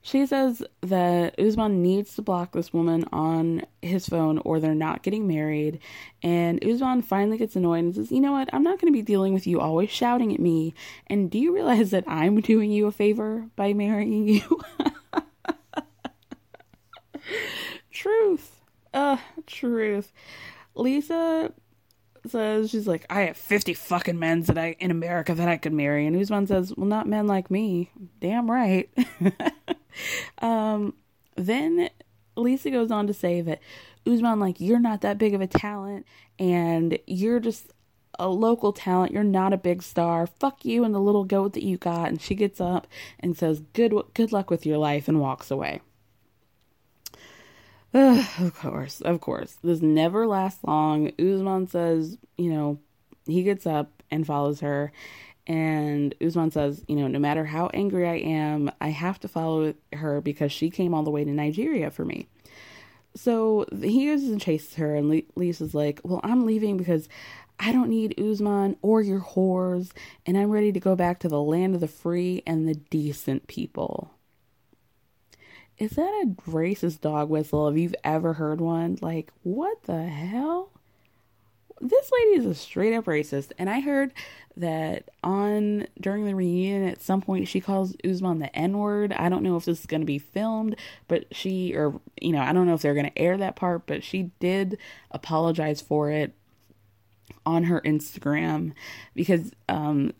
She 0.03 0.25
says 0.25 0.63
that 0.81 1.39
Usman 1.39 1.83
needs 1.83 2.15
to 2.15 2.23
block 2.23 2.53
this 2.53 2.73
woman 2.73 3.05
on 3.11 3.63
his 3.83 4.07
phone 4.09 4.39
or 4.39 4.59
they're 4.59 4.73
not 4.73 5.03
getting 5.03 5.27
married. 5.27 5.79
And 6.23 6.63
Usman 6.65 7.03
finally 7.03 7.37
gets 7.37 7.55
annoyed 7.55 7.83
and 7.83 7.95
says, 7.95 8.11
You 8.11 8.19
know 8.19 8.31
what? 8.31 8.49
I'm 8.51 8.63
not 8.63 8.79
going 8.79 8.91
to 8.91 8.97
be 8.97 9.03
dealing 9.03 9.33
with 9.33 9.45
you 9.45 9.59
always 9.59 9.91
shouting 9.91 10.33
at 10.33 10.39
me. 10.39 10.73
And 11.07 11.29
do 11.29 11.37
you 11.37 11.53
realize 11.53 11.91
that 11.91 12.03
I'm 12.07 12.41
doing 12.41 12.71
you 12.71 12.87
a 12.87 12.91
favor 12.91 13.47
by 13.55 13.73
marrying 13.73 14.27
you? 14.27 14.61
truth. 17.91 18.61
Uh, 18.93 19.17
truth. 19.45 20.11
Lisa 20.73 21.53
says 22.27 22.69
she's 22.69 22.87
like, 22.87 23.05
I 23.09 23.21
have 23.21 23.37
fifty 23.37 23.73
fucking 23.73 24.17
men 24.17 24.41
that 24.43 24.57
I 24.57 24.75
in 24.79 24.91
America 24.91 25.33
that 25.33 25.47
I 25.47 25.57
could 25.57 25.73
marry, 25.73 26.05
and 26.05 26.15
Usman 26.15 26.47
says, 26.47 26.73
Well, 26.75 26.87
not 26.87 27.07
men 27.07 27.27
like 27.27 27.51
me. 27.51 27.91
Damn 28.19 28.49
right. 28.49 28.89
um, 30.39 30.93
then 31.35 31.89
Lisa 32.35 32.69
goes 32.69 32.91
on 32.91 33.07
to 33.07 33.13
say 33.13 33.41
that 33.41 33.59
Usman, 34.05 34.39
like, 34.39 34.59
you're 34.59 34.79
not 34.79 35.01
that 35.01 35.17
big 35.17 35.33
of 35.33 35.41
a 35.41 35.47
talent, 35.47 36.05
and 36.39 36.97
you're 37.05 37.39
just 37.39 37.71
a 38.19 38.27
local 38.27 38.73
talent. 38.73 39.13
You're 39.13 39.23
not 39.23 39.53
a 39.53 39.57
big 39.57 39.83
star. 39.83 40.27
Fuck 40.27 40.65
you 40.65 40.83
and 40.83 40.93
the 40.93 40.99
little 40.99 41.23
goat 41.23 41.53
that 41.53 41.63
you 41.63 41.77
got. 41.77 42.09
And 42.09 42.21
she 42.21 42.35
gets 42.35 42.59
up 42.59 42.87
and 43.19 43.37
says, 43.37 43.61
"Good, 43.73 43.93
good 44.13 44.31
luck 44.31 44.49
with 44.49 44.65
your 44.65 44.77
life," 44.77 45.07
and 45.07 45.19
walks 45.19 45.51
away. 45.51 45.81
Ugh, 47.93 48.25
of 48.39 48.55
course, 48.55 49.01
of 49.01 49.21
course. 49.21 49.57
This 49.63 49.81
never 49.81 50.27
lasts 50.27 50.63
long. 50.63 51.11
Usman 51.19 51.67
says, 51.67 52.17
you 52.37 52.51
know, 52.51 52.79
he 53.25 53.43
gets 53.43 53.65
up 53.65 54.03
and 54.09 54.25
follows 54.25 54.61
her. 54.61 54.91
And 55.47 56.13
Usman 56.23 56.51
says, 56.51 56.83
you 56.87 56.95
know, 56.95 57.07
no 57.07 57.19
matter 57.19 57.45
how 57.45 57.69
angry 57.73 58.07
I 58.07 58.15
am, 58.15 58.71
I 58.79 58.89
have 58.89 59.19
to 59.21 59.27
follow 59.27 59.73
her 59.93 60.21
because 60.21 60.51
she 60.51 60.69
came 60.69 60.93
all 60.93 61.03
the 61.03 61.11
way 61.11 61.23
to 61.23 61.31
Nigeria 61.31 61.91
for 61.91 62.05
me. 62.05 62.27
So 63.15 63.65
he 63.81 64.05
goes 64.05 64.23
and 64.23 64.39
chases 64.39 64.75
her, 64.75 64.95
and 64.95 65.23
Lisa's 65.35 65.75
like, 65.75 65.99
well, 66.03 66.21
I'm 66.23 66.45
leaving 66.45 66.77
because 66.77 67.09
I 67.59 67.73
don't 67.73 67.89
need 67.89 68.19
Usman 68.19 68.77
or 68.81 69.01
your 69.01 69.19
whores, 69.19 69.91
and 70.25 70.37
I'm 70.37 70.49
ready 70.49 70.71
to 70.71 70.79
go 70.79 70.95
back 70.95 71.19
to 71.19 71.27
the 71.27 71.41
land 71.41 71.75
of 71.75 71.81
the 71.81 71.87
free 71.87 72.41
and 72.47 72.67
the 72.67 72.75
decent 72.75 73.47
people 73.47 74.13
is 75.81 75.91
that 75.93 76.23
a 76.23 76.27
racist 76.47 77.01
dog 77.01 77.29
whistle 77.29 77.67
if 77.67 77.75
you've 77.75 77.95
ever 78.03 78.33
heard 78.33 78.61
one? 78.61 78.99
Like, 79.01 79.31
what 79.41 79.81
the 79.85 80.03
hell? 80.03 80.69
This 81.79 82.11
lady 82.11 82.37
is 82.37 82.45
a 82.45 82.53
straight 82.53 82.93
up 82.93 83.05
racist. 83.05 83.51
And 83.57 83.67
I 83.67 83.79
heard 83.79 84.13
that 84.57 85.09
on 85.23 85.87
during 85.99 86.25
the 86.25 86.35
reunion 86.35 86.87
at 86.87 87.01
some 87.01 87.21
point 87.21 87.47
she 87.47 87.61
calls 87.61 87.95
Usman 88.03 88.39
the 88.39 88.55
N 88.55 88.77
word. 88.77 89.13
I 89.13 89.29
don't 89.29 89.43
know 89.43 89.55
if 89.55 89.65
this 89.65 89.79
is 89.79 89.85
going 89.85 90.01
to 90.01 90.05
be 90.05 90.19
filmed, 90.19 90.75
but 91.07 91.25
she, 91.31 91.75
or, 91.75 91.99
you 92.21 92.31
know, 92.31 92.41
I 92.41 92.53
don't 92.53 92.67
know 92.67 92.73
if 92.73 92.81
they're 92.81 92.93
going 92.93 93.09
to 93.09 93.19
air 93.19 93.37
that 93.37 93.55
part, 93.55 93.85
but 93.87 94.03
she 94.03 94.31
did 94.39 94.77
apologize 95.11 95.81
for 95.81 96.11
it 96.11 96.33
on 97.45 97.63
her 97.63 97.81
Instagram 97.81 98.73
because, 99.15 99.51
um, 99.69 100.13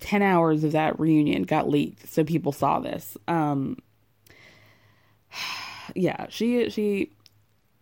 10 0.00 0.22
hours 0.22 0.62
of 0.62 0.70
that 0.72 0.98
reunion 1.00 1.42
got 1.42 1.68
leaked 1.68 2.08
so 2.08 2.22
people 2.22 2.52
saw 2.52 2.78
this 2.78 3.16
um 3.26 3.76
yeah, 5.94 6.26
she 6.28 6.70
she 6.70 7.12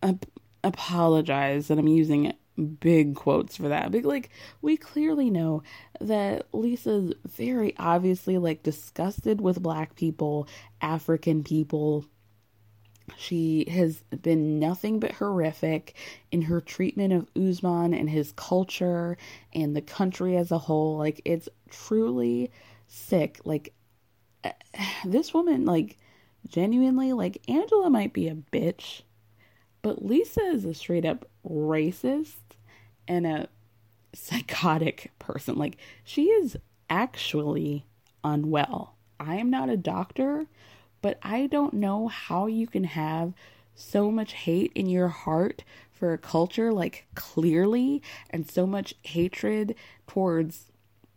ap- 0.03 0.25
apologized, 0.63 1.71
and 1.71 1.79
I'm 1.79 1.87
using 1.87 2.33
big 2.57 3.15
quotes 3.15 3.57
for 3.57 3.69
that. 3.69 3.91
But 3.91 4.03
like, 4.03 4.29
we 4.61 4.77
clearly 4.77 5.29
know 5.29 5.63
that 6.01 6.47
Lisa's 6.53 7.13
very 7.25 7.75
obviously 7.77 8.37
like 8.37 8.63
disgusted 8.63 9.41
with 9.41 9.61
black 9.61 9.95
people, 9.95 10.47
African 10.81 11.43
people. 11.43 12.05
She 13.15 13.65
has 13.69 14.03
been 14.21 14.59
nothing 14.59 14.99
but 14.99 15.13
horrific 15.13 15.95
in 16.31 16.41
her 16.43 16.59
treatment 16.59 17.13
of 17.13 17.29
Usman 17.41 17.93
and 17.93 18.09
his 18.09 18.33
culture 18.33 19.17
and 19.53 19.75
the 19.75 19.81
country 19.81 20.35
as 20.35 20.51
a 20.51 20.57
whole. 20.57 20.97
Like, 20.97 21.21
it's 21.23 21.47
truly 21.69 22.51
sick. 22.87 23.39
Like, 23.45 23.73
this 25.05 25.33
woman, 25.33 25.63
like, 25.63 25.97
genuinely, 26.49 27.13
like, 27.13 27.41
Angela 27.47 27.89
might 27.89 28.11
be 28.11 28.27
a 28.27 28.35
bitch, 28.35 29.03
but 29.81 30.03
Lisa 30.03 30.41
is 30.41 30.65
a 30.65 30.73
straight 30.73 31.05
up 31.05 31.29
racist 31.45 32.35
and 33.07 33.25
a 33.25 33.49
psychotic 34.13 35.11
person. 35.19 35.55
Like, 35.55 35.77
she 36.03 36.25
is 36.25 36.57
actually 36.89 37.85
unwell. 38.23 38.95
I 39.19 39.35
am 39.35 39.49
not 39.49 39.69
a 39.69 39.77
doctor, 39.77 40.47
but 41.01 41.17
I 41.23 41.47
don't 41.47 41.73
know 41.73 42.07
how 42.07 42.47
you 42.47 42.67
can 42.67 42.85
have 42.85 43.33
so 43.75 44.09
much 44.09 44.33
hate 44.33 44.71
in 44.73 44.87
your 44.87 45.07
heart 45.07 45.63
for 45.91 46.13
a 46.13 46.17
culture 46.17 46.71
like 46.73 47.05
clearly 47.15 48.01
and 48.29 48.49
so 48.49 48.65
much 48.67 48.95
hatred 49.03 49.75
towards 50.07 50.71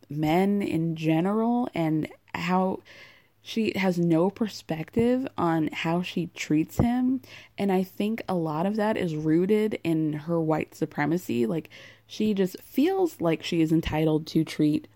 men 0.09 0.61
in 0.61 0.95
general 0.95 1.69
and 1.73 2.07
how 2.33 2.79
she 3.41 3.73
has 3.75 3.97
no 3.97 4.29
perspective 4.29 5.27
on 5.37 5.69
how 5.73 6.01
she 6.01 6.27
treats 6.27 6.77
him. 6.77 7.21
And 7.57 7.71
I 7.71 7.83
think 7.83 8.21
a 8.29 8.35
lot 8.35 8.65
of 8.65 8.75
that 8.75 8.97
is 8.97 9.15
rooted 9.15 9.79
in 9.83 10.13
her 10.13 10.39
white 10.39 10.75
supremacy. 10.75 11.45
Like, 11.45 11.69
she 12.05 12.33
just 12.33 12.61
feels 12.61 13.19
like 13.19 13.43
she 13.43 13.61
is 13.61 13.71
entitled 13.71 14.27
to 14.27 14.43
treat 14.43 14.87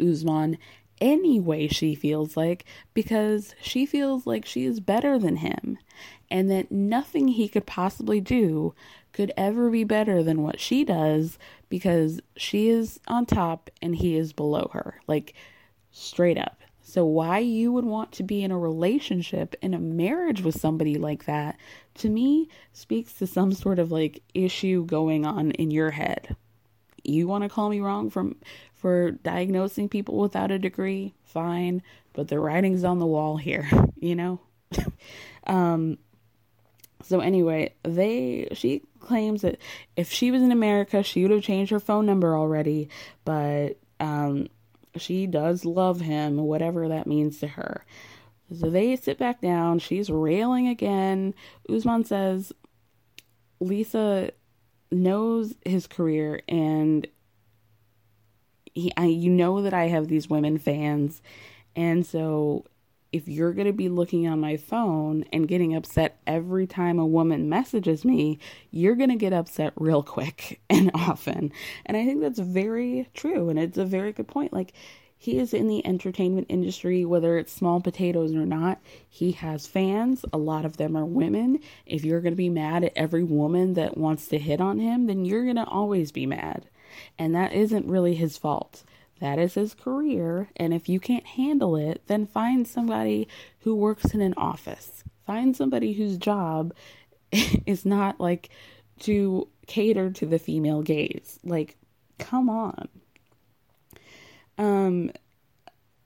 Usman 0.00 0.58
any 1.00 1.38
way 1.38 1.68
she 1.68 1.94
feels 1.94 2.36
like 2.36 2.64
because 2.92 3.54
she 3.60 3.86
feels 3.86 4.26
like 4.26 4.44
she 4.44 4.64
is 4.64 4.80
better 4.80 5.18
than 5.18 5.36
him 5.36 5.78
and 6.28 6.50
that 6.50 6.72
nothing 6.72 7.28
he 7.28 7.48
could 7.48 7.66
possibly 7.66 8.20
do 8.20 8.74
could 9.12 9.32
ever 9.36 9.70
be 9.70 9.84
better 9.84 10.22
than 10.22 10.42
what 10.42 10.60
she 10.60 10.84
does 10.84 11.38
because 11.68 12.20
she 12.36 12.68
is 12.68 13.00
on 13.06 13.24
top 13.24 13.70
and 13.80 13.96
he 13.96 14.16
is 14.16 14.32
below 14.32 14.70
her. 14.72 15.00
Like, 15.06 15.34
straight 15.90 16.38
up. 16.38 16.57
So, 16.88 17.04
why 17.04 17.40
you 17.40 17.70
would 17.72 17.84
want 17.84 18.12
to 18.12 18.22
be 18.22 18.42
in 18.42 18.50
a 18.50 18.58
relationship, 18.58 19.54
in 19.60 19.74
a 19.74 19.78
marriage 19.78 20.40
with 20.40 20.58
somebody 20.58 20.94
like 20.94 21.26
that, 21.26 21.58
to 21.96 22.08
me 22.08 22.48
speaks 22.72 23.12
to 23.14 23.26
some 23.26 23.52
sort 23.52 23.78
of 23.78 23.92
like 23.92 24.22
issue 24.32 24.86
going 24.86 25.26
on 25.26 25.50
in 25.50 25.70
your 25.70 25.90
head. 25.90 26.34
You 27.04 27.28
want 27.28 27.44
to 27.44 27.50
call 27.50 27.68
me 27.68 27.80
wrong 27.80 28.08
from 28.08 28.36
for 28.72 29.10
diagnosing 29.10 29.90
people 29.90 30.16
without 30.16 30.50
a 30.50 30.58
degree? 30.58 31.12
Fine, 31.24 31.82
but 32.14 32.28
the 32.28 32.40
writing's 32.40 32.84
on 32.84 33.00
the 33.00 33.06
wall 33.06 33.36
here, 33.36 33.68
you 34.00 34.14
know? 34.14 34.40
um 35.46 35.98
so 37.02 37.20
anyway, 37.20 37.74
they 37.82 38.48
she 38.54 38.80
claims 38.98 39.42
that 39.42 39.58
if 39.94 40.10
she 40.10 40.30
was 40.30 40.40
in 40.40 40.52
America, 40.52 41.02
she 41.02 41.20
would 41.20 41.32
have 41.32 41.42
changed 41.42 41.70
her 41.70 41.80
phone 41.80 42.06
number 42.06 42.34
already, 42.34 42.88
but 43.26 43.76
um 44.00 44.48
she 44.96 45.26
does 45.26 45.64
love 45.64 46.00
him, 46.00 46.38
whatever 46.38 46.88
that 46.88 47.06
means 47.06 47.38
to 47.40 47.48
her. 47.48 47.84
So 48.56 48.70
they 48.70 48.96
sit 48.96 49.18
back 49.18 49.40
down. 49.40 49.78
She's 49.78 50.10
railing 50.10 50.68
again. 50.68 51.34
Usman 51.68 52.04
says 52.04 52.52
Lisa 53.60 54.30
knows 54.90 55.54
his 55.64 55.86
career 55.86 56.40
and 56.48 57.06
he, 58.72 58.92
I, 58.96 59.06
you 59.06 59.30
know 59.30 59.62
that 59.62 59.74
I 59.74 59.88
have 59.88 60.08
these 60.08 60.30
women 60.30 60.58
fans. 60.58 61.20
And 61.76 62.06
so 62.06 62.64
if 63.12 63.28
you're 63.28 63.52
going 63.52 63.66
to 63.66 63.72
be 63.72 63.88
looking 63.88 64.26
on 64.26 64.40
my 64.40 64.56
phone 64.56 65.24
and 65.32 65.48
getting 65.48 65.74
upset 65.74 66.20
every 66.26 66.66
time 66.66 66.98
a 66.98 67.06
woman 67.06 67.48
messages 67.48 68.04
me, 68.04 68.38
you're 68.70 68.96
going 68.96 69.10
to 69.10 69.16
get 69.16 69.32
upset 69.32 69.72
real 69.76 70.02
quick 70.02 70.60
and 70.70 70.90
often. 70.94 71.52
And 71.86 71.96
I 71.96 72.04
think 72.04 72.20
that's 72.20 72.38
very 72.38 73.08
true. 73.14 73.48
And 73.48 73.58
it's 73.58 73.78
a 73.78 73.84
very 73.84 74.12
good 74.12 74.28
point. 74.28 74.52
Like, 74.52 74.72
he 75.20 75.38
is 75.38 75.52
in 75.52 75.66
the 75.66 75.84
entertainment 75.84 76.46
industry, 76.48 77.04
whether 77.04 77.38
it's 77.38 77.52
small 77.52 77.80
potatoes 77.80 78.34
or 78.34 78.46
not. 78.46 78.80
He 79.08 79.32
has 79.32 79.66
fans. 79.66 80.24
A 80.32 80.38
lot 80.38 80.64
of 80.64 80.76
them 80.76 80.96
are 80.96 81.04
women. 81.04 81.58
If 81.86 82.04
you're 82.04 82.20
going 82.20 82.32
to 82.32 82.36
be 82.36 82.48
mad 82.48 82.84
at 82.84 82.92
every 82.94 83.24
woman 83.24 83.74
that 83.74 83.98
wants 83.98 84.28
to 84.28 84.38
hit 84.38 84.60
on 84.60 84.78
him, 84.78 85.06
then 85.06 85.24
you're 85.24 85.42
going 85.42 85.56
to 85.56 85.64
always 85.64 86.12
be 86.12 86.24
mad. 86.24 86.66
And 87.18 87.34
that 87.34 87.52
isn't 87.52 87.88
really 87.88 88.14
his 88.14 88.38
fault. 88.38 88.84
That 89.20 89.38
is 89.38 89.54
his 89.54 89.74
career. 89.74 90.48
And 90.56 90.72
if 90.72 90.88
you 90.88 91.00
can't 91.00 91.26
handle 91.26 91.76
it, 91.76 92.02
then 92.06 92.26
find 92.26 92.66
somebody 92.66 93.28
who 93.60 93.74
works 93.74 94.14
in 94.14 94.20
an 94.20 94.34
office. 94.36 95.04
Find 95.26 95.56
somebody 95.56 95.92
whose 95.92 96.16
job 96.16 96.74
is 97.66 97.84
not 97.84 98.20
like 98.20 98.50
to 99.00 99.48
cater 99.66 100.10
to 100.10 100.26
the 100.26 100.38
female 100.38 100.82
gaze. 100.82 101.38
Like, 101.44 101.76
come 102.18 102.48
on. 102.48 102.88
Um, 104.56 105.12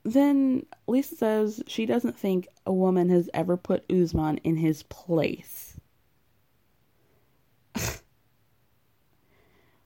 then 0.04 0.66
Lisa 0.86 1.16
says 1.16 1.62
she 1.66 1.86
doesn't 1.86 2.18
think 2.18 2.48
a 2.66 2.72
woman 2.72 3.08
has 3.10 3.30
ever 3.32 3.56
put 3.56 3.90
Usman 3.90 4.38
in 4.38 4.56
his 4.56 4.82
place. 4.84 5.80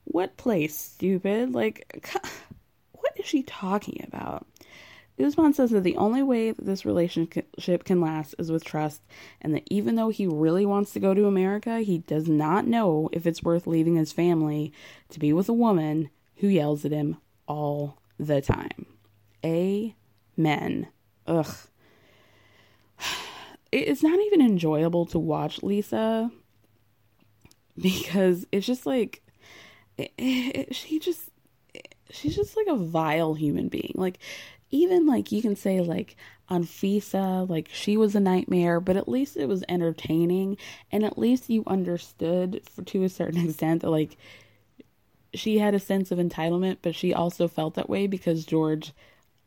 what 0.05 0.37
place, 0.37 0.75
stupid? 0.75 1.55
Like, 1.55 2.09
is 3.17 3.27
she 3.27 3.43
talking 3.43 4.05
about? 4.07 4.47
Usman 5.19 5.55
says 5.55 5.71
that 5.71 5.83
the 5.83 5.97
only 5.97 6.23
way 6.23 6.51
that 6.51 6.67
this 6.67 6.85
relationship 6.85 7.85
can 7.85 8.01
last 8.01 8.35
is 8.39 8.53
with 8.53 8.65
trust, 8.65 9.01
and 9.41 9.55
that 9.55 9.67
even 9.71 9.95
though 9.95 10.11
he 10.11 10.27
really 10.27 10.67
wants 10.67 10.93
to 10.93 11.01
go 11.01 11.15
to 11.15 11.27
America, 11.27 11.81
he 11.81 11.99
does 11.99 12.29
not 12.29 12.67
know 12.67 13.09
if 13.13 13.27
it's 13.27 13.43
worth 13.43 13.67
leaving 13.67 13.97
his 13.97 14.13
family 14.13 14.73
to 15.09 15.19
be 15.19 15.33
with 15.33 15.49
a 15.49 15.55
woman 15.55 16.11
who 16.37 16.49
yells 16.49 16.85
at 16.85 16.93
him 16.93 17.17
all 17.49 17.99
the 18.19 18.43
time. 18.43 18.87
Amen. 19.45 20.89
Ugh. 21.27 21.55
It's 23.73 24.03
not 24.03 24.19
even 24.21 24.41
enjoyable 24.41 25.07
to 25.07 25.19
watch 25.19 25.63
Lisa 25.63 26.31
because 27.77 28.47
it's 28.53 28.65
just 28.65 28.87
like 28.87 29.23
it, 29.99 30.13
it, 30.17 30.75
she 30.75 30.99
just 30.99 31.31
she's 32.11 32.37
just 32.37 32.57
like 32.57 32.67
a 32.69 32.77
vile 32.77 33.35
human 33.35 33.69
being. 33.69 33.93
Like 33.95 34.19
even 34.71 35.07
like 35.07 35.33
you 35.33 35.43
can 35.43 35.57
say 35.57 35.81
like 35.81 36.17
Anfisa, 36.51 37.49
like 37.49 37.69
she 37.73 37.97
was 37.97 38.15
a 38.15 38.21
nightmare, 38.21 38.81
but 38.81 38.97
at 38.97 39.09
least 39.09 39.37
it 39.37 39.49
was 39.49 39.65
entertaining 39.69 40.57
and 40.93 41.05
at 41.05 41.19
least 41.19 41.51
you 41.51 41.63
understood 41.67 42.63
for, 42.71 42.83
to 42.83 43.05
a 43.05 43.09
certain 43.09 43.45
extent 43.49 43.83
that 43.83 43.91
like 43.91 44.17
she 45.35 45.59
had 45.59 45.75
a 45.75 45.81
sense 45.81 46.11
of 46.11 46.19
entitlement, 46.19 46.79
but 46.83 46.95
she 46.95 47.13
also 47.13 47.49
felt 47.49 47.75
that 47.75 47.91
way 47.91 48.07
because 48.07 48.47
George 48.47 48.93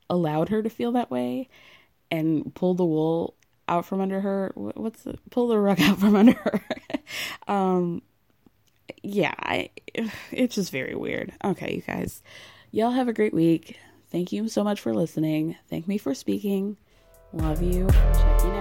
allowed 0.10 0.50
her 0.50 0.62
to 0.62 0.70
feel 0.70 0.92
that 0.92 1.12
way 1.12 1.48
and 2.12 2.54
pulled 2.56 2.78
the 2.78 2.86
wool 2.86 3.36
out 3.68 3.86
from 3.86 4.02
under 4.02 4.22
her. 4.22 4.52
What's 4.56 5.04
the, 5.04 5.18
pull 5.30 5.48
the 5.48 5.60
rug 5.60 5.80
out 5.82 6.00
from 6.00 6.16
under 6.16 6.34
her? 6.34 6.62
um, 7.48 8.02
yeah, 9.04 9.34
I, 9.38 9.70
it's 10.32 10.56
just 10.56 10.72
very 10.72 10.96
weird. 10.96 11.34
Okay, 11.44 11.76
you 11.76 11.82
guys, 11.82 12.22
y'all 12.72 12.92
have 12.92 13.08
a 13.08 13.14
great 13.14 13.34
week. 13.34 13.78
Thank 14.12 14.32
you 14.32 14.50
so 14.50 14.64
much 14.64 14.82
for 14.82 14.94
listening. 14.94 15.56
Thank 15.70 15.88
me 15.88 15.98
for 15.98 16.16
speaking. 16.16 16.78
Love 17.32 17.62
you. 17.62 17.86
Week. 17.86 18.59